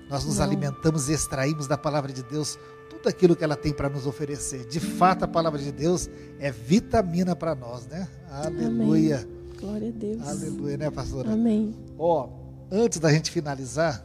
nós 0.08 0.24
nos 0.24 0.38
não. 0.38 0.44
alimentamos 0.44 1.08
e 1.08 1.12
extraímos 1.12 1.66
da 1.66 1.76
palavra 1.76 2.12
de 2.12 2.22
Deus 2.22 2.56
tudo 2.92 3.08
aquilo 3.08 3.34
que 3.34 3.42
ela 3.42 3.56
tem 3.56 3.72
para 3.72 3.88
nos 3.88 4.06
oferecer. 4.06 4.66
De 4.66 4.78
fato, 4.78 5.24
a 5.24 5.28
palavra 5.28 5.58
de 5.58 5.72
Deus 5.72 6.10
é 6.38 6.50
vitamina 6.50 7.34
para 7.34 7.54
nós, 7.54 7.86
né? 7.86 8.06
Aleluia. 8.30 9.16
Amém. 9.16 9.42
Glória 9.58 9.88
a 9.88 9.92
Deus. 9.92 10.28
Aleluia, 10.28 10.76
né, 10.76 10.90
pastora? 10.90 11.32
Amém. 11.32 11.74
Ó, 11.98 12.28
antes 12.70 12.98
da 12.98 13.10
gente 13.10 13.30
finalizar, 13.30 14.04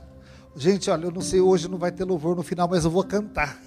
gente, 0.56 0.90
olha, 0.90 1.06
eu 1.06 1.12
não 1.12 1.22
sei, 1.22 1.42
hoje 1.42 1.68
não 1.68 1.78
vai 1.78 1.92
ter 1.92 2.06
louvor 2.06 2.36
no 2.36 2.44
final, 2.44 2.68
mas 2.68 2.86
eu 2.86 2.92
vou 2.92 3.04
cantar. 3.04 3.62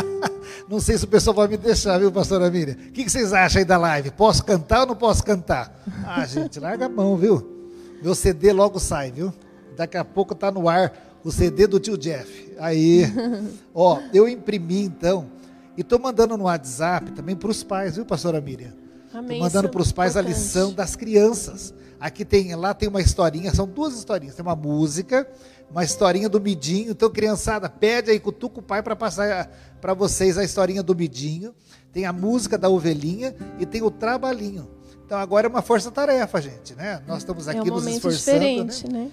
não 0.68 0.80
sei 0.80 0.96
se 0.96 1.04
o 1.04 1.08
pessoal 1.08 1.36
vai 1.36 1.48
me 1.48 1.56
deixar, 1.58 1.98
viu, 1.98 2.10
pastora 2.10 2.50
Miriam? 2.50 2.74
O 2.74 2.92
que, 2.92 3.04
que 3.04 3.10
vocês 3.10 3.32
acham 3.32 3.58
aí 3.58 3.64
da 3.64 3.76
live? 3.76 4.10
Posso 4.12 4.42
cantar 4.42 4.80
ou 4.80 4.86
não 4.86 4.96
posso 4.96 5.22
cantar? 5.22 5.82
Ah, 6.06 6.24
gente, 6.24 6.58
larga 6.58 6.86
a 6.86 6.88
mão, 6.88 7.16
viu? 7.16 7.68
Meu 8.02 8.14
CD 8.14 8.52
logo 8.52 8.78
sai, 8.78 9.12
viu? 9.12 9.32
Daqui 9.76 9.96
a 9.98 10.04
pouco 10.04 10.34
tá 10.34 10.50
no 10.50 10.68
ar 10.68 11.05
o 11.26 11.32
CD 11.32 11.66
do 11.66 11.80
tio 11.80 11.98
Jeff. 11.98 12.54
Aí, 12.56 13.02
ó, 13.74 14.00
eu 14.14 14.28
imprimi 14.28 14.82
então 14.84 15.26
e 15.76 15.82
tô 15.82 15.98
mandando 15.98 16.36
no 16.36 16.44
WhatsApp 16.44 17.10
também 17.10 17.34
para 17.34 17.50
os 17.50 17.64
pais, 17.64 17.96
viu, 17.96 18.06
pastora 18.06 18.40
Miriam? 18.40 18.72
Amém. 19.12 19.38
Tô 19.38 19.44
mandando 19.44 19.68
para 19.68 19.82
os 19.82 19.90
pais 19.90 20.12
importante. 20.12 20.32
a 20.32 20.38
lição 20.38 20.72
das 20.72 20.94
crianças. 20.94 21.74
Aqui 21.98 22.24
tem, 22.24 22.54
lá 22.54 22.72
tem 22.72 22.88
uma 22.88 23.00
historinha, 23.00 23.52
são 23.52 23.66
duas 23.66 23.94
historinhas, 23.94 24.36
tem 24.36 24.42
uma 24.44 24.54
música, 24.54 25.28
uma 25.68 25.82
historinha 25.82 26.28
do 26.28 26.40
Midinho. 26.40 26.92
Então, 26.92 27.10
criançada, 27.10 27.68
pede 27.68 28.12
aí 28.12 28.20
cutuca 28.20 28.60
o 28.60 28.62
pai 28.62 28.80
para 28.80 28.94
passar 28.94 29.50
para 29.80 29.94
vocês 29.94 30.38
a 30.38 30.44
historinha 30.44 30.82
do 30.82 30.94
Midinho. 30.94 31.52
Tem 31.92 32.06
a 32.06 32.12
música 32.12 32.56
da 32.56 32.68
ovelhinha 32.68 33.34
e 33.58 33.66
tem 33.66 33.82
o 33.82 33.90
trabalhinho. 33.90 34.70
Então 35.04 35.18
agora 35.18 35.48
é 35.48 35.50
uma 35.50 35.62
força-tarefa, 35.62 36.40
gente, 36.40 36.74
né? 36.74 37.02
Nós 37.06 37.18
estamos 37.18 37.48
aqui 37.48 37.58
é 37.68 37.72
um 37.72 37.76
nos 37.76 37.86
esforçando, 37.86 38.38
diferente, 38.38 38.92
né? 38.92 38.98
né? 39.04 39.10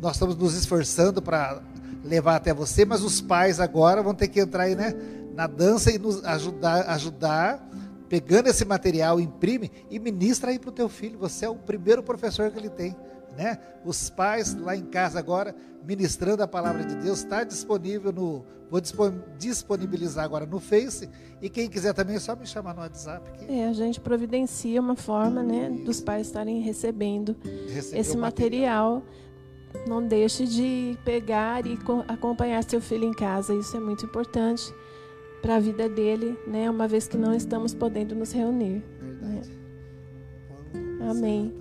Nós 0.00 0.12
estamos 0.12 0.36
nos 0.36 0.54
esforçando 0.54 1.20
para 1.20 1.62
levar 2.04 2.36
até 2.36 2.52
você, 2.54 2.84
mas 2.84 3.02
os 3.02 3.20
pais 3.20 3.60
agora 3.60 4.02
vão 4.02 4.14
ter 4.14 4.28
que 4.28 4.40
entrar 4.40 4.64
aí, 4.64 4.74
né, 4.74 4.94
na 5.34 5.46
dança 5.46 5.90
e 5.90 5.98
nos 5.98 6.24
ajudar, 6.24 6.88
ajudar 6.90 7.68
pegando 8.08 8.48
esse 8.48 8.64
material, 8.64 9.20
imprime 9.20 9.70
e 9.88 9.98
ministra 9.98 10.50
aí 10.50 10.58
para 10.58 10.70
o 10.70 10.72
teu 10.72 10.88
filho. 10.88 11.18
Você 11.20 11.44
é 11.44 11.48
o 11.48 11.54
primeiro 11.54 12.02
professor 12.02 12.50
que 12.50 12.58
ele 12.58 12.68
tem, 12.68 12.96
né? 13.36 13.58
Os 13.84 14.10
pais 14.10 14.52
lá 14.54 14.74
em 14.74 14.84
casa 14.84 15.18
agora 15.20 15.54
ministrando 15.86 16.42
a 16.42 16.48
palavra 16.48 16.84
de 16.84 16.96
Deus 16.96 17.20
está 17.20 17.44
disponível 17.44 18.12
no 18.12 18.44
vou 18.70 18.80
disponibilizar 19.36 20.24
agora 20.24 20.46
no 20.46 20.60
Face 20.60 21.08
e 21.42 21.50
quem 21.50 21.68
quiser 21.68 21.92
também 21.92 22.16
é 22.16 22.20
só 22.20 22.36
me 22.36 22.46
chamar 22.46 22.72
no 22.72 22.80
WhatsApp. 22.80 23.28
Aqui. 23.30 23.52
É, 23.52 23.66
a 23.66 23.72
gente 23.72 24.00
providencia 24.00 24.80
uma 24.80 24.94
forma, 24.94 25.42
né, 25.42 25.70
Isso. 25.72 25.84
dos 25.84 26.00
pais 26.00 26.28
estarem 26.28 26.60
recebendo 26.60 27.36
esse 27.66 28.16
material. 28.16 28.20
material 28.20 29.02
não 29.86 30.06
deixe 30.06 30.46
de 30.46 30.98
pegar 31.04 31.66
e 31.66 31.78
acompanhar 32.08 32.62
seu 32.64 32.80
filho 32.80 33.04
em 33.04 33.12
casa. 33.12 33.54
Isso 33.54 33.76
é 33.76 33.80
muito 33.80 34.04
importante 34.04 34.72
para 35.40 35.56
a 35.56 35.60
vida 35.60 35.88
dele, 35.88 36.38
né? 36.46 36.70
Uma 36.70 36.86
vez 36.86 37.08
que 37.08 37.16
não 37.16 37.34
estamos 37.34 37.74
podendo 37.74 38.14
nos 38.14 38.32
reunir. 38.32 38.82
Né? 39.20 39.42
Amém. 41.08 41.54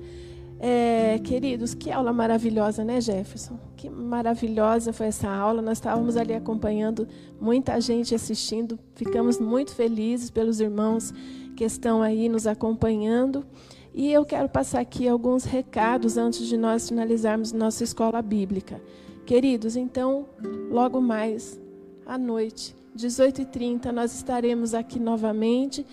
É, 0.62 1.18
queridos, 1.20 1.74
que 1.74 1.90
aula 1.90 2.12
maravilhosa, 2.12 2.84
né, 2.84 3.00
Jefferson? 3.00 3.58
Que 3.78 3.90
maravilhosa 3.90 4.92
foi 4.92 5.08
essa 5.08 5.30
aula. 5.30 5.62
Nós 5.62 5.78
estávamos 5.78 6.18
ali 6.18 6.34
acompanhando, 6.34 7.08
muita 7.40 7.80
gente 7.80 8.14
assistindo. 8.14 8.78
Ficamos 8.94 9.40
muito 9.40 9.74
felizes 9.74 10.30
pelos 10.30 10.60
irmãos 10.60 11.14
que 11.56 11.64
estão 11.64 12.02
aí 12.02 12.28
nos 12.28 12.46
acompanhando. 12.46 13.46
E 13.94 14.12
eu 14.12 14.24
quero 14.24 14.48
passar 14.48 14.80
aqui 14.80 15.08
alguns 15.08 15.44
recados 15.44 16.18
antes 16.18 16.48
de 16.48 16.58
nós 16.58 16.88
finalizarmos 16.88 17.52
nossa 17.52 17.84
escola 17.84 18.22
bíblica. 18.22 18.82
Queridos, 19.26 19.76
então, 19.76 20.26
logo 20.70 21.02
mais 21.02 21.60
à 22.06 22.18
noite, 22.18 22.76
18h30, 22.98 23.92
nós 23.92 24.14
estaremos 24.14 24.74
aqui 24.74 25.00
novamente 25.00 25.86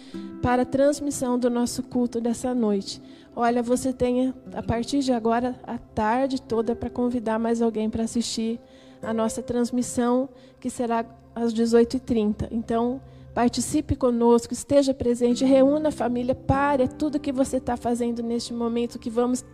para 0.42 0.62
a 0.62 0.66
transmissão 0.66 1.38
do 1.38 1.50
nosso 1.50 1.82
culto 1.82 2.20
dessa 2.20 2.54
noite. 2.54 3.00
Olha, 3.34 3.62
você 3.62 3.92
tem 3.92 4.32
a 4.54 4.62
partir 4.62 5.00
de 5.00 5.12
agora 5.12 5.58
a 5.64 5.78
tarde 5.78 6.40
toda 6.40 6.74
para 6.74 6.88
convidar 6.88 7.38
mais 7.38 7.60
alguém 7.60 7.90
para 7.90 8.04
assistir 8.04 8.58
a 9.02 9.12
nossa 9.12 9.42
transmissão, 9.42 10.28
que 10.58 10.70
será 10.70 11.04
às 11.34 11.52
18h30. 11.52 12.48
Então, 12.50 13.00
participe 13.36 13.94
conosco, 13.94 14.54
esteja 14.54 14.94
presente, 14.94 15.44
reúna 15.44 15.90
a 15.90 15.92
família, 15.92 16.34
pare 16.34 16.88
tudo 16.88 17.20
que 17.20 17.30
você 17.30 17.58
está 17.58 17.76
fazendo 17.76 18.22
neste 18.22 18.54
momento 18.54 18.98
que 18.98 19.10
vamos 19.10 19.44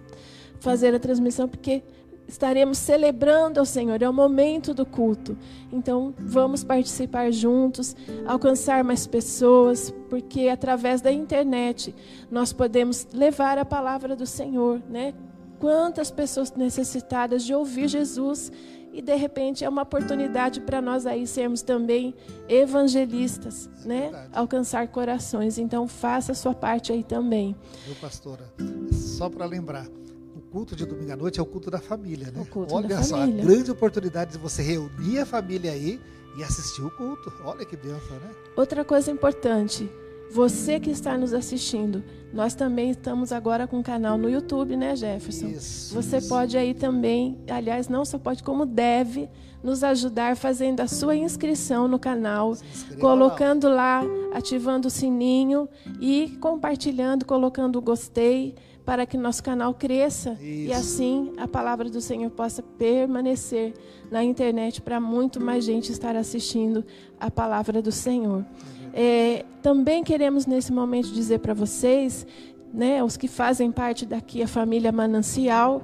fazer 0.61 0.95
a 0.95 1.01
transmissão, 1.01 1.49
porque 1.49 1.83
estaremos 2.28 2.78
celebrando 2.78 3.59
ao 3.59 3.66
Senhor, 3.66 4.01
é 4.01 4.09
o 4.09 4.12
momento 4.12 4.72
do 4.72 4.87
culto. 4.87 5.37
Então, 5.72 6.14
vamos 6.16 6.62
participar 6.62 7.33
juntos, 7.33 7.97
alcançar 8.24 8.85
mais 8.85 9.05
pessoas, 9.05 9.93
porque 10.09 10.47
através 10.47 11.01
da 11.01 11.11
internet 11.11 11.93
nós 12.30 12.53
podemos 12.53 13.09
levar 13.12 13.59
a 13.59 13.64
palavra 13.64 14.14
do 14.14 14.26
Senhor, 14.26 14.80
né? 14.89 15.12
Quantas 15.59 16.09
pessoas 16.09 16.53
necessitadas 16.53 17.43
de 17.43 17.53
ouvir 17.53 17.89
Jesus 17.89 18.53
e 18.93 19.01
de 19.01 19.14
repente 19.14 19.64
é 19.64 19.68
uma 19.68 19.82
oportunidade 19.82 20.61
para 20.61 20.82
nós 20.82 21.07
aí 21.07 21.26
sermos 21.26 21.62
também 21.62 22.14
evangelistas, 22.49 23.70
é 23.84 23.88
né? 23.88 24.01
Verdade. 24.03 24.28
Alcançar 24.32 24.88
corações. 24.88 25.59
Então 25.59 25.88
faça 25.88 26.32
a 26.32 26.34
sua 26.34 26.55
parte 26.55 26.93
aí 26.93 27.03
também. 27.03 27.57
Meu 27.86 27.97
pastora, 27.97 28.45
só 28.93 29.30
para 29.30 29.47
lembrar, 29.47 29.86
culto 30.53 30.76
de 30.76 30.84
domingo 30.84 31.11
à 31.11 31.16
noite 31.16 31.40
é 31.40 31.43
o 31.43 31.47
culto 31.47 31.70
da 31.70 31.80
família, 31.80 32.30
né? 32.30 32.47
Olha 32.70 33.03
só, 33.03 33.16
família. 33.16 33.43
a 33.43 33.47
grande 33.47 33.70
oportunidade 33.70 34.32
de 34.32 34.38
você 34.38 34.62
reunir 34.62 35.18
a 35.18 35.24
família 35.24 35.72
aí 35.72 35.99
e 36.36 36.45
assistir 36.45 36.82
o 36.82 36.90
culto. 36.90 37.32
Olha 37.43 37.64
que 37.64 37.74
benção, 37.74 38.18
né? 38.18 38.30
Outra 38.55 38.84
coisa 38.84 39.11
importante, 39.11 39.90
você 40.33 40.80
que 40.80 40.91
está 40.91 41.18
nos 41.18 41.35
assistindo, 41.35 42.03
nós 42.33 42.55
também 42.55 42.91
estamos 42.91 43.33
agora 43.33 43.66
com 43.66 43.78
um 43.78 43.83
canal 43.83 44.16
no 44.16 44.30
YouTube, 44.30 44.76
né, 44.76 44.97
Jefferson? 44.97 45.49
Isso, 45.49 45.95
você 45.95 46.16
isso. 46.16 46.28
pode 46.28 46.57
aí 46.57 46.72
também, 46.72 47.39
aliás, 47.51 47.87
não 47.87 48.03
só 48.05 48.18
pode, 48.18 48.43
como 48.43 48.64
deve 48.64 49.28
nos 49.62 49.85
ajudar 49.85 50.35
fazendo 50.35 50.80
a 50.80 50.89
sua 50.89 51.14
inscrição 51.14 51.87
no 51.87 51.99
canal, 51.99 52.57
colocando 52.99 53.68
lá, 53.68 54.03
ativando 54.33 54.89
o 54.89 54.91
sininho 54.91 55.68
e 56.01 56.37
compartilhando, 56.41 57.26
colocando 57.26 57.78
o 57.78 57.83
gostei 57.83 58.55
para 58.85 59.07
que 59.07 59.16
nosso 59.16 59.43
canal 59.43 59.74
cresça 59.74 60.33
Isso. 60.41 60.45
e 60.45 60.72
assim 60.72 61.33
a 61.37 61.47
palavra 61.47 61.89
do 61.89 62.01
Senhor 62.01 62.30
possa 62.30 62.62
permanecer 62.62 63.74
na 64.11 64.24
internet 64.24 64.80
para 64.80 64.99
muito 64.99 65.41
mais 65.41 65.64
gente 65.64 65.93
estar 65.93 66.16
assistindo 66.16 66.85
a 67.20 67.30
palavra 67.30 67.80
do 67.80 67.93
Senhor. 67.93 68.45
É, 68.93 69.45
também 69.62 70.05
queremos 70.05 70.47
nesse 70.47 70.72
momento 70.72 71.12
dizer 71.12 71.38
para 71.38 71.55
vocês, 71.55 72.26
né, 72.72 73.03
os 73.03 73.16
que 73.16 73.28
fazem 73.28 73.70
parte 73.70 74.05
daqui 74.05 74.43
a 74.43 74.49
família 74.49 74.93
Manancial, 74.93 75.82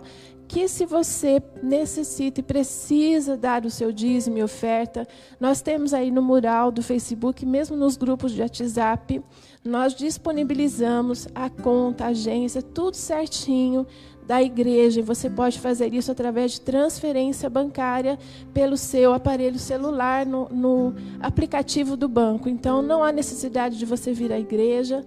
que 0.49 0.67
se 0.67 0.87
você 0.87 1.43
necessita 1.63 2.41
e 2.41 2.43
precisa 2.43 3.37
dar 3.37 3.67
o 3.67 3.71
seu 3.71 3.93
dízimo 3.93 4.39
e 4.39 4.43
oferta, 4.43 5.07
nós 5.39 5.61
temos 5.61 5.93
aí 5.93 6.11
no 6.11 6.23
mural 6.23 6.73
do 6.73 6.83
Facebook, 6.83 7.45
mesmo 7.45 7.77
nos 7.77 7.99
grupos 7.99 8.33
de 8.33 8.41
WhatsApp, 8.41 9.23
nós 9.63 9.95
disponibilizamos 9.95 11.29
a 11.35 11.51
conta, 11.51 12.05
a 12.05 12.09
agência, 12.09 12.63
tudo 12.63 12.95
certinho 12.95 13.87
da 14.29 14.43
igreja. 14.43 15.01
E 15.01 15.03
você 15.03 15.31
pode 15.31 15.59
fazer 15.59 15.95
isso 15.95 16.13
através 16.13 16.53
de 16.53 16.61
transferência 16.61 17.49
bancária 17.49 18.19
pelo 18.53 18.77
seu 18.77 19.15
aparelho 19.15 19.59
celular 19.59 20.27
no, 20.27 20.47
no 20.51 20.95
aplicativo 21.19 21.97
do 21.97 22.07
banco. 22.07 22.47
Então 22.47 22.83
não 22.83 23.03
há 23.03 23.11
necessidade 23.11 23.79
de 23.79 23.87
você 23.87 24.13
vir 24.13 24.31
à 24.31 24.39
igreja 24.39 25.03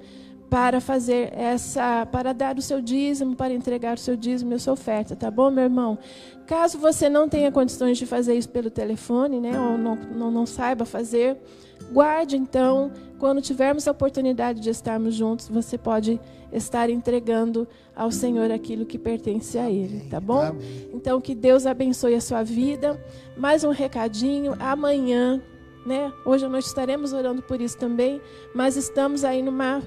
para 0.50 0.82
fazer 0.82 1.32
essa, 1.34 2.06
para 2.08 2.34
dar 2.34 2.58
o 2.58 2.62
seu 2.62 2.82
dízimo, 2.82 3.36
para 3.36 3.54
entregar 3.54 3.96
o 3.96 4.00
seu 4.00 4.18
dízimo 4.18 4.52
e 4.52 4.56
a 4.56 4.60
sua 4.60 4.74
oferta, 4.74 5.16
tá 5.16 5.32
bom, 5.32 5.50
meu 5.50 5.64
irmão? 5.64 5.98
Caso 6.46 6.78
você 6.78 7.08
não 7.08 7.30
tenha 7.30 7.50
condições 7.50 7.98
de 7.98 8.06
fazer 8.06 8.36
isso 8.36 8.50
pelo 8.50 8.70
telefone, 8.70 9.40
né, 9.40 9.58
ou 9.58 9.78
não, 9.78 9.96
não, 9.96 10.30
não 10.30 10.46
saiba 10.46 10.84
fazer, 10.84 11.38
guarde 11.94 12.36
então, 12.36 12.92
quando 13.18 13.42
tivermos 13.42 13.88
a 13.88 13.92
oportunidade 13.92 14.60
de 14.60 14.70
estarmos 14.70 15.16
juntos, 15.16 15.48
você 15.48 15.78
pode 15.78 16.20
estar 16.52 16.90
entregando 16.90 17.68
ao 17.96 18.12
Senhor 18.12 18.52
aquilo 18.52 18.86
que 18.86 18.98
pertence 18.98 19.58
a 19.58 19.70
Ele, 19.70 20.08
tá 20.10 20.20
bom? 20.20 20.42
Amém. 20.42 20.90
Então 20.94 21.22
que 21.22 21.36
Deus 21.36 21.66
abençoe 21.66 22.16
a 22.16 22.22
sua 22.22 22.44
vida. 22.44 23.00
Mais 23.38 23.64
um 23.64 23.72
recadinho, 23.72 24.56
amanhã 24.60 25.42
né? 25.86 26.12
Hoje 26.26 26.46
à 26.46 26.50
noite 26.50 26.66
estaremos 26.66 27.14
orando 27.14 27.42
por 27.42 27.60
isso 27.60 27.78
também, 27.78 28.22
mas 28.54 28.76
estamos 28.78 29.24
aí 29.24 29.42
numa 29.42 29.82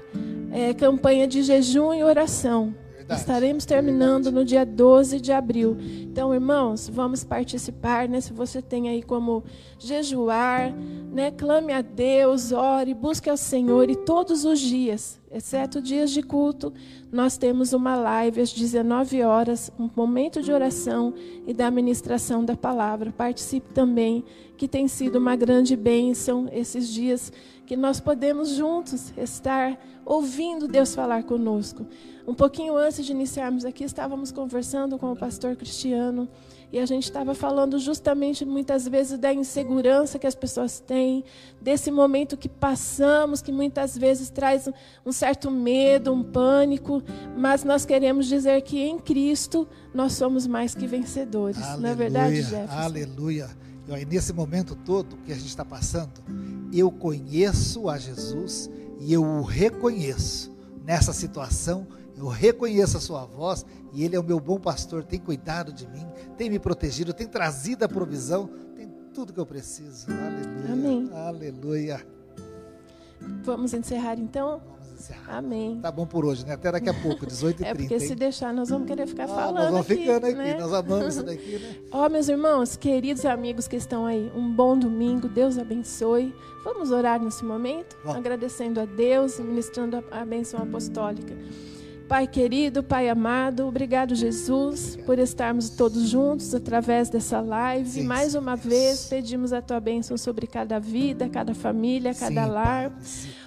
é, 0.51 0.73
campanha 0.73 1.27
de 1.27 1.41
jejum 1.41 1.93
e 1.93 2.03
oração. 2.03 2.75
Verdade, 3.05 3.21
estaremos 3.21 3.65
terminando 3.65 4.31
no 4.31 4.43
dia 4.43 4.65
12 4.65 5.21
de 5.21 5.31
abril. 5.31 5.77
Então, 6.01 6.33
irmãos, 6.33 6.89
vamos 6.91 7.23
participar, 7.23 8.09
né? 8.09 8.19
Se 8.19 8.33
você 8.33 8.63
tem 8.63 8.89
aí 8.89 9.03
como 9.03 9.43
jejuar, 9.77 10.73
né? 11.11 11.29
Clame 11.29 11.71
a 11.71 11.83
Deus, 11.83 12.51
ore, 12.51 12.95
busque 12.95 13.29
ao 13.29 13.37
Senhor 13.37 13.91
e 13.91 13.95
todos 13.95 14.43
os 14.43 14.59
dias, 14.59 15.21
exceto 15.31 15.79
dias 15.79 16.09
de 16.09 16.23
culto, 16.23 16.73
nós 17.11 17.37
temos 17.37 17.73
uma 17.73 17.95
live 17.95 18.41
às 18.41 18.51
19 18.51 19.21
horas, 19.21 19.71
um 19.79 19.87
momento 19.95 20.41
de 20.41 20.51
oração 20.51 21.13
e 21.45 21.53
da 21.53 21.69
ministração 21.69 22.43
da 22.43 22.55
palavra. 22.57 23.13
Participe 23.15 23.71
também, 23.71 24.23
que 24.57 24.67
tem 24.67 24.87
sido 24.87 25.17
uma 25.17 25.35
grande 25.35 25.75
bênção 25.75 26.49
esses 26.51 26.87
dias 26.89 27.31
que 27.65 27.75
nós 27.75 27.99
podemos 27.99 28.49
juntos 28.49 29.11
estar 29.17 29.77
ouvindo 30.05 30.67
Deus 30.67 30.93
falar 30.93 31.23
conosco. 31.23 31.85
Um 32.27 32.33
pouquinho 32.33 32.75
antes 32.75 33.05
de 33.05 33.11
iniciarmos 33.11 33.65
aqui, 33.65 33.83
estávamos 33.83 34.31
conversando 34.31 34.97
com 34.97 35.11
o 35.11 35.15
pastor 35.15 35.55
Cristiano 35.55 36.27
e 36.71 36.79
a 36.79 36.85
gente 36.85 37.03
estava 37.03 37.33
falando 37.33 37.77
justamente 37.79 38.43
muitas 38.43 38.87
vezes 38.87 39.17
da 39.17 39.33
insegurança 39.33 40.17
que 40.17 40.27
as 40.27 40.35
pessoas 40.35 40.79
têm, 40.79 41.23
desse 41.61 41.91
momento 41.91 42.35
que 42.35 42.49
passamos, 42.49 43.41
que 43.41 43.51
muitas 43.51 43.97
vezes 43.97 44.29
traz 44.29 44.67
um 45.05 45.11
certo 45.11 45.49
medo, 45.51 46.11
um 46.11 46.23
pânico, 46.23 47.01
mas 47.37 47.63
nós 47.63 47.85
queremos 47.85 48.25
dizer 48.25 48.61
que 48.61 48.79
em 48.81 48.97
Cristo 48.99 49.67
nós 49.93 50.13
somos 50.13 50.47
mais 50.47 50.73
que 50.75 50.87
vencedores. 50.87 51.57
Aleluia, 51.57 51.81
Não 51.81 51.89
é 51.89 51.95
verdade, 51.95 52.41
Jefferson? 52.41 52.75
Aleluia. 52.75 53.64
E 53.87 53.93
aí, 53.93 54.05
nesse 54.05 54.33
momento 54.33 54.75
todo 54.75 55.17
que 55.17 55.31
a 55.31 55.35
gente 55.35 55.47
está 55.47 55.63
passando, 55.63 56.21
eu 56.73 56.91
conheço 56.91 57.89
a 57.89 57.97
Jesus 57.97 58.69
e 58.99 59.13
eu 59.13 59.23
o 59.23 59.41
reconheço 59.43 60.55
nessa 60.83 61.13
situação. 61.13 61.87
Eu 62.17 62.27
reconheço 62.27 62.97
a 62.97 62.99
sua 62.99 63.25
voz 63.25 63.65
e 63.93 64.03
ele 64.03 64.15
é 64.15 64.19
o 64.19 64.23
meu 64.23 64.39
bom 64.39 64.57
pastor, 64.57 65.03
tem 65.03 65.19
cuidado 65.19 65.73
de 65.73 65.85
mim, 65.87 66.05
tem 66.37 66.49
me 66.49 66.57
protegido, 66.57 67.13
tem 67.13 67.27
trazido 67.27 67.83
a 67.83 67.89
provisão, 67.89 68.49
tem 68.75 68.89
tudo 69.13 69.33
que 69.33 69.39
eu 69.39 69.45
preciso. 69.45 70.07
Aleluia. 70.09 70.73
Amém. 70.73 71.09
Aleluia. 71.13 72.07
Vamos 73.43 73.73
encerrar 73.73 74.17
então? 74.17 74.61
Amém. 75.27 75.79
Tá 75.81 75.91
bom 75.91 76.05
por 76.05 76.25
hoje, 76.25 76.45
né? 76.45 76.53
Até 76.53 76.71
daqui 76.71 76.89
a 76.89 76.93
pouco, 76.93 77.25
18h30. 77.27 77.65
É 77.65 77.73
porque 77.73 77.99
se 77.99 78.09
hein? 78.11 78.15
deixar, 78.15 78.53
nós 78.53 78.69
vamos 78.69 78.87
querer 78.87 79.07
ficar 79.07 79.25
Ah, 79.25 79.27
falando. 79.27 79.55
nós 79.55 79.65
vamos 79.71 79.81
aqui, 79.91 79.97
ficando 79.97 80.25
aqui, 80.25 80.35
né? 80.35 80.57
nós 80.59 80.73
amamos 80.73 81.15
isso 81.15 81.23
daqui, 81.23 81.57
né? 81.59 81.75
Ó, 81.91 82.09
meus 82.09 82.27
irmãos, 82.29 82.75
queridos 82.75 83.25
amigos 83.25 83.67
que 83.67 83.75
estão 83.75 84.05
aí, 84.05 84.31
um 84.35 84.51
bom 84.51 84.77
domingo, 84.77 85.27
Deus 85.27 85.57
abençoe. 85.57 86.33
Vamos 86.63 86.89
orar 86.91 87.21
nesse 87.23 87.43
momento, 87.45 87.95
Vamos. 88.03 88.17
agradecendo 88.17 88.79
a 88.79 88.85
Deus 88.85 89.37
e 89.37 89.43
ministrando 89.43 89.97
a, 90.11 90.21
a 90.21 90.25
bênção 90.25 90.59
apostólica. 90.61 91.35
Pai 92.07 92.27
querido, 92.27 92.83
Pai 92.83 93.09
amado, 93.09 93.65
obrigado, 93.67 94.13
Jesus, 94.13 94.95
por 95.07 95.17
estarmos 95.17 95.71
todos 95.71 96.07
juntos 96.07 96.53
através 96.53 97.09
dessa 97.09 97.41
live. 97.41 97.89
Sim, 97.89 98.03
Mais 98.03 98.35
uma 98.35 98.55
Deus. 98.55 98.65
vez, 98.67 99.05
pedimos 99.07 99.51
a 99.51 99.59
tua 99.59 99.79
bênção 99.79 100.15
sobre 100.15 100.45
cada 100.45 100.77
vida, 100.79 101.27
cada 101.27 101.55
família, 101.55 102.13
cada 102.13 102.43
Sim, 102.45 102.51
lar. 102.51 102.89
Pai, 102.91 102.99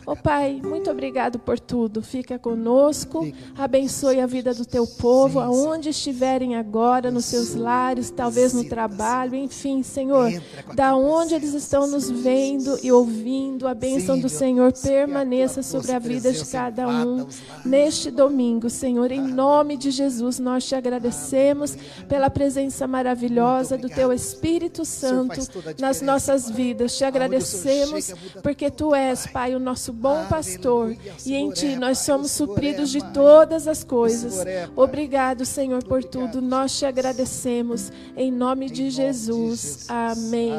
Ó 0.09 0.17
Pai, 0.17 0.59
muito 0.65 0.91
obrigado 0.91 1.39
por 1.39 1.61
tudo. 1.61 2.01
Fica 2.01 2.39
conosco, 2.39 3.25
Fica. 3.25 3.63
abençoe 3.63 4.23
a 4.23 4.27
vida 4.27 4.55
do 4.55 4.65
teu 4.65 4.87
povo, 4.87 5.39
aonde 5.39 5.91
estiverem 5.91 6.57
agora, 6.57 7.11
nos 7.11 7.27
seus 7.27 7.55
lares, 7.55 8.11
talvez 8.11 8.55
no 8.55 8.65
trabalho, 8.65 9.35
enfim, 9.35 9.83
Senhor, 9.83 10.31
da 10.75 10.97
onde 10.97 11.35
eles 11.35 11.53
estão 11.53 11.87
nos 11.87 12.09
vendo 12.09 12.79
e 12.83 12.91
ouvindo, 12.91 13.69
a 13.69 13.75
bênção 13.75 14.19
do 14.19 14.31
Senhor 14.31 14.73
permaneça 14.73 15.63
sobre 15.63 15.93
a 15.93 15.99
vida 15.99 16.33
de 16.33 16.47
cada 16.47 16.89
um 16.89 17.27
neste 17.63 18.11
domingo, 18.11 18.71
Senhor. 18.71 19.13
Em 19.13 19.21
nome 19.21 19.77
de 19.77 19.91
Jesus, 19.91 20.39
nós 20.39 20.67
te 20.67 20.75
agradecemos 20.75 21.77
pela 22.09 22.31
presença 22.31 22.87
maravilhosa 22.87 23.77
do 23.77 23.91
teu. 23.91 24.09
Espírito 24.11 24.87
Santo 24.87 25.39
nas 25.79 26.01
nossas 26.01 26.49
vidas. 26.49 26.97
Te 26.97 27.05
agradecemos 27.05 28.15
porque 28.43 28.71
tu 28.71 28.95
és. 28.95 29.27
Pai, 29.27 29.55
o 29.55 29.59
nosso 29.59 29.98
bom 29.99 30.25
pastor, 30.27 30.97
e 31.27 31.35
em 31.35 31.51
Ti 31.51 31.77
nós 31.77 31.99
somos 31.99 32.31
supridos 32.31 32.91
de 32.91 33.01
todas 33.13 33.67
as 33.67 33.83
coisas. 33.83 34.45
Obrigado, 34.77 35.45
Senhor, 35.45 35.83
por 35.83 36.05
tudo. 36.05 36.41
Nós 36.41 36.79
te 36.79 36.87
agradecemos 36.87 37.93
em 38.17 38.31
nome 38.31 38.71
de 38.71 38.91
Jesus. 38.91 39.87
Amém. 39.89 40.53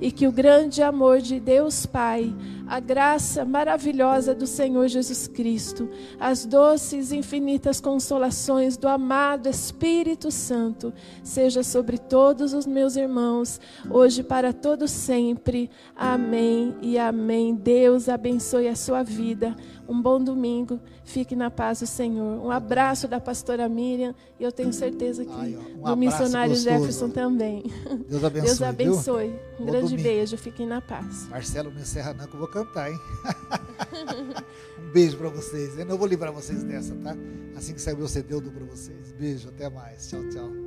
E 0.00 0.10
que 0.10 0.26
o 0.26 0.32
grande 0.32 0.82
amor 0.82 1.20
de 1.20 1.38
Deus 1.38 1.84
Pai, 1.84 2.34
a 2.66 2.80
graça 2.80 3.44
maravilhosa 3.44 4.34
do 4.34 4.46
Senhor 4.46 4.88
Jesus 4.88 5.28
Cristo, 5.28 5.88
as 6.18 6.44
doces 6.44 7.12
e 7.12 7.16
infinitas 7.16 7.80
consolações 7.80 8.76
do 8.76 8.88
amado 8.88 9.48
Espírito 9.48 10.30
Santo, 10.30 10.92
seja 11.22 11.62
sobre 11.62 11.98
todos 11.98 12.52
os 12.52 12.66
meus 12.66 12.96
irmãos, 12.96 13.60
hoje 13.88 14.22
para 14.22 14.52
todo 14.52 14.88
sempre. 14.88 15.70
Amém 15.94 16.74
e 16.82 16.98
amém. 16.98 17.54
Deus 17.54 18.08
abençoe 18.08 18.68
a 18.68 18.76
sua 18.76 19.02
vida. 19.02 19.56
Um 19.88 20.00
bom 20.00 20.22
domingo. 20.22 20.80
Fique 21.04 21.36
na 21.36 21.50
paz 21.50 21.80
do 21.80 21.86
Senhor. 21.86 22.44
Um 22.44 22.50
abraço 22.50 23.06
da 23.06 23.20
pastora 23.20 23.68
Miriam 23.68 24.14
e 24.38 24.44
eu 24.44 24.52
tenho 24.52 24.72
certeza 24.72 25.24
que 25.24 25.32
Ai, 25.32 25.56
um 25.56 25.82
do 25.82 25.96
missionário 25.96 26.54
gostoso. 26.54 26.70
Jefferson 26.70 27.10
também. 27.10 27.64
Deus 28.08 28.24
abençoe. 28.24 28.46
Deus 28.46 28.62
abençoe. 28.62 29.34
Um 29.58 29.64
bom 29.64 29.72
grande 29.72 29.90
domingo. 29.90 30.02
beijo. 30.02 30.36
Fiquem 30.36 30.66
na 30.66 30.80
paz. 30.80 31.28
Marcelo, 31.28 31.70
não 31.70 31.80
encerra 31.80 32.12
não 32.14 32.26
que 32.26 32.34
eu 32.34 32.40
vou 32.40 32.48
cantar, 32.48 32.90
hein? 32.90 32.98
um 34.78 34.92
beijo 34.92 35.16
para 35.16 35.28
vocês. 35.28 35.78
Eu 35.78 35.86
não 35.86 35.96
vou 35.96 36.06
livrar 36.06 36.32
vocês 36.32 36.62
dessa, 36.62 36.94
tá? 36.96 37.16
Assim 37.56 37.72
que 37.72 37.80
sair 37.80 37.94
o 37.94 37.98
meu 37.98 38.08
CD, 38.08 38.34
eu 38.34 38.40
dou 38.40 38.52
para 38.52 38.64
vocês. 38.64 39.12
Beijo, 39.12 39.48
até 39.48 39.70
mais. 39.70 40.08
Tchau, 40.08 40.22
tchau. 40.30 40.65